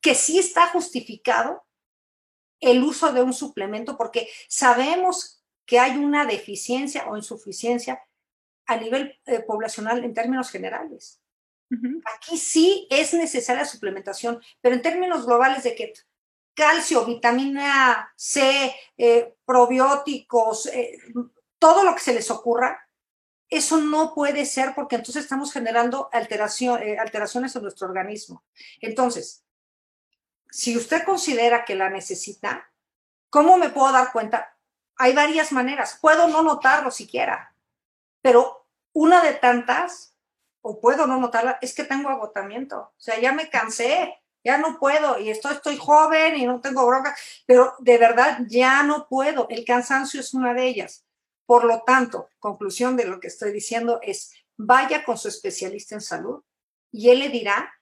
que 0.00 0.14
sí 0.14 0.38
está 0.38 0.68
justificado 0.68 1.65
el 2.60 2.82
uso 2.82 3.12
de 3.12 3.22
un 3.22 3.32
suplemento 3.32 3.96
porque 3.96 4.28
sabemos 4.48 5.42
que 5.66 5.78
hay 5.78 5.98
una 5.98 6.24
deficiencia 6.24 7.06
o 7.08 7.16
insuficiencia 7.16 8.00
a 8.66 8.76
nivel 8.76 9.18
eh, 9.26 9.40
poblacional 9.40 10.04
en 10.04 10.14
términos 10.14 10.50
generales. 10.50 11.20
Aquí 12.14 12.38
sí 12.38 12.86
es 12.90 13.12
necesaria 13.12 13.64
suplementación, 13.64 14.40
pero 14.60 14.76
en 14.76 14.82
términos 14.82 15.26
globales 15.26 15.64
de 15.64 15.74
que 15.74 15.92
calcio, 16.54 17.04
vitamina 17.04 18.12
C, 18.14 18.72
eh, 18.96 19.34
probióticos, 19.44 20.66
eh, 20.66 20.96
todo 21.58 21.82
lo 21.82 21.94
que 21.94 22.00
se 22.00 22.14
les 22.14 22.30
ocurra, 22.30 22.88
eso 23.48 23.78
no 23.78 24.14
puede 24.14 24.46
ser 24.46 24.74
porque 24.76 24.94
entonces 24.94 25.24
estamos 25.24 25.52
generando 25.52 26.08
alteración, 26.12 26.80
alteraciones 27.00 27.54
en 27.56 27.62
nuestro 27.62 27.88
organismo. 27.88 28.44
Entonces, 28.80 29.45
si 30.56 30.74
usted 30.74 31.04
considera 31.04 31.66
que 31.66 31.74
la 31.74 31.90
necesita, 31.90 32.70
¿cómo 33.28 33.58
me 33.58 33.68
puedo 33.68 33.92
dar 33.92 34.10
cuenta? 34.10 34.56
Hay 34.96 35.12
varias 35.12 35.52
maneras. 35.52 35.98
Puedo 36.00 36.28
no 36.28 36.42
notarlo 36.42 36.90
siquiera, 36.90 37.54
pero 38.22 38.66
una 38.94 39.22
de 39.22 39.34
tantas, 39.34 40.16
o 40.62 40.80
puedo 40.80 41.06
no 41.06 41.20
notarla, 41.20 41.58
es 41.60 41.74
que 41.74 41.84
tengo 41.84 42.08
agotamiento. 42.08 42.78
O 42.78 42.94
sea, 42.96 43.20
ya 43.20 43.32
me 43.32 43.50
cansé, 43.50 44.18
ya 44.42 44.56
no 44.56 44.78
puedo, 44.78 45.18
y 45.20 45.28
estoy, 45.28 45.56
estoy 45.56 45.76
joven 45.76 46.38
y 46.38 46.46
no 46.46 46.62
tengo 46.62 46.86
bronca, 46.86 47.14
pero 47.44 47.74
de 47.80 47.98
verdad 47.98 48.38
ya 48.48 48.82
no 48.82 49.08
puedo. 49.08 49.48
El 49.50 49.62
cansancio 49.66 50.20
es 50.20 50.32
una 50.32 50.54
de 50.54 50.68
ellas. 50.68 51.04
Por 51.44 51.64
lo 51.64 51.82
tanto, 51.82 52.30
conclusión 52.38 52.96
de 52.96 53.04
lo 53.04 53.20
que 53.20 53.28
estoy 53.28 53.52
diciendo 53.52 54.00
es, 54.02 54.32
vaya 54.56 55.04
con 55.04 55.18
su 55.18 55.28
especialista 55.28 55.96
en 55.96 56.00
salud 56.00 56.42
y 56.90 57.10
él 57.10 57.18
le 57.18 57.28
dirá 57.28 57.74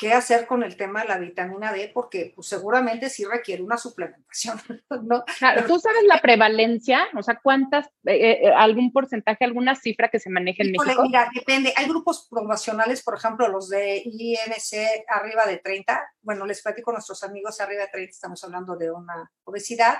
qué 0.00 0.14
hacer 0.14 0.46
con 0.46 0.62
el 0.62 0.76
tema 0.76 1.02
de 1.02 1.08
la 1.08 1.18
vitamina 1.18 1.74
D, 1.74 1.90
porque 1.92 2.32
pues, 2.34 2.48
seguramente 2.48 3.10
sí 3.10 3.26
requiere 3.26 3.62
una 3.62 3.76
suplementación. 3.76 4.58
¿no? 5.02 5.22
Claro, 5.38 5.66
¿Tú 5.66 5.78
sabes 5.78 6.04
la 6.08 6.22
prevalencia? 6.22 7.06
O 7.14 7.22
sea, 7.22 7.38
¿cuántas, 7.42 7.86
eh, 8.06 8.40
eh, 8.42 8.52
algún 8.56 8.92
porcentaje, 8.92 9.44
alguna 9.44 9.74
cifra 9.74 10.08
que 10.08 10.18
se 10.18 10.30
maneja 10.30 10.62
en 10.62 10.72
México? 10.72 11.02
Mira, 11.02 11.28
depende. 11.34 11.74
Hay 11.76 11.86
grupos 11.86 12.26
promocionales, 12.30 13.02
por 13.02 13.18
ejemplo, 13.18 13.46
los 13.48 13.68
de 13.68 14.02
INC 14.02 15.04
arriba 15.06 15.44
de 15.44 15.58
30. 15.58 16.00
Bueno, 16.22 16.46
les 16.46 16.62
platico 16.62 16.90
a 16.90 16.94
nuestros 16.94 17.22
amigos 17.22 17.60
arriba 17.60 17.82
de 17.82 17.88
30, 17.88 18.10
estamos 18.10 18.42
hablando 18.42 18.76
de 18.76 18.90
una 18.90 19.30
obesidad. 19.44 19.98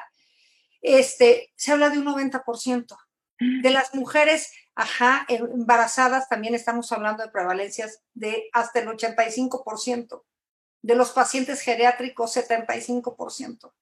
Este, 0.80 1.52
se 1.56 1.72
habla 1.72 1.90
de 1.90 1.98
un 1.98 2.06
90%. 2.06 2.96
De 3.38 3.70
las 3.70 3.94
mujeres, 3.94 4.52
ajá, 4.80 5.26
embarazadas 5.28 6.26
también 6.30 6.54
estamos 6.54 6.90
hablando 6.90 7.22
de 7.22 7.28
prevalencias 7.28 8.02
de 8.14 8.48
hasta 8.54 8.80
el 8.80 8.88
85%. 8.88 10.22
De 10.82 10.94
los 10.94 11.10
pacientes 11.10 11.60
geriátricos, 11.60 12.34
75%. 12.34 13.72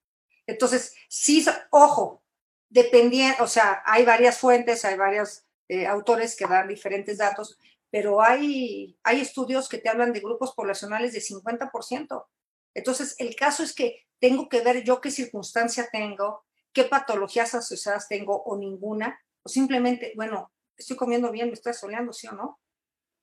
Entonces, 0.49 0.97
sí, 1.09 1.47
ojo, 1.71 2.25
dependiendo, 2.69 3.45
o 3.45 3.47
sea, 3.47 3.81
hay 3.87 4.05
varias 4.05 4.39
fuentes, 4.39 4.85
hay 4.85 4.97
varios 4.97 5.45
eh, 5.69 5.87
autores 5.87 6.35
que 6.35 6.49
dan 6.49 6.67
diferentes 6.67 7.19
datos, 7.19 7.57
pero 7.91 8.21
hay, 8.21 8.99
hay 9.05 9.21
estudios 9.21 9.69
que 9.69 9.79
te 9.79 9.89
hablan 9.89 10.13
de 10.13 10.19
grupos 10.19 10.53
poblacionales 10.53 11.13
de 11.13 11.21
50%. 11.21 12.27
Entonces, 12.75 13.15
el 13.19 13.37
caso 13.37 13.63
es 13.63 13.73
que 13.73 14.05
tengo 14.19 14.49
que 14.49 14.63
ver 14.63 14.83
yo 14.83 15.01
qué 15.01 15.13
circunstancia 15.13 15.89
tengo, 15.93 16.45
qué 16.73 16.83
patologías 16.83 17.55
asociadas 17.55 18.09
tengo 18.09 18.43
o 18.43 18.57
ninguna, 18.57 19.21
simplemente, 19.45 20.13
bueno, 20.17 20.51
estoy 20.79 20.97
comiendo 20.97 21.31
bien, 21.31 21.49
me 21.49 21.55
estoy 21.55 21.75
soleando, 21.75 22.13
¿sí 22.13 22.29
o 22.29 22.33
no? 22.33 22.61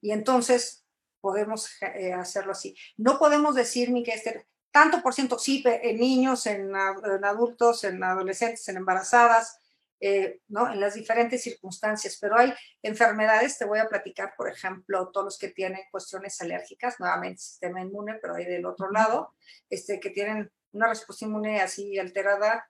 Y 0.02 0.12
entonces 0.12 0.86
podemos 1.22 1.70
eh, 1.82 2.14
hacerlo 2.14 2.52
así. 2.52 2.76
No 2.98 3.18
podemos 3.18 3.56
decir, 3.56 3.90
ni 3.90 4.04
que 4.04 4.12
este, 4.12 4.46
tanto 4.72 5.02
por 5.02 5.14
ciento, 5.14 5.40
sí, 5.40 5.64
en 5.66 5.98
niños, 5.98 6.46
en, 6.48 6.76
adultos, 6.76 7.84
en 7.86 8.04
adolescentes, 8.04 8.68
en 8.68 8.78
embarazadas, 8.78 9.60
eh, 10.02 10.42
¿no? 10.50 10.72
En 10.72 10.82
las 10.82 10.94
diferentes 10.94 11.42
circunstancias, 11.42 12.18
pero 12.20 12.38
hay 12.38 12.54
enfermedades, 12.84 13.58
te 13.58 13.66
voy 13.66 13.80
a 13.80 13.88
platicar, 13.88 14.34
por 14.36 14.50
ejemplo, 14.50 15.10
todos 15.12 15.26
los 15.26 15.40
que 15.40 15.48
tienen 15.48 15.80
cuestiones 15.90 16.40
alérgicas, 16.42 17.00
nuevamente 17.00 17.42
sistema 17.42 17.82
inmune, 17.82 18.20
pero 18.22 18.36
hay 18.36 18.46
del 18.46 18.66
otro 18.66 18.92
lado, 18.92 19.34
este, 19.70 20.00
que 20.00 20.10
tienen 20.10 20.52
una 20.74 20.90
respuesta 20.90 21.26
inmune 21.26 21.62
así 21.62 21.98
alterada 21.98 22.70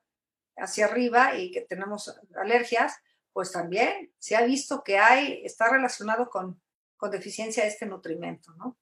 hacia 0.55 0.85
arriba 0.85 1.35
y 1.35 1.51
que 1.51 1.61
tenemos 1.61 2.15
alergias, 2.35 2.95
pues 3.35 3.51
también 3.51 4.13
se 4.17 4.37
ha 4.37 4.45
visto 4.45 4.81
que 4.81 4.97
hay, 4.97 5.41
está 5.43 5.69
relacionado 5.69 6.29
con, 6.29 6.57
con 6.95 7.11
deficiencia 7.11 7.63
de 7.63 7.69
este 7.69 7.85
nutrimento, 7.85 8.53
¿no? 8.53 8.77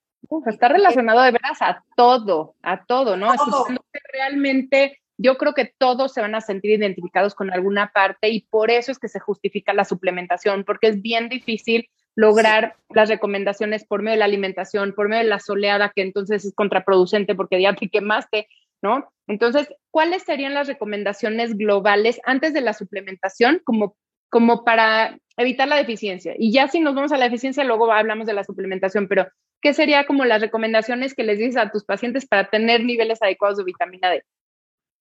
está 0.46 0.68
relacionado 0.68 1.22
de 1.24 1.32
veras 1.32 1.60
a 1.62 1.84
todo, 1.96 2.56
a 2.62 2.86
todo, 2.86 3.18
¿no? 3.18 3.34
Todo. 3.34 3.66
realmente 4.14 5.02
yo 5.18 5.38
creo 5.40 5.56
que 5.56 5.74
todos 5.76 6.14
se 6.14 6.22
van 6.22 6.36
a 6.36 6.42
sentir 6.42 6.80
identificados 6.80 7.34
con 7.34 7.52
alguna 7.52 7.92
parte 7.94 8.30
y 8.30 8.42
por 8.42 8.70
eso 8.70 8.92
es 8.92 9.00
que 9.00 9.08
se 9.08 9.20
justifica 9.20 9.74
la 9.74 9.86
suplementación, 9.86 10.64
porque 10.66 10.88
es 10.90 11.02
bien 11.02 11.30
difícil 11.30 11.90
lograr 12.16 12.76
las 12.90 13.10
recomendaciones 13.10 13.86
por 13.86 14.04
medio 14.04 14.14
de 14.14 14.20
la 14.20 14.26
alimentación, 14.26 14.94
por 14.94 15.10
medio 15.10 15.24
de 15.24 15.30
la 15.30 15.40
soleada, 15.40 15.92
que 15.96 16.04
entonces 16.04 16.46
es 16.46 16.54
contraproducente 16.54 17.34
porque 17.34 17.60
ya 17.60 17.74
te 17.74 17.90
quemaste, 17.90 18.48
¿no? 18.84 19.12
Entonces, 19.26 19.68
¿cuáles 19.90 20.22
serían 20.22 20.54
las 20.54 20.68
recomendaciones 20.68 21.58
globales 21.58 22.22
antes 22.24 22.54
de 22.54 22.62
la 22.62 22.74
suplementación 22.74 23.60
como 23.64 23.96
como 24.34 24.64
para 24.64 25.20
evitar 25.38 25.68
la 25.68 25.76
deficiencia. 25.76 26.34
Y 26.36 26.52
ya 26.52 26.68
si 26.68 26.80
nos 26.80 26.96
vamos 26.96 27.12
a 27.12 27.18
la 27.18 27.26
deficiencia, 27.26 27.64
luego 27.64 27.92
hablamos 27.92 28.26
de 28.26 28.34
la 28.34 28.44
suplementación, 28.44 29.08
pero 29.08 29.28
¿qué 29.62 29.76
sería 29.76 30.08
como 30.08 30.26
las 30.26 30.42
recomendaciones 30.42 31.14
que 31.14 31.24
les 31.24 31.38
dices 31.38 31.58
a 31.58 31.70
tus 31.70 31.86
pacientes 31.86 32.26
para 32.26 32.50
tener 32.50 32.84
niveles 32.84 33.22
adecuados 33.22 33.60
de 33.60 33.64
vitamina 33.64 34.10
D? 34.10 34.26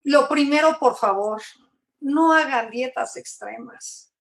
Lo 0.05 0.29
primero, 0.29 0.77
por 0.79 0.97
favor, 0.97 1.41
no 1.99 2.35
hagan 2.35 2.71
dietas 2.71 3.17
extremas. 3.17 4.13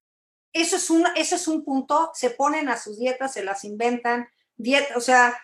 Eso 0.53 0.78
es 0.78 0.89
un, 0.89 1.03
eso 1.18 1.36
es 1.36 1.45
un 1.49 1.66
punto, 1.66 2.12
se 2.14 2.30
ponen 2.30 2.70
a 2.70 2.78
sus 2.78 2.97
dietas, 2.97 3.34
se 3.34 3.43
las 3.43 3.66
inventan, 3.66 4.30
dieta, 4.55 4.95
o 4.95 5.01
sea, 5.01 5.38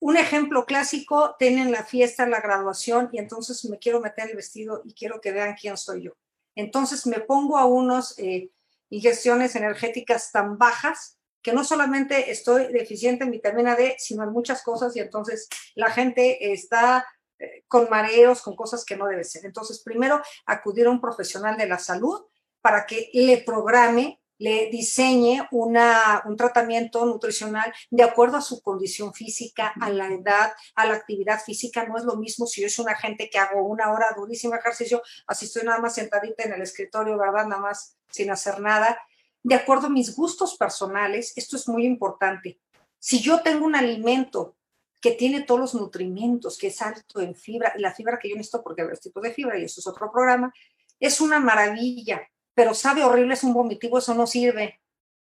un 0.00 0.18
ejemplo 0.18 0.66
clásico, 0.66 1.34
tienen 1.38 1.72
la 1.72 1.82
fiesta, 1.82 2.26
la 2.26 2.42
graduación 2.42 3.08
y 3.10 3.20
entonces 3.20 3.64
me 3.64 3.78
quiero 3.78 4.02
meter 4.02 4.28
el 4.28 4.36
vestido 4.36 4.82
y 4.84 4.92
quiero 4.92 5.22
que 5.22 5.32
vean 5.32 5.56
quién 5.58 5.78
soy 5.78 6.02
yo. 6.02 6.12
Entonces 6.54 7.06
me 7.06 7.20
pongo 7.20 7.56
a 7.56 7.64
unos 7.64 8.18
eh, 8.18 8.50
ingestiones 8.90 9.56
energéticas 9.56 10.30
tan 10.32 10.58
bajas 10.58 11.18
que 11.42 11.52
no 11.52 11.62
solamente 11.62 12.30
estoy 12.30 12.72
deficiente 12.72 13.24
en 13.24 13.30
vitamina 13.30 13.76
D, 13.76 13.96
sino 13.98 14.24
en 14.24 14.30
muchas 14.30 14.62
cosas 14.62 14.96
y 14.96 15.00
entonces 15.00 15.48
la 15.74 15.90
gente 15.90 16.52
está 16.52 17.06
eh, 17.38 17.64
con 17.68 17.90
mareos, 17.90 18.40
con 18.40 18.56
cosas 18.56 18.84
que 18.84 18.96
no 18.96 19.06
debe 19.06 19.24
ser. 19.24 19.44
Entonces, 19.44 19.82
primero, 19.82 20.22
acudir 20.46 20.86
a 20.86 20.90
un 20.90 21.00
profesional 21.00 21.56
de 21.58 21.66
la 21.66 21.78
salud 21.78 22.24
para 22.62 22.86
que 22.86 23.10
le 23.12 23.38
programe 23.38 24.22
le 24.38 24.68
diseñe 24.70 25.46
una, 25.52 26.22
un 26.26 26.36
tratamiento 26.36 27.04
nutricional 27.04 27.72
de 27.90 28.02
acuerdo 28.02 28.36
a 28.36 28.42
su 28.42 28.60
condición 28.62 29.14
física, 29.14 29.72
a 29.80 29.90
la 29.90 30.08
edad, 30.08 30.52
a 30.74 30.86
la 30.86 30.94
actividad 30.94 31.40
física. 31.40 31.86
No 31.86 31.96
es 31.96 32.04
lo 32.04 32.16
mismo 32.16 32.46
si 32.46 32.62
yo 32.62 32.68
soy 32.68 32.84
una 32.84 32.96
gente 32.96 33.30
que 33.30 33.38
hago 33.38 33.66
una 33.66 33.92
hora 33.92 34.14
durísimo 34.16 34.54
ejercicio, 34.54 35.02
así 35.26 35.46
estoy 35.46 35.64
nada 35.64 35.78
más 35.78 35.94
sentadita 35.94 36.44
en 36.44 36.52
el 36.52 36.62
escritorio, 36.62 37.18
¿verdad? 37.18 37.46
Nada 37.46 37.62
más 37.62 37.96
sin 38.10 38.30
hacer 38.30 38.60
nada. 38.60 38.98
De 39.42 39.54
acuerdo 39.54 39.88
a 39.88 39.90
mis 39.90 40.14
gustos 40.16 40.56
personales, 40.56 41.32
esto 41.36 41.56
es 41.56 41.68
muy 41.68 41.84
importante. 41.84 42.60
Si 42.98 43.20
yo 43.20 43.42
tengo 43.42 43.66
un 43.66 43.76
alimento 43.76 44.56
que 45.00 45.12
tiene 45.12 45.42
todos 45.42 45.60
los 45.60 45.74
nutrimentos, 45.74 46.56
que 46.56 46.68
es 46.68 46.80
alto 46.80 47.20
en 47.20 47.34
fibra, 47.34 47.74
y 47.76 47.82
la 47.82 47.92
fibra 47.92 48.18
que 48.18 48.30
yo 48.30 48.36
necesito, 48.36 48.62
porque 48.62 48.80
hay 48.80 48.86
varios 48.86 49.02
tipos 49.02 49.22
de 49.22 49.34
fibra, 49.34 49.58
y 49.58 49.64
eso 49.64 49.80
es 49.80 49.86
otro 49.86 50.10
programa, 50.10 50.50
es 50.98 51.20
una 51.20 51.40
maravilla, 51.40 52.26
pero 52.54 52.74
sabe 52.74 53.04
horrible, 53.04 53.34
es 53.34 53.44
un 53.44 53.54
vomitivo, 53.54 53.98
eso 53.98 54.14
no 54.14 54.26
sirve, 54.26 54.80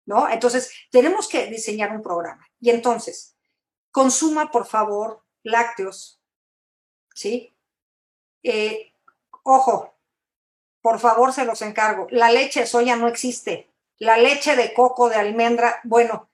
¿no? 0.06 0.30
Entonces, 0.30 0.72
tenemos 0.92 1.28
que 1.28 1.48
diseñar 1.48 1.96
un 1.96 2.02
programa. 2.02 2.48
Y 2.60 2.70
entonces, 2.70 3.36
consuma, 3.92 4.52
por 4.52 4.66
favor, 4.66 5.24
lácteos, 5.44 6.22
¿sí? 7.14 7.56
Eh, 8.44 8.94
ojo, 9.44 9.94
por 10.82 11.00
favor, 11.00 11.34
se 11.34 11.46
los 11.46 11.62
encargo. 11.62 12.08
La 12.12 12.32
leche 12.32 12.62
de 12.62 12.66
soya 12.66 12.96
no 12.96 13.08
existe. 13.08 13.70
La 13.98 14.18
leche 14.18 14.56
de 14.56 14.74
coco, 14.74 15.10
de 15.10 15.16
almendra, 15.16 15.82
bueno, 15.84 16.30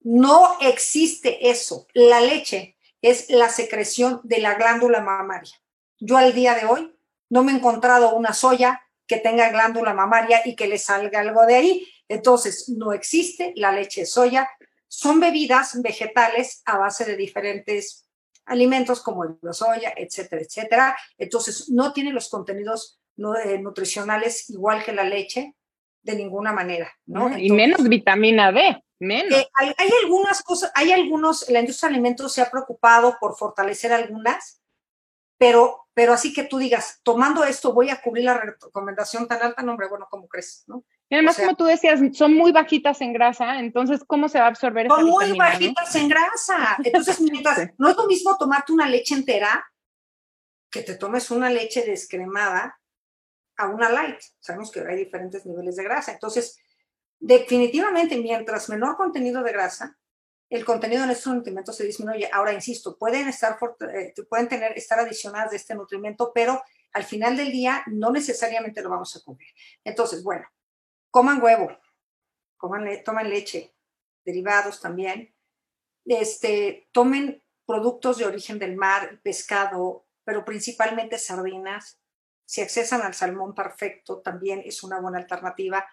no 0.00 0.58
existe 0.60 1.50
eso. 1.50 1.88
La 1.92 2.20
leche 2.20 2.76
es 3.02 3.30
la 3.30 3.48
secreción 3.48 4.20
de 4.22 4.38
la 4.38 4.54
glándula 4.54 5.00
mamaria. 5.00 5.54
Yo 5.98 6.16
al 6.16 6.34
día 6.34 6.54
de 6.54 6.66
hoy 6.66 6.96
no 7.28 7.42
me 7.42 7.52
he 7.52 7.56
encontrado 7.56 8.14
una 8.14 8.32
soya 8.32 8.85
que 9.06 9.18
tenga 9.18 9.50
glándula 9.50 9.94
mamaria 9.94 10.42
y 10.44 10.56
que 10.56 10.66
le 10.66 10.78
salga 10.78 11.20
algo 11.20 11.46
de 11.46 11.54
ahí. 11.54 11.88
Entonces, 12.08 12.68
no 12.68 12.92
existe 12.92 13.52
la 13.56 13.72
leche 13.72 14.02
de 14.02 14.06
soya. 14.06 14.48
Son 14.88 15.20
bebidas 15.20 15.80
vegetales 15.82 16.62
a 16.64 16.78
base 16.78 17.04
de 17.04 17.16
diferentes 17.16 18.08
alimentos 18.46 19.02
como 19.02 19.38
la 19.42 19.52
soya, 19.52 19.92
etcétera, 19.96 20.42
etcétera. 20.42 20.96
Entonces, 21.18 21.68
no 21.70 21.92
tiene 21.92 22.12
los 22.12 22.28
contenidos 22.28 23.00
eh, 23.44 23.58
nutricionales 23.58 24.50
igual 24.50 24.84
que 24.84 24.92
la 24.92 25.04
leche 25.04 25.54
de 26.02 26.14
ninguna 26.14 26.52
manera, 26.52 26.92
¿no? 27.06 27.36
y 27.36 27.50
menos 27.50 27.82
vitamina 27.82 28.52
D. 28.52 28.80
Menos. 28.98 29.38
Eh, 29.38 29.48
hay, 29.54 29.90
algunas 30.04 30.42
cosas, 30.42 30.70
hay 30.74 30.92
algunos, 30.92 31.50
la 31.50 31.60
industria 31.60 31.88
de 31.88 31.96
alimentos 31.96 32.32
se 32.32 32.40
ha 32.40 32.50
preocupado 32.50 33.16
por 33.20 33.36
fortalecer 33.36 33.92
algunas, 33.92 34.62
pero, 35.38 35.86
pero 35.94 36.12
así 36.12 36.32
que 36.32 36.44
tú 36.44 36.58
digas, 36.58 37.00
tomando 37.02 37.44
esto 37.44 37.72
voy 37.72 37.90
a 37.90 38.00
cubrir 38.00 38.24
la 38.24 38.38
recomendación 38.38 39.28
tan 39.28 39.42
alta, 39.42 39.62
no, 39.62 39.72
hombre, 39.72 39.88
bueno, 39.88 40.06
¿cómo 40.10 40.28
crees? 40.28 40.64
¿no? 40.66 40.84
Y 41.08 41.14
además, 41.14 41.36
como 41.36 41.54
tú 41.54 41.64
decías, 41.64 42.00
son 42.14 42.34
muy 42.34 42.52
bajitas 42.52 43.00
en 43.00 43.12
grasa, 43.12 43.60
entonces, 43.60 44.02
¿cómo 44.06 44.28
se 44.28 44.38
va 44.38 44.46
a 44.46 44.48
absorber 44.48 44.88
Son 44.88 45.04
muy 45.04 45.38
bajitas 45.38 45.94
en 45.94 46.08
grasa. 46.08 46.76
Entonces, 46.82 47.20
mientras, 47.20 47.70
no 47.78 47.90
es 47.90 47.96
lo 47.96 48.06
mismo 48.06 48.36
tomarte 48.36 48.72
una 48.72 48.88
leche 48.88 49.14
entera 49.14 49.64
que 50.70 50.82
te 50.82 50.96
tomes 50.96 51.30
una 51.30 51.48
leche 51.48 51.84
descremada 51.84 52.80
a 53.56 53.68
una 53.68 53.88
light. 53.88 54.18
Sabemos 54.40 54.70
que 54.70 54.80
hay 54.80 54.96
diferentes 54.96 55.46
niveles 55.46 55.76
de 55.76 55.84
grasa. 55.84 56.12
Entonces, 56.12 56.58
Definitivamente, 57.18 58.18
mientras 58.18 58.68
menor 58.68 58.96
contenido 58.96 59.42
de 59.42 59.52
grasa, 59.52 59.96
el 60.48 60.64
contenido 60.64 61.04
en 61.04 61.10
estos 61.10 61.34
nutrimentos 61.34 61.76
se 61.76 61.84
disminuye. 61.84 62.30
Ahora, 62.32 62.52
insisto, 62.52 62.96
pueden 62.96 63.28
estar, 63.28 63.58
eh, 63.92 64.14
pueden 64.28 64.48
tener, 64.48 64.72
estar 64.78 64.98
adicionadas 64.98 65.50
de 65.50 65.56
este 65.56 65.74
nutrimento, 65.74 66.32
pero 66.34 66.62
al 66.92 67.04
final 67.04 67.36
del 67.36 67.50
día 67.50 67.82
no 67.86 68.10
necesariamente 68.10 68.82
lo 68.82 68.90
vamos 68.90 69.14
a 69.16 69.20
cubrir. 69.20 69.48
Entonces, 69.84 70.22
bueno, 70.22 70.46
coman 71.10 71.42
huevo, 71.42 71.76
coman, 72.56 72.88
tomen 73.04 73.28
leche, 73.28 73.74
derivados 74.24 74.80
también, 74.80 75.34
este, 76.04 76.88
tomen 76.92 77.42
productos 77.66 78.18
de 78.18 78.26
origen 78.26 78.58
del 78.58 78.76
mar, 78.76 79.20
pescado, 79.22 80.06
pero 80.24 80.44
principalmente 80.44 81.18
sardinas. 81.18 82.00
Si 82.44 82.60
accesan 82.60 83.02
al 83.02 83.14
salmón 83.14 83.54
perfecto, 83.54 84.20
también 84.20 84.62
es 84.64 84.84
una 84.84 85.00
buena 85.00 85.18
alternativa 85.18 85.84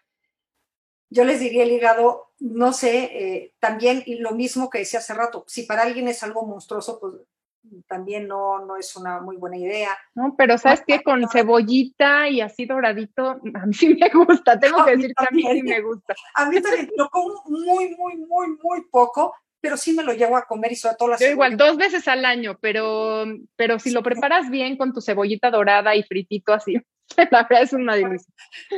yo 1.14 1.24
les 1.24 1.40
diría 1.40 1.64
el 1.64 1.72
hígado, 1.72 2.32
no 2.40 2.74
sé, 2.74 3.04
eh, 3.04 3.54
también 3.60 4.04
lo 4.20 4.32
mismo 4.32 4.70
que 4.70 4.80
decía 4.80 5.00
hace 5.00 5.14
rato, 5.14 5.46
si 5.48 5.64
para 5.64 5.84
alguien 5.84 6.08
es 6.08 6.24
algo 6.24 6.46
monstruoso, 6.46 7.00
pues 7.00 7.14
también 7.88 8.28
no, 8.28 8.66
no 8.66 8.76
es 8.78 8.96
una 8.96 9.22
muy 9.22 9.38
buena 9.38 9.58
idea. 9.58 9.90
No, 10.16 10.36
pero 10.36 10.58
sabes 10.58 10.84
que 10.86 11.02
con 11.04 11.28
cebollita 11.30 12.28
y 12.28 12.42
así 12.42 12.66
doradito, 12.66 13.40
a 13.54 13.66
mí 13.66 13.74
sí 13.74 13.96
me 13.96 14.10
gusta, 14.10 14.60
tengo 14.60 14.84
que 14.84 14.96
decir 14.96 15.14
que 15.16 15.26
a 15.26 15.32
mí 15.32 15.44
sí 15.44 15.64
me 15.64 15.82
gusta. 15.82 16.16
A 16.34 16.50
mí 16.50 16.60
también 16.62 16.90
lo 16.98 17.08
como 17.10 17.44
muy, 17.46 17.96
muy, 17.96 18.18
muy, 18.18 18.48
muy 18.62 18.82
poco, 18.90 19.36
pero 19.62 19.78
sí 19.78 19.94
me 19.94 20.04
lo 20.04 20.14
llevo 20.14 20.36
a 20.36 20.46
comer 20.46 20.72
y 20.72 20.76
sobre 20.76 20.96
todo 20.96 21.10
la 21.10 21.18
Yo 21.18 21.28
igual, 21.28 21.58
dos 21.58 21.78
veces 21.78 22.08
al 22.08 22.26
año, 22.26 22.58
pero, 22.60 23.26
pero 23.56 23.78
si 23.78 23.92
lo 23.92 24.02
preparas 24.02 24.50
bien 24.50 24.78
con 24.78 24.94
tu 24.94 25.00
cebollita 25.00 25.52
dorada 25.52 25.96
y 25.96 26.04
fritito 26.04 26.54
así, 26.54 26.82
la 27.32 27.44
verdad 27.44 27.64
es 27.64 27.74
una 27.74 27.96
delicia. 27.96 28.34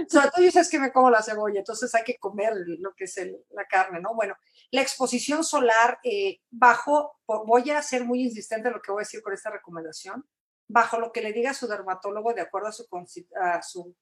Sobre 0.08 0.30
todo 0.30 0.44
dices 0.44 0.70
que 0.70 0.80
me 0.80 0.92
como 0.92 1.10
la 1.10 1.22
cebolla, 1.22 1.60
entonces 1.60 1.94
hay 1.96 2.04
que 2.04 2.18
comer 2.18 2.54
lo 2.80 2.94
que 2.96 3.06
es 3.06 3.20
la 3.52 3.66
carne, 3.66 4.00
¿no? 4.02 4.14
Bueno, 4.16 4.36
la 4.72 4.82
exposición 4.82 5.44
solar 5.44 6.00
eh, 6.04 6.40
bajo, 6.50 7.20
voy 7.28 7.70
a 7.72 7.82
ser 7.82 8.04
muy 8.06 8.24
insistente 8.24 8.68
en 8.68 8.74
lo 8.74 8.82
que 8.82 8.92
voy 8.92 9.02
a 9.02 9.06
decir 9.06 9.22
con 9.22 9.34
esta 9.34 9.52
recomendación, 9.52 10.26
bajo 10.68 11.00
lo 11.00 11.12
que 11.12 11.22
le 11.22 11.34
diga 11.34 11.54
su 11.54 11.68
dermatólogo 11.68 12.34
de 12.34 12.42
acuerdo 12.42 12.70
a 12.70 12.72
su, 12.72 12.88
a 13.42 13.62
su, 13.62 13.96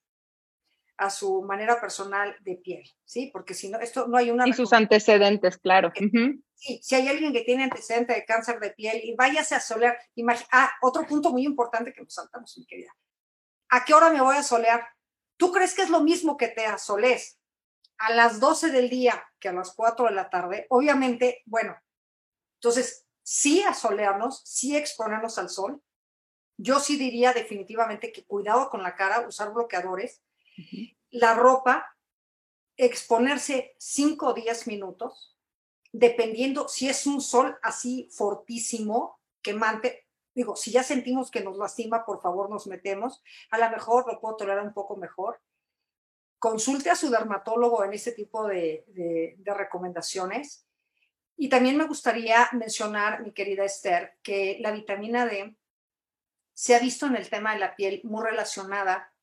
a 0.98 1.10
su 1.10 1.42
manera 1.44 1.80
personal 1.80 2.36
de 2.42 2.56
piel, 2.56 2.84
¿sí? 3.04 3.30
Porque 3.32 3.54
si 3.54 3.70
no, 3.70 3.80
esto 3.80 4.08
no 4.08 4.18
hay 4.18 4.32
una... 4.32 4.48
Y 4.48 4.54
sus 4.54 4.74
antecedentes, 4.74 5.58
claro. 5.58 5.92
Sí, 6.56 6.80
si 6.82 6.96
hay 6.96 7.08
alguien 7.10 7.34
que 7.34 7.42
tiene 7.42 7.66
antecedente 7.66 8.14
de 8.14 8.26
cáncer 8.26 8.60
de 8.60 8.72
piel 8.72 9.02
y 9.04 9.16
váyase 9.16 9.56
a 9.56 9.60
solear, 9.60 9.98
ah, 10.52 10.72
otro 10.82 11.06
punto 11.06 11.32
muy 11.32 11.46
importante 11.46 11.92
que 11.92 12.02
nos 12.02 12.14
saltamos, 12.14 12.58
mi 12.58 12.66
querida 12.66 12.94
¿A 13.74 13.86
qué 13.86 13.96
hora 13.96 14.12
me 14.12 14.22
voy 14.22 14.36
a 14.36 14.44
solear? 14.44 14.88
¿Tú 15.36 15.52
crees 15.52 15.74
que 15.74 15.82
es 15.82 15.90
lo 15.90 16.02
mismo 16.02 16.38
que 16.38 16.48
te 16.48 16.68
asoles 16.68 17.40
a 17.98 18.14
las 18.14 18.40
12 18.40 18.70
del 18.70 18.88
día 18.88 19.26
que 19.40 19.50
a 19.50 19.52
las 19.52 19.72
4 19.72 20.06
de 20.06 20.12
la 20.12 20.30
tarde? 20.30 20.68
Obviamente, 20.70 21.42
bueno, 21.48 21.76
entonces 22.60 23.08
sí 23.24 23.64
asolearnos, 23.64 24.44
sí 24.46 24.78
exponernos 24.78 25.40
al 25.40 25.50
sol. 25.50 25.82
Yo 26.56 26.80
sí 26.80 26.98
diría 26.98 27.34
definitivamente 27.34 28.12
que 28.12 28.28
cuidado 28.28 28.70
con 28.70 28.84
la 28.84 28.94
cara, 28.94 29.28
usar 29.28 29.52
bloqueadores. 29.52 30.22
La 31.10 31.34
ropa, 31.34 31.98
exponerse 32.78 33.74
5 33.80 34.28
o 34.28 34.34
10 34.36 34.68
minutos, 34.68 35.36
dependiendo 35.92 36.68
si 36.68 36.90
es 36.90 37.08
un 37.08 37.22
sol 37.22 37.58
así 37.64 38.08
fortísimo, 38.12 39.20
quemante, 39.42 40.03
Digo, 40.36 40.56
si 40.56 40.72
ya 40.72 40.84
sentimos 40.84 41.30
que 41.30 41.44
nos 41.44 41.58
lastima, 41.58 42.06
por 42.06 42.22
favor 42.22 42.50
nos 42.50 42.68
metemos. 42.68 43.24
A 43.52 43.58
lo 43.58 43.70
mejor 43.70 44.12
lo 44.12 44.20
puedo 44.20 44.36
tolerar 44.36 44.64
un 44.64 44.74
poco 44.74 44.96
mejor. 44.98 45.42
Consulte 46.40 46.90
a 46.90 46.96
su 46.96 47.10
dermatólogo 47.10 47.84
en 47.84 47.94
este 47.94 48.12
tipo 48.12 48.48
de, 48.48 48.84
de, 48.88 49.54
recomendaciones. 49.54 50.68
Y 51.38 51.50
también 51.50 51.78
me 51.78 51.88
gustaría 51.88 52.50
mencionar, 52.54 53.22
mi 53.22 53.32
querida 53.32 53.64
Esther, 53.64 54.18
que 54.24 54.58
la 54.60 54.72
vitamina 54.72 55.26
D 55.26 55.56
se 56.54 56.76
ha 56.76 56.80
visto 56.80 57.06
en 57.08 57.16
el 57.16 57.30
tema 57.30 57.54
de 57.54 57.60
la 57.60 57.76
piel 57.76 58.02
muy 58.04 58.24
relacionada 58.24 59.14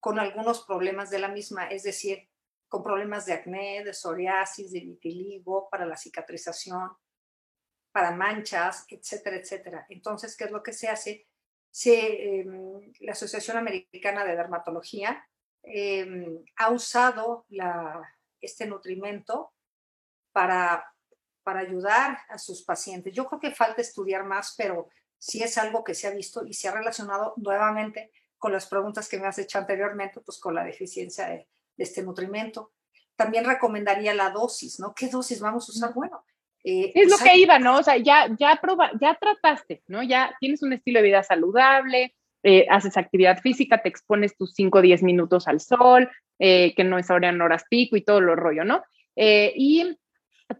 con 0.00 0.18
algunos 0.18 0.64
problemas 0.64 1.10
de 1.10 1.18
la 1.18 1.28
misma, 1.28 1.68
es 1.68 1.82
decir, 1.82 2.28
con 2.68 2.82
problemas 2.82 3.26
de 3.26 3.32
acné, 3.32 3.82
de 3.84 3.94
psoriasis, 3.94 4.72
de 4.72 4.80
vitiligo, 4.80 5.68
para 5.70 5.86
la 5.86 5.96
cicatrización, 5.96 6.90
para 7.96 8.10
manchas, 8.10 8.84
etcétera, 8.90 9.36
etcétera. 9.36 9.86
Entonces, 9.88 10.36
¿qué 10.36 10.44
es 10.44 10.50
lo 10.50 10.62
que 10.62 10.74
se 10.74 10.86
hace? 10.86 11.26
Se, 11.70 12.40
em, 12.40 12.92
la 13.00 13.12
Asociación 13.12 13.56
Americana 13.56 14.22
de 14.22 14.36
Dermatología 14.36 15.26
em, 15.62 16.44
ha 16.56 16.70
usado 16.72 17.46
la, 17.48 18.06
este 18.38 18.66
nutrimento 18.66 19.54
para, 20.30 20.92
para 21.42 21.60
ayudar 21.60 22.18
a 22.28 22.36
sus 22.36 22.64
pacientes. 22.64 23.14
Yo 23.14 23.24
creo 23.24 23.40
que 23.40 23.52
falta 23.52 23.80
estudiar 23.80 24.24
más, 24.24 24.54
pero 24.58 24.90
sí 25.16 25.42
es 25.42 25.56
algo 25.56 25.82
que 25.82 25.94
se 25.94 26.06
ha 26.06 26.10
visto 26.10 26.44
y 26.44 26.52
se 26.52 26.68
ha 26.68 26.72
relacionado 26.72 27.32
nuevamente 27.38 28.12
con 28.36 28.52
las 28.52 28.66
preguntas 28.66 29.08
que 29.08 29.18
me 29.18 29.26
has 29.26 29.38
hecho 29.38 29.56
anteriormente, 29.56 30.20
pues 30.20 30.38
con 30.38 30.54
la 30.54 30.64
deficiencia 30.64 31.28
de, 31.28 31.48
de 31.78 31.84
este 31.84 32.02
nutrimento. 32.02 32.74
También 33.16 33.46
recomendaría 33.46 34.12
la 34.12 34.28
dosis, 34.28 34.80
¿no? 34.80 34.92
¿Qué 34.94 35.08
dosis 35.08 35.40
vamos 35.40 35.66
a 35.66 35.72
usar? 35.72 35.94
Bueno, 35.94 36.26
eh, 36.68 36.90
es 36.96 37.08
lo 37.08 37.16
que 37.18 37.38
iba, 37.38 37.60
¿no? 37.60 37.78
O 37.78 37.82
sea, 37.84 37.96
ya, 37.96 38.26
ya, 38.36 38.58
proba, 38.60 38.90
ya 39.00 39.14
trataste, 39.14 39.82
¿no? 39.86 40.02
Ya 40.02 40.36
tienes 40.40 40.64
un 40.64 40.72
estilo 40.72 40.98
de 40.98 41.06
vida 41.06 41.22
saludable, 41.22 42.12
eh, 42.42 42.66
haces 42.68 42.96
actividad 42.96 43.38
física, 43.38 43.82
te 43.82 43.88
expones 43.88 44.36
tus 44.36 44.52
5 44.54 44.78
o 44.78 44.82
10 44.82 45.04
minutos 45.04 45.46
al 45.46 45.60
sol, 45.60 46.10
eh, 46.40 46.74
que 46.74 46.82
no 46.82 46.98
es 46.98 47.08
ahora 47.08 47.28
en 47.28 47.40
horas 47.40 47.62
pico 47.70 47.96
y 47.96 48.02
todo 48.02 48.20
lo 48.20 48.34
rollo, 48.34 48.64
¿no? 48.64 48.82
y 49.18 49.96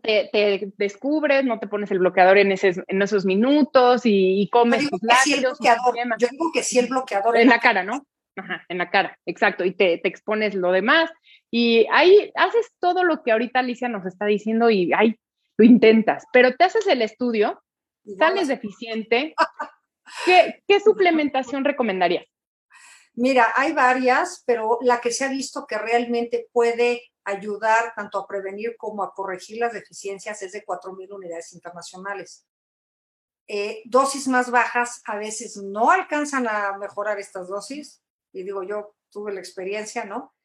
te, 0.02 0.72
descubres, 0.78 1.44
no 1.44 1.58
te 1.58 1.66
pones 1.66 1.90
el 1.90 1.98
bloqueador 1.98 2.38
en, 2.38 2.52
ese, 2.52 2.72
en 2.86 3.02
esos 3.02 3.26
minutos 3.26 4.02
y, 4.04 4.48
comes 4.50 4.88
tus 4.88 5.02
lácteos. 5.02 5.58
yo 5.60 6.28
digo 6.30 6.50
que 6.54 6.62
sí 6.62 6.78
el 6.78 6.86
bloqueador. 6.86 7.36
En 7.36 7.48
la 7.48 7.58
cara, 7.58 7.82
¿no? 7.82 8.06
Ajá, 8.34 8.64
en 8.70 8.78
la 8.78 8.88
cara, 8.88 9.18
exacto, 9.26 9.62
y 9.64 9.72
te, 9.72 9.98
te, 9.98 10.08
expones 10.08 10.54
lo 10.54 10.72
demás. 10.72 11.10
Y 11.50 11.86
ahí 11.92 12.32
haces 12.34 12.72
todo 12.80 13.04
lo 13.04 13.22
que 13.22 13.32
ahorita 13.32 13.60
Alicia 13.60 13.88
nos 13.88 14.06
está 14.06 14.24
diciendo 14.24 14.70
y 14.70 14.92
ahí 14.94 15.18
lo 15.56 15.64
intentas, 15.64 16.24
pero 16.32 16.54
te 16.54 16.64
haces 16.64 16.86
el 16.86 17.02
estudio, 17.02 17.62
sales 18.18 18.48
deficiente. 18.48 19.34
¿Qué, 20.24 20.62
¿Qué 20.66 20.80
suplementación 20.84 21.64
recomendarías? 21.64 22.24
Mira, 23.14 23.46
hay 23.56 23.72
varias, 23.72 24.42
pero 24.46 24.78
la 24.82 25.00
que 25.00 25.10
se 25.10 25.24
ha 25.24 25.28
visto 25.28 25.66
que 25.66 25.78
realmente 25.78 26.48
puede 26.52 27.02
ayudar 27.24 27.92
tanto 27.96 28.18
a 28.18 28.26
prevenir 28.26 28.76
como 28.76 29.02
a 29.02 29.12
corregir 29.12 29.58
las 29.58 29.72
deficiencias 29.72 30.42
es 30.42 30.52
de 30.52 30.64
4.000 30.64 31.12
unidades 31.12 31.52
internacionales. 31.52 32.46
Eh, 33.48 33.82
dosis 33.86 34.28
más 34.28 34.50
bajas 34.50 35.02
a 35.06 35.16
veces 35.16 35.56
no 35.56 35.90
alcanzan 35.90 36.46
a 36.48 36.76
mejorar 36.78 37.18
estas 37.18 37.48
dosis, 37.48 38.02
y 38.32 38.42
digo, 38.42 38.62
yo 38.62 38.94
tuve 39.10 39.32
la 39.32 39.40
experiencia, 39.40 40.04
¿no? 40.04 40.35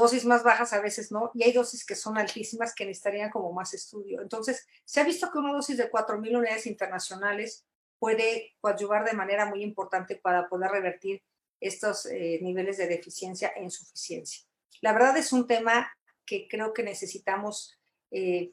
Dosis 0.00 0.24
más 0.24 0.42
bajas 0.42 0.72
a 0.72 0.80
veces 0.80 1.12
no, 1.12 1.30
y 1.34 1.42
hay 1.42 1.52
dosis 1.52 1.84
que 1.84 1.94
son 1.94 2.16
altísimas 2.16 2.74
que 2.74 2.86
necesitarían 2.86 3.30
como 3.30 3.52
más 3.52 3.74
estudio. 3.74 4.22
Entonces, 4.22 4.66
se 4.84 5.00
ha 5.00 5.04
visto 5.04 5.30
que 5.30 5.38
una 5.38 5.52
dosis 5.52 5.76
de 5.76 5.90
4.000 5.90 6.38
unidades 6.38 6.66
internacionales 6.66 7.66
puede 7.98 8.54
coadyuvar 8.60 9.04
de 9.04 9.12
manera 9.12 9.44
muy 9.44 9.62
importante 9.62 10.16
para 10.16 10.48
poder 10.48 10.70
revertir 10.70 11.22
estos 11.60 12.06
eh, 12.06 12.38
niveles 12.40 12.78
de 12.78 12.88
deficiencia 12.88 13.52
e 13.54 13.62
insuficiencia. 13.62 14.46
La 14.80 14.94
verdad 14.94 15.16
es 15.18 15.32
un 15.34 15.46
tema 15.46 15.92
que 16.24 16.48
creo 16.48 16.72
que 16.72 16.82
necesitamos 16.82 17.78
eh, 18.10 18.52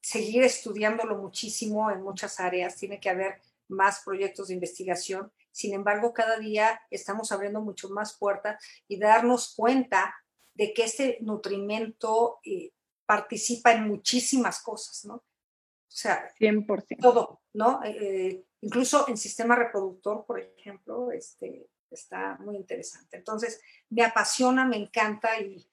seguir 0.00 0.44
estudiándolo 0.44 1.18
muchísimo 1.18 1.90
en 1.90 2.02
muchas 2.02 2.38
áreas. 2.38 2.76
Tiene 2.76 3.00
que 3.00 3.10
haber 3.10 3.40
más 3.68 4.02
proyectos 4.04 4.48
de 4.48 4.54
investigación. 4.54 5.32
Sin 5.50 5.74
embargo, 5.74 6.14
cada 6.14 6.38
día 6.38 6.80
estamos 6.90 7.32
abriendo 7.32 7.60
mucho 7.60 7.88
más 7.90 8.16
puertas 8.16 8.64
y 8.86 8.98
darnos 8.98 9.54
cuenta 9.56 10.14
de 10.54 10.72
que 10.72 10.84
este 10.84 11.18
nutrimento 11.20 12.38
eh, 12.44 12.72
participa 13.06 13.72
en 13.72 13.88
muchísimas 13.88 14.62
cosas, 14.62 15.04
¿no? 15.04 15.14
O 15.14 15.92
sea, 15.92 16.32
100%. 16.38 16.98
Todo, 17.00 17.40
¿no? 17.54 17.80
Eh, 17.84 18.44
incluso 18.60 19.08
en 19.08 19.16
sistema 19.16 19.56
reproductor, 19.56 20.24
por 20.24 20.40
ejemplo, 20.40 21.10
este, 21.10 21.66
está 21.90 22.38
muy 22.40 22.56
interesante. 22.56 23.16
Entonces, 23.16 23.60
me 23.88 24.04
apasiona, 24.04 24.64
me 24.64 24.76
encanta 24.76 25.40
y, 25.40 25.66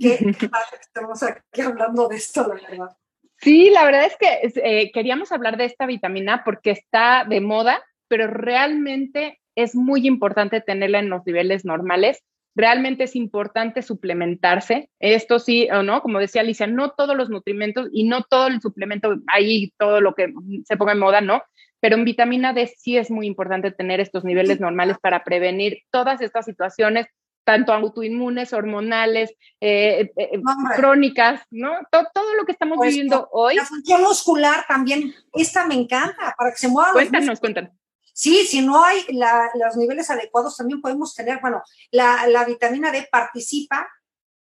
Qué, 0.00 0.18
estamos 0.80 1.22
aquí 1.22 1.60
hablando 1.60 2.08
de 2.08 2.16
esto, 2.16 2.46
la 2.46 2.68
verdad. 2.68 2.96
Sí, 3.40 3.70
la 3.70 3.84
verdad 3.84 4.06
es 4.06 4.16
que 4.16 4.60
eh, 4.64 4.90
queríamos 4.92 5.30
hablar 5.30 5.56
de 5.56 5.66
esta 5.66 5.86
vitamina 5.86 6.42
porque 6.44 6.72
está 6.72 7.24
de 7.28 7.40
moda, 7.40 7.84
pero 8.08 8.26
realmente 8.26 9.40
es 9.54 9.74
muy 9.74 10.06
importante 10.06 10.60
tenerla 10.60 10.98
en 10.98 11.10
los 11.10 11.24
niveles 11.24 11.64
normales. 11.64 12.24
Realmente 12.58 13.04
es 13.04 13.14
importante 13.14 13.82
suplementarse. 13.82 14.90
Esto 14.98 15.38
sí 15.38 15.68
o 15.70 15.84
no, 15.84 16.02
como 16.02 16.18
decía 16.18 16.40
Alicia, 16.40 16.66
no 16.66 16.90
todos 16.90 17.16
los 17.16 17.30
nutrimentos 17.30 17.88
y 17.92 18.02
no 18.02 18.24
todo 18.24 18.48
el 18.48 18.60
suplemento, 18.60 19.14
ahí 19.28 19.72
todo 19.78 20.00
lo 20.00 20.16
que 20.16 20.34
se 20.64 20.76
ponga 20.76 20.90
en 20.90 20.98
moda, 20.98 21.20
no. 21.20 21.40
Pero 21.78 21.94
en 21.94 22.04
vitamina 22.04 22.52
D 22.52 22.66
sí 22.66 22.96
es 22.96 23.12
muy 23.12 23.28
importante 23.28 23.70
tener 23.70 24.00
estos 24.00 24.24
niveles 24.24 24.58
normales 24.58 24.96
para 25.00 25.22
prevenir 25.22 25.82
todas 25.92 26.20
estas 26.20 26.46
situaciones 26.46 27.06
tanto 27.44 27.72
autoinmunes, 27.72 28.52
hormonales, 28.52 29.30
eh, 29.60 30.10
eh, 30.16 30.30
eh, 30.34 30.42
crónicas, 30.74 31.40
¿no? 31.50 31.70
Todo, 31.92 32.34
lo 32.34 32.44
que 32.44 32.52
estamos 32.52 32.76
pues, 32.76 32.90
viviendo 32.90 33.28
hoy. 33.30 33.54
La 33.54 33.64
función 33.64 34.02
muscular 34.02 34.64
también, 34.66 35.14
esta 35.32 35.64
me 35.64 35.74
encanta, 35.74 36.34
para 36.36 36.50
que 36.50 36.58
se 36.58 36.66
mueva. 36.66 36.92
Cuéntanos, 36.92 37.38
cuéntanos. 37.38 37.70
Sí, 38.18 38.44
si 38.48 38.62
no 38.62 38.82
hay 38.82 39.06
los 39.54 39.76
niveles 39.76 40.10
adecuados, 40.10 40.56
también 40.56 40.80
podemos 40.80 41.14
tener, 41.14 41.38
bueno, 41.40 41.62
la, 41.92 42.44
vitamina 42.44 42.90
D 42.90 43.06
participa 43.12 43.88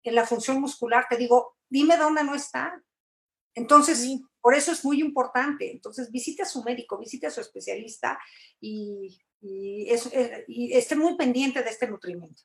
en 0.02 0.14
la 0.14 0.24
función 0.24 0.62
muscular. 0.62 1.04
Te 1.10 1.18
digo, 1.18 1.56
dime 1.68 1.98
dónde 1.98 2.24
no 2.24 2.34
está. 2.34 2.82
Entonces, 3.54 4.18
por 4.40 4.54
eso 4.54 4.72
es 4.72 4.82
muy 4.82 5.02
importante. 5.02 5.70
Entonces, 5.70 6.10
visite 6.10 6.44
a 6.44 6.46
su 6.46 6.64
médico, 6.64 6.96
visite 6.96 7.26
a 7.26 7.30
su 7.30 7.42
especialista 7.42 8.18
y, 8.58 9.20
y 9.42 10.72
esté 10.72 10.96
muy 10.96 11.14
pendiente 11.18 11.62
de 11.62 11.68
este 11.68 11.86
nutrimento. 11.86 12.44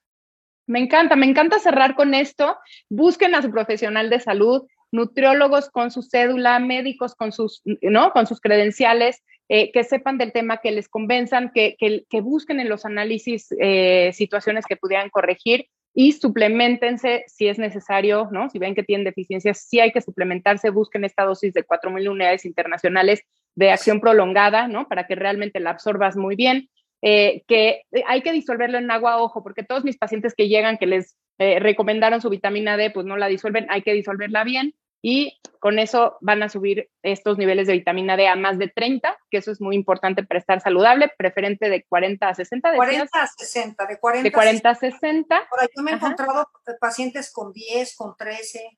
Me 0.67 0.79
encanta, 0.79 1.15
me 1.15 1.27
encanta 1.27 1.59
cerrar 1.59 1.95
con 1.95 2.13
esto. 2.13 2.57
Busquen 2.89 3.35
a 3.35 3.41
su 3.41 3.49
profesional 3.49 4.09
de 4.09 4.19
salud, 4.19 4.67
nutriólogos 4.91 5.69
con 5.69 5.91
su 5.91 6.01
cédula, 6.03 6.59
médicos 6.59 7.15
con 7.15 7.31
sus, 7.31 7.61
¿no? 7.63 8.11
con 8.11 8.27
sus 8.27 8.41
credenciales, 8.41 9.23
eh, 9.53 9.69
que 9.73 9.83
sepan 9.83 10.17
del 10.17 10.31
tema, 10.31 10.59
que 10.59 10.71
les 10.71 10.87
convenzan, 10.87 11.51
que, 11.53 11.75
que, 11.77 12.21
busquen 12.21 12.61
en 12.61 12.69
los 12.69 12.85
análisis 12.85 13.53
eh, 13.59 14.11
situaciones 14.13 14.65
que 14.65 14.77
pudieran 14.77 15.09
corregir 15.09 15.67
y 15.93 16.13
suplementense 16.13 17.25
si 17.27 17.49
es 17.49 17.59
necesario, 17.59 18.29
¿no? 18.31 18.49
Si 18.49 18.59
ven 18.59 18.75
que 18.75 18.83
tienen 18.83 19.03
deficiencias, 19.03 19.67
sí 19.67 19.81
hay 19.81 19.91
que 19.91 19.99
suplementarse, 19.99 20.69
busquen 20.69 21.03
esta 21.03 21.25
dosis 21.25 21.53
de 21.53 21.65
4.000 21.65 22.09
unidades 22.09 22.45
internacionales 22.45 23.23
de 23.55 23.71
acción 23.71 23.99
prolongada, 23.99 24.69
¿no? 24.69 24.87
Para 24.87 25.05
que 25.05 25.15
realmente 25.15 25.59
la 25.59 25.71
absorbas 25.71 26.15
muy 26.15 26.37
bien. 26.37 26.69
Eh, 27.01 27.43
que 27.45 27.81
hay 28.07 28.21
que 28.21 28.31
disolverlo 28.31 28.77
en 28.77 28.89
agua, 28.89 29.21
ojo, 29.21 29.43
porque 29.43 29.63
todos 29.63 29.83
mis 29.83 29.97
pacientes 29.97 30.33
que 30.33 30.47
llegan, 30.47 30.77
que 30.77 30.85
les 30.85 31.17
recomendaron 31.37 32.21
su 32.21 32.29
vitamina 32.29 32.77
D, 32.77 32.91
pues 32.91 33.05
no 33.05 33.17
la 33.17 33.27
disuelven, 33.27 33.65
hay 33.69 33.81
que 33.81 33.93
disolverla 33.93 34.45
bien 34.45 34.75
y 35.01 35.39
con 35.59 35.79
eso 35.79 36.17
van 36.21 36.43
a 36.43 36.49
subir 36.49 36.89
estos 37.01 37.37
niveles 37.37 37.67
de 37.67 37.73
vitamina 37.73 38.17
D 38.17 38.27
a 38.27 38.35
más 38.35 38.57
de 38.57 38.67
30, 38.67 39.17
que 39.29 39.37
eso 39.37 39.51
es 39.51 39.59
muy 39.59 39.75
importante 39.75 40.23
para 40.23 40.39
estar 40.39 40.61
saludable, 40.61 41.11
preferente 41.17 41.69
de 41.69 41.83
40 41.83 42.27
a 42.27 42.33
60. 42.33 42.71
De 42.71 42.77
40 42.77 43.21
a 43.21 43.27
60, 43.27 43.85
de 43.85 43.99
40, 43.99 44.23
de 44.23 44.31
40 44.31 44.69
a 44.69 44.75
60. 44.75 45.47
Por 45.49 45.61
ahí 45.61 45.67
yo 45.75 45.83
me 45.83 45.91
he 45.91 45.95
encontrado 45.95 46.49
pacientes 46.79 47.31
con 47.31 47.51
10, 47.51 47.95
con 47.95 48.15
13, 48.15 48.77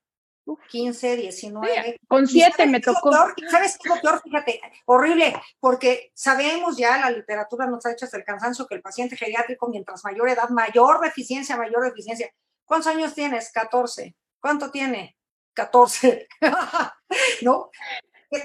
15, 0.69 1.17
19. 1.17 1.99
con 2.07 2.27
7 2.27 2.65
me 2.67 2.79
tocó. 2.79 3.11
¿Sabes 3.49 3.77
qué 3.77 3.89
es 3.89 3.95
lo 3.95 4.01
peor? 4.01 4.21
Fíjate, 4.21 4.61
horrible, 4.85 5.33
porque 5.59 6.11
sabemos 6.13 6.77
ya, 6.77 6.99
la 6.99 7.11
literatura 7.11 7.65
nos 7.65 7.85
ha 7.85 7.91
hecho 7.91 8.05
hasta 8.05 8.17
el 8.17 8.23
cansancio 8.23 8.67
que 8.67 8.75
el 8.75 8.81
paciente 8.81 9.17
geriátrico, 9.17 9.69
mientras 9.69 10.03
mayor 10.03 10.29
edad, 10.29 10.49
mayor 10.49 11.01
deficiencia, 11.01 11.57
mayor 11.57 11.83
deficiencia. 11.83 12.29
¿Cuántos 12.65 12.87
años 12.93 13.13
tienes? 13.13 13.51
14. 13.51 14.15
¿Cuánto 14.39 14.71
tiene? 14.71 15.17
14. 15.53 16.27
¿No? 17.41 17.69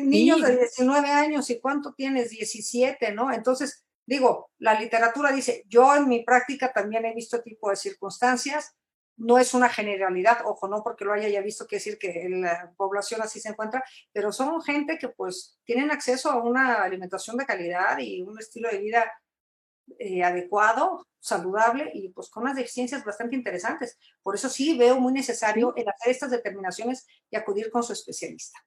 Niños 0.00 0.42
de 0.42 0.56
19 0.56 1.08
años, 1.10 1.48
¿y 1.50 1.60
cuánto 1.60 1.94
tienes? 1.94 2.30
17, 2.30 3.12
¿no? 3.12 3.32
Entonces, 3.32 3.86
digo, 4.04 4.50
la 4.58 4.78
literatura 4.78 5.32
dice, 5.32 5.64
yo 5.66 5.94
en 5.96 6.08
mi 6.08 6.24
práctica 6.24 6.72
también 6.72 7.06
he 7.06 7.14
visto 7.14 7.42
tipo 7.42 7.70
de 7.70 7.76
circunstancias 7.76 8.76
no 9.18 9.36
es 9.36 9.52
una 9.52 9.68
generalidad, 9.68 10.38
ojo, 10.44 10.68
no 10.68 10.82
porque 10.82 11.04
lo 11.04 11.12
haya 11.12 11.28
ya 11.28 11.42
visto, 11.42 11.66
quiere 11.66 11.84
decir 11.84 11.98
que 11.98 12.28
la 12.30 12.72
población 12.76 13.20
así 13.20 13.40
se 13.40 13.50
encuentra, 13.50 13.82
pero 14.12 14.32
son 14.32 14.62
gente 14.62 14.96
que 14.96 15.08
pues 15.08 15.58
tienen 15.64 15.90
acceso 15.90 16.30
a 16.30 16.42
una 16.42 16.82
alimentación 16.84 17.36
de 17.36 17.44
calidad 17.44 17.98
y 17.98 18.22
un 18.22 18.38
estilo 18.38 18.70
de 18.70 18.78
vida 18.78 19.12
eh, 19.98 20.22
adecuado, 20.22 21.06
saludable 21.20 21.90
y 21.94 22.10
pues 22.10 22.30
con 22.30 22.44
unas 22.44 22.56
deficiencias 22.56 23.04
bastante 23.04 23.36
interesantes. 23.36 23.98
Por 24.22 24.34
eso 24.34 24.48
sí 24.48 24.76
veo 24.78 25.00
muy 25.00 25.12
necesario 25.12 25.74
el 25.76 25.88
hacer 25.88 26.12
estas 26.12 26.30
determinaciones 26.30 27.06
y 27.30 27.36
acudir 27.36 27.70
con 27.70 27.82
su 27.82 27.92
especialista. 27.92 28.58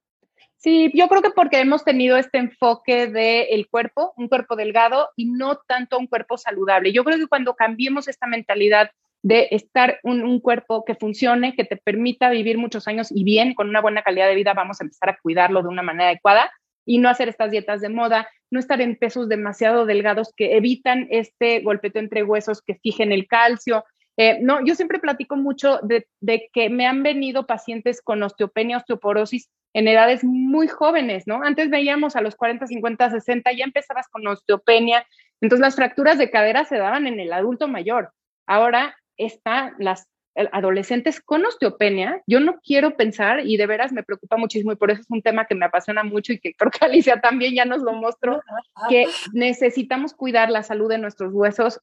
Sí, 0.57 0.91
yo 0.93 1.07
creo 1.07 1.23
que 1.23 1.31
porque 1.31 1.59
hemos 1.59 1.83
tenido 1.83 2.17
este 2.17 2.37
enfoque 2.37 3.07
del 3.07 3.67
cuerpo, 3.67 4.13
un 4.15 4.27
cuerpo 4.27 4.55
delgado 4.55 5.09
y 5.15 5.25
no 5.25 5.57
tanto 5.67 5.97
un 5.97 6.05
cuerpo 6.05 6.37
saludable. 6.37 6.93
Yo 6.93 7.03
creo 7.03 7.17
que 7.17 7.27
cuando 7.27 7.55
cambiemos 7.55 8.07
esta 8.07 8.27
mentalidad 8.27 8.91
de 9.23 9.47
estar 9.51 9.99
un, 10.03 10.23
un, 10.23 10.39
cuerpo 10.39 10.83
que 10.85 10.95
funcione, 10.95 11.55
que 11.55 11.63
te 11.63 11.77
permita 11.77 12.29
vivir 12.29 12.57
muchos 12.57 12.87
años 12.87 13.11
y 13.11 13.23
bien, 13.23 13.53
con 13.55 13.69
una 13.69 13.81
buena 13.81 14.03
calidad 14.03 14.27
de 14.27 14.35
vida, 14.35 14.53
vamos 14.53 14.79
a 14.79 14.83
empezar 14.83 15.09
a 15.09 15.17
cuidarlo 15.21 15.61
de 15.61 15.69
una 15.69 15.83
manera 15.83 16.09
adecuada 16.09 16.51
y 16.85 16.97
no 16.97 17.09
hacer 17.09 17.29
estas 17.29 17.51
dietas 17.51 17.81
de 17.81 17.89
moda, 17.89 18.27
no 18.49 18.59
estar 18.59 18.81
en 18.81 18.95
pesos 18.95 19.29
demasiado 19.29 19.85
delgados 19.85 20.33
que 20.35 20.57
evitan 20.57 21.07
este 21.09 21.61
golpeteo 21.61 22.01
entre 22.01 22.23
huesos 22.23 22.61
que 22.61 22.75
fijen 22.75 23.11
el 23.11 23.27
calcio. 23.27 23.85
Eh, 24.17 24.39
no, 24.41 24.63
yo 24.65 24.75
siempre 24.75 24.99
platico 24.99 25.35
mucho 25.35 25.79
de, 25.83 26.07
de, 26.19 26.49
que 26.53 26.69
me 26.69 26.85
han 26.85 27.01
venido 27.03 27.45
pacientes 27.45 28.01
con 28.01 28.21
osteopenia, 28.23 28.77
osteoporosis 28.77 29.49
en 29.73 29.87
edades 29.87 30.23
muy 30.23 30.67
jóvenes, 30.67 31.27
¿no? 31.27 31.43
Antes 31.43 31.69
veíamos 31.69 32.15
a 32.15 32.21
los 32.21 32.35
40, 32.35 32.67
50, 32.67 33.09
60, 33.09 33.51
ya 33.53 33.63
empezabas 33.63 34.09
con 34.09 34.27
osteopenia, 34.27 35.05
entonces 35.39 35.61
las 35.61 35.75
fracturas 35.75 36.17
de 36.17 36.29
cadera 36.29 36.65
se 36.65 36.77
daban 36.77 37.07
en 37.07 37.19
el 37.19 37.31
adulto 37.31 37.67
mayor. 37.67 38.11
Ahora 38.45 38.97
están 39.17 39.73
las 39.79 40.07
adolescentes 40.35 41.19
con 41.19 41.45
osteopenia, 41.45 42.21
yo 42.25 42.39
no 42.39 42.59
quiero 42.63 42.95
pensar 42.95 43.45
y 43.45 43.57
de 43.57 43.67
veras 43.67 43.91
me 43.91 44.03
preocupa 44.03 44.37
muchísimo 44.37 44.71
y 44.71 44.77
por 44.77 44.91
eso 44.91 45.01
es 45.01 45.09
un 45.09 45.21
tema 45.21 45.45
que 45.45 45.55
me 45.55 45.65
apasiona 45.65 46.03
mucho 46.03 46.33
y 46.33 46.39
que 46.39 46.53
creo 46.53 46.71
que 46.71 46.79
Alicia 46.85 47.19
también 47.19 47.53
ya 47.53 47.65
nos 47.65 47.81
lo 47.81 47.93
mostró, 47.93 48.41
que 48.89 49.07
necesitamos 49.33 50.13
cuidar 50.13 50.49
la 50.49 50.63
salud 50.63 50.89
de 50.89 50.97
nuestros 50.97 51.33
huesos 51.33 51.81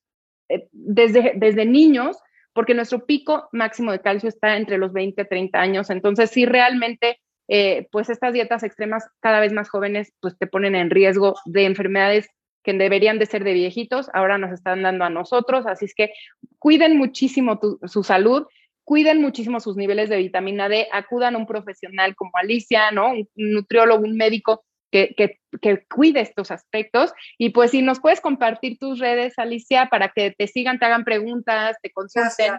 eh, 0.49 0.67
desde, 0.73 1.35
desde 1.37 1.67
niños, 1.67 2.17
porque 2.55 2.75
nuestro 2.75 3.05
pico 3.05 3.49
máximo 3.53 3.93
de 3.93 4.01
calcio 4.01 4.29
está 4.29 4.57
entre 4.57 4.79
los 4.79 4.93
20 4.93 5.21
y 5.21 5.25
30 5.27 5.61
años, 5.61 5.91
entonces 5.91 6.31
sí 6.31 6.47
realmente 6.47 7.21
eh, 7.49 7.89
pues 7.93 8.11
estas 8.11 8.33
dietas 8.33 8.63
extremas 8.63 9.09
cada 9.21 9.41
vez 9.41 9.53
más 9.53 9.71
jóvenes 9.71 10.13
pues 10.21 10.37
te 10.37 10.47
ponen 10.47 10.75
en 10.75 10.91
riesgo 10.91 11.35
de 11.47 11.65
enfermedades 11.65 12.29
que 12.69 12.75
deberían 12.75 13.19
de 13.19 13.25
ser 13.25 13.45
de 13.45 13.55
viejitos, 13.55 14.11
ahora 14.13 14.37
nos 14.37 14.53
están 14.53 14.83
dando 14.83 15.03
a 15.07 15.09
nosotros, 15.09 15.65
así 15.67 15.87
es 15.87 15.95
que 15.95 16.13
cuiden 16.59 16.99
muchísimo 16.99 17.59
su 17.87 18.05
salud, 18.05 18.47
cuiden 18.85 19.23
muchísimo 19.23 19.59
sus 19.59 19.75
niveles 19.75 20.11
de 20.11 20.19
vitamina 20.19 20.69
D, 20.69 20.87
acudan 20.93 21.35
a 21.35 21.39
un 21.39 21.47
profesional 21.47 22.15
como 22.15 22.33
Alicia, 22.35 22.91
¿no? 22.91 23.13
Un 23.13 23.27
nutriólogo, 23.37 24.05
un 24.05 24.19
médico 24.19 24.67
que, 24.91 25.15
que, 25.17 25.87
cuide 25.89 26.21
estos 26.21 26.51
aspectos. 26.51 27.15
Y 27.39 27.51
pues 27.51 27.71
si 27.71 27.81
nos 27.81 28.01
puedes 28.01 28.21
compartir 28.21 28.79
tus 28.79 28.99
redes, 28.99 29.33
Alicia, 29.39 29.87
para 29.91 30.11
que 30.11 30.35
te 30.37 30.47
sigan, 30.47 30.79
te 30.79 30.85
hagan 30.85 31.05
preguntas, 31.05 31.79
te 31.83 31.91
consulten. 31.91 32.59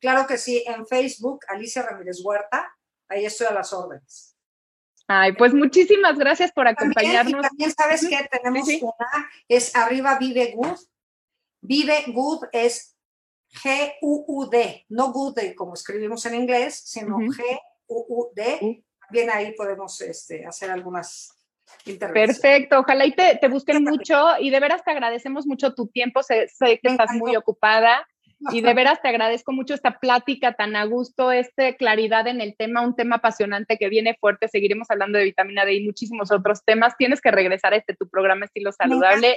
Claro 0.00 0.26
que 0.26 0.36
sí, 0.36 0.64
en 0.66 0.84
Facebook, 0.84 1.42
Alicia 1.46 1.82
Ramírez 1.82 2.24
Huerta, 2.24 2.74
ahí 3.08 3.24
estoy 3.24 3.46
a 3.46 3.52
las 3.52 3.72
órdenes. 3.72 4.27
Ay, 5.10 5.32
pues 5.32 5.54
muchísimas 5.54 6.18
gracias 6.18 6.52
por 6.52 6.68
acompañarnos. 6.68 7.40
También, 7.40 7.72
sabes 7.72 8.06
que 8.06 8.28
tenemos 8.30 8.68
una, 8.82 9.30
es 9.48 9.74
arriba 9.74 10.18
Vive 10.18 10.52
Good. 10.54 10.78
Vive 11.62 12.04
Good 12.08 12.44
es 12.52 12.94
G-U-U-D, 13.50 14.84
no 14.90 15.10
good 15.10 15.38
como 15.56 15.72
escribimos 15.72 16.26
en 16.26 16.34
inglés, 16.34 16.82
sino 16.84 17.16
G-U-U-D. 17.16 18.84
También 19.00 19.30
ahí 19.30 19.54
podemos 19.54 19.98
este, 20.02 20.44
hacer 20.44 20.70
algunas 20.70 21.34
Perfecto, 21.84 22.80
ojalá 22.80 23.04
y 23.04 23.12
te, 23.12 23.36
te, 23.36 23.48
busquen 23.48 23.84
mucho 23.84 24.38
y 24.40 24.48
de 24.48 24.58
veras 24.58 24.82
te 24.82 24.90
agradecemos 24.90 25.46
mucho 25.46 25.74
tu 25.74 25.86
tiempo, 25.86 26.22
sé, 26.22 26.48
sé 26.48 26.80
que 26.80 26.88
estás 26.88 27.12
muy 27.12 27.36
ocupada 27.36 28.06
y 28.52 28.60
de 28.60 28.74
veras 28.74 29.00
te 29.02 29.08
agradezco 29.08 29.52
mucho 29.52 29.74
esta 29.74 29.98
plática 29.98 30.54
tan 30.54 30.76
a 30.76 30.84
gusto, 30.84 31.32
esta 31.32 31.74
claridad 31.74 32.26
en 32.26 32.40
el 32.40 32.56
tema, 32.56 32.82
un 32.82 32.94
tema 32.94 33.16
apasionante 33.16 33.78
que 33.78 33.88
viene 33.88 34.16
fuerte. 34.20 34.48
Seguiremos 34.48 34.90
hablando 34.90 35.18
de 35.18 35.24
vitamina 35.24 35.64
D 35.64 35.74
y 35.74 35.86
muchísimos 35.86 36.30
otros 36.30 36.64
temas. 36.64 36.96
Tienes 36.96 37.20
que 37.20 37.30
regresar 37.30 37.72
a 37.72 37.76
este 37.76 37.94
tu 37.94 38.08
programa 38.08 38.44
Estilo 38.44 38.72
Saludable. 38.72 39.36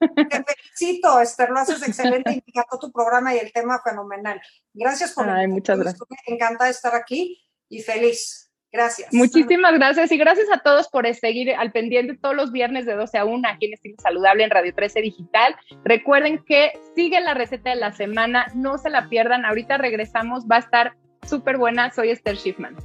Te 0.00 0.44
felicito, 0.44 1.20
Esther, 1.20 1.50
lo 1.50 1.60
haces 1.60 1.86
excelente, 1.86 2.32
indicando 2.32 2.78
tu 2.80 2.92
programa 2.92 3.34
y 3.34 3.38
el 3.38 3.52
tema 3.52 3.80
fenomenal. 3.82 4.40
Gracias 4.74 5.12
por 5.12 5.28
Ay, 5.28 5.46
muchas 5.46 5.78
gracias. 5.78 6.02
Me 6.26 6.34
encanta 6.34 6.68
estar 6.68 6.94
aquí 6.94 7.44
y 7.68 7.82
feliz. 7.82 8.47
Gracias. 8.70 9.12
Muchísimas 9.14 9.72
gracias 9.74 10.12
y 10.12 10.18
gracias 10.18 10.46
a 10.52 10.58
todos 10.58 10.88
por 10.88 11.12
seguir 11.14 11.54
al 11.54 11.72
pendiente 11.72 12.18
todos 12.20 12.36
los 12.36 12.52
viernes 12.52 12.84
de 12.84 12.94
12 12.94 13.18
a 13.18 13.24
1 13.24 13.48
aquí 13.48 13.66
en 13.66 13.74
Estilo 13.74 13.96
Saludable 14.02 14.44
en 14.44 14.50
Radio 14.50 14.74
13 14.74 15.00
Digital. 15.00 15.56
Recuerden 15.84 16.44
que 16.44 16.72
sigue 16.94 17.20
la 17.20 17.34
receta 17.34 17.70
de 17.70 17.76
la 17.76 17.92
semana, 17.92 18.46
no 18.54 18.76
se 18.76 18.90
la 18.90 19.08
pierdan. 19.08 19.46
Ahorita 19.46 19.78
regresamos, 19.78 20.44
va 20.44 20.56
a 20.56 20.60
estar 20.60 20.92
súper 21.26 21.56
buena. 21.56 21.90
Soy 21.92 22.10
Esther 22.10 22.36
Schiffman. 22.36 22.76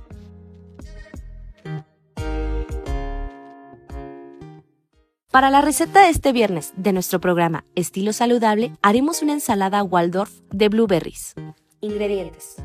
Para 5.32 5.50
la 5.50 5.62
receta 5.62 6.04
de 6.04 6.10
este 6.10 6.32
viernes 6.32 6.74
de 6.78 6.94
nuestro 6.94 7.20
programa 7.20 7.66
Estilo 7.76 8.14
Saludable, 8.14 8.72
haremos 8.84 9.24
una 9.24 9.34
ensalada 9.34 9.84
Waldorf 9.84 10.32
de 10.52 10.70
blueberries. 10.70 11.34
Ingredientes 11.82 12.64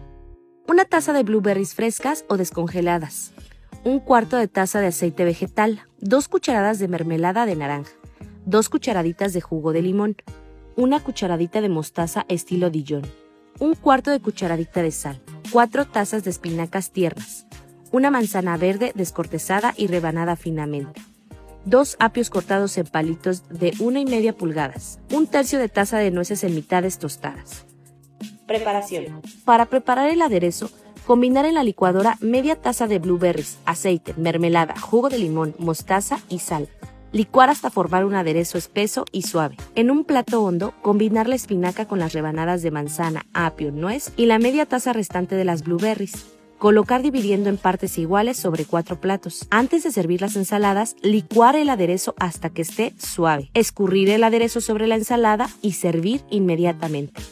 una 0.69 0.85
taza 0.85 1.15
de 1.15 1.23
blueberries 1.23 1.75
frescas 1.75 2.27
o 2.29 2.37
descongeladas, 2.37 3.33
un 3.85 4.01
cuarto 4.01 4.37
de 4.37 4.49
taza 4.49 4.81
de 4.81 4.89
aceite 4.89 5.25
vegetal, 5.25 5.81
dos 5.99 6.29
cucharadas 6.29 6.79
de 6.79 6.89
mermelada 6.89 7.47
de 7.47 7.57
naranja, 7.57 7.93
dos 8.45 8.69
cucharaditas 8.69 9.33
de 9.33 9.41
jugo 9.41 9.73
de 9.73 9.81
limón, 9.81 10.17
una 10.77 11.01
cucharadita 11.01 11.63
de 11.63 11.71
mostaza 11.71 12.27
estilo 12.29 12.69
Dijon, 12.69 13.03
un 13.59 13.77
cuarto 13.77 14.11
de 14.11 14.21
cucharadita 14.21 14.83
de 14.83 14.91
sal, 14.91 15.23
cuatro 15.51 15.87
tazas 15.87 16.23
de 16.23 16.31
espinacas 16.31 16.91
tiernas, 16.93 17.47
una 17.91 18.11
manzana 18.11 18.59
verde 18.59 18.93
descortezada 18.95 19.73
y 19.75 19.87
rebanada 19.87 20.37
finamente, 20.37 21.01
dos 21.65 21.97
apios 21.99 22.29
cortados 22.29 22.77
en 22.77 22.87
palitos 22.87 23.49
de 23.49 23.73
una 23.81 24.01
y 24.01 24.05
media 24.05 24.37
pulgadas, 24.37 24.99
un 25.13 25.29
tercio 25.29 25.59
de 25.59 25.71
taza 25.71 25.97
de 25.97 26.11
nueces 26.11 26.45
en 26.45 26.55
mitades 26.55 26.99
tostadas, 26.99 27.65
Preparación. 28.49 29.21
Para 29.45 29.67
preparar 29.67 30.11
el 30.11 30.23
aderezo, 30.23 30.71
combinar 31.07 31.45
en 31.45 31.55
la 31.55 31.63
licuadora 31.63 32.17
media 32.21 32.57
taza 32.57 32.87
de 32.89 32.99
blueberries, 32.99 33.59
aceite, 33.67 34.15
mermelada, 34.17 34.75
jugo 34.81 35.11
de 35.11 35.19
limón, 35.19 35.55
mostaza 35.59 36.19
y 36.31 36.39
sal. 36.39 36.67
Licuar 37.13 37.51
hasta 37.51 37.71
formar 37.71 38.07
un 38.07 38.15
aderezo 38.15 38.57
espeso 38.57 39.05
y 39.13 39.23
suave. 39.23 39.57
En 39.75 39.91
un 39.91 40.05
plato 40.05 40.43
hondo, 40.43 40.73
combinar 40.81 41.29
la 41.29 41.35
espinaca 41.35 41.87
con 41.87 41.99
las 41.99 42.15
rebanadas 42.15 42.63
de 42.63 42.71
manzana, 42.71 43.27
apio, 43.35 43.71
nuez 43.71 44.13
y 44.17 44.25
la 44.25 44.39
media 44.39 44.65
taza 44.65 44.95
restante 44.95 45.37
de 45.37 45.45
las 45.45 45.63
blueberries. 45.63 46.27
Colocar 46.59 47.03
dividiendo 47.03 47.51
en 47.51 47.59
partes 47.59 47.99
iguales 47.99 48.39
sobre 48.39 48.65
cuatro 48.65 48.99
platos. 48.99 49.47
Antes 49.51 49.85
de 49.85 49.93
servir 49.93 50.23
las 50.23 50.37
ensaladas, 50.37 50.97
licuar 51.03 51.55
el 51.55 51.69
aderezo 51.69 52.15
hasta 52.19 52.49
que 52.49 52.63
esté 52.63 52.95
suave. 52.99 53.51
Escurrir 53.53 54.09
el 54.09 54.25
aderezo 54.25 54.63
sobre 54.63 54.87
la 54.87 54.97
ensalada 54.97 55.51
y 55.63 55.73
servir 55.73 56.23
inmediatamente. 56.31 57.23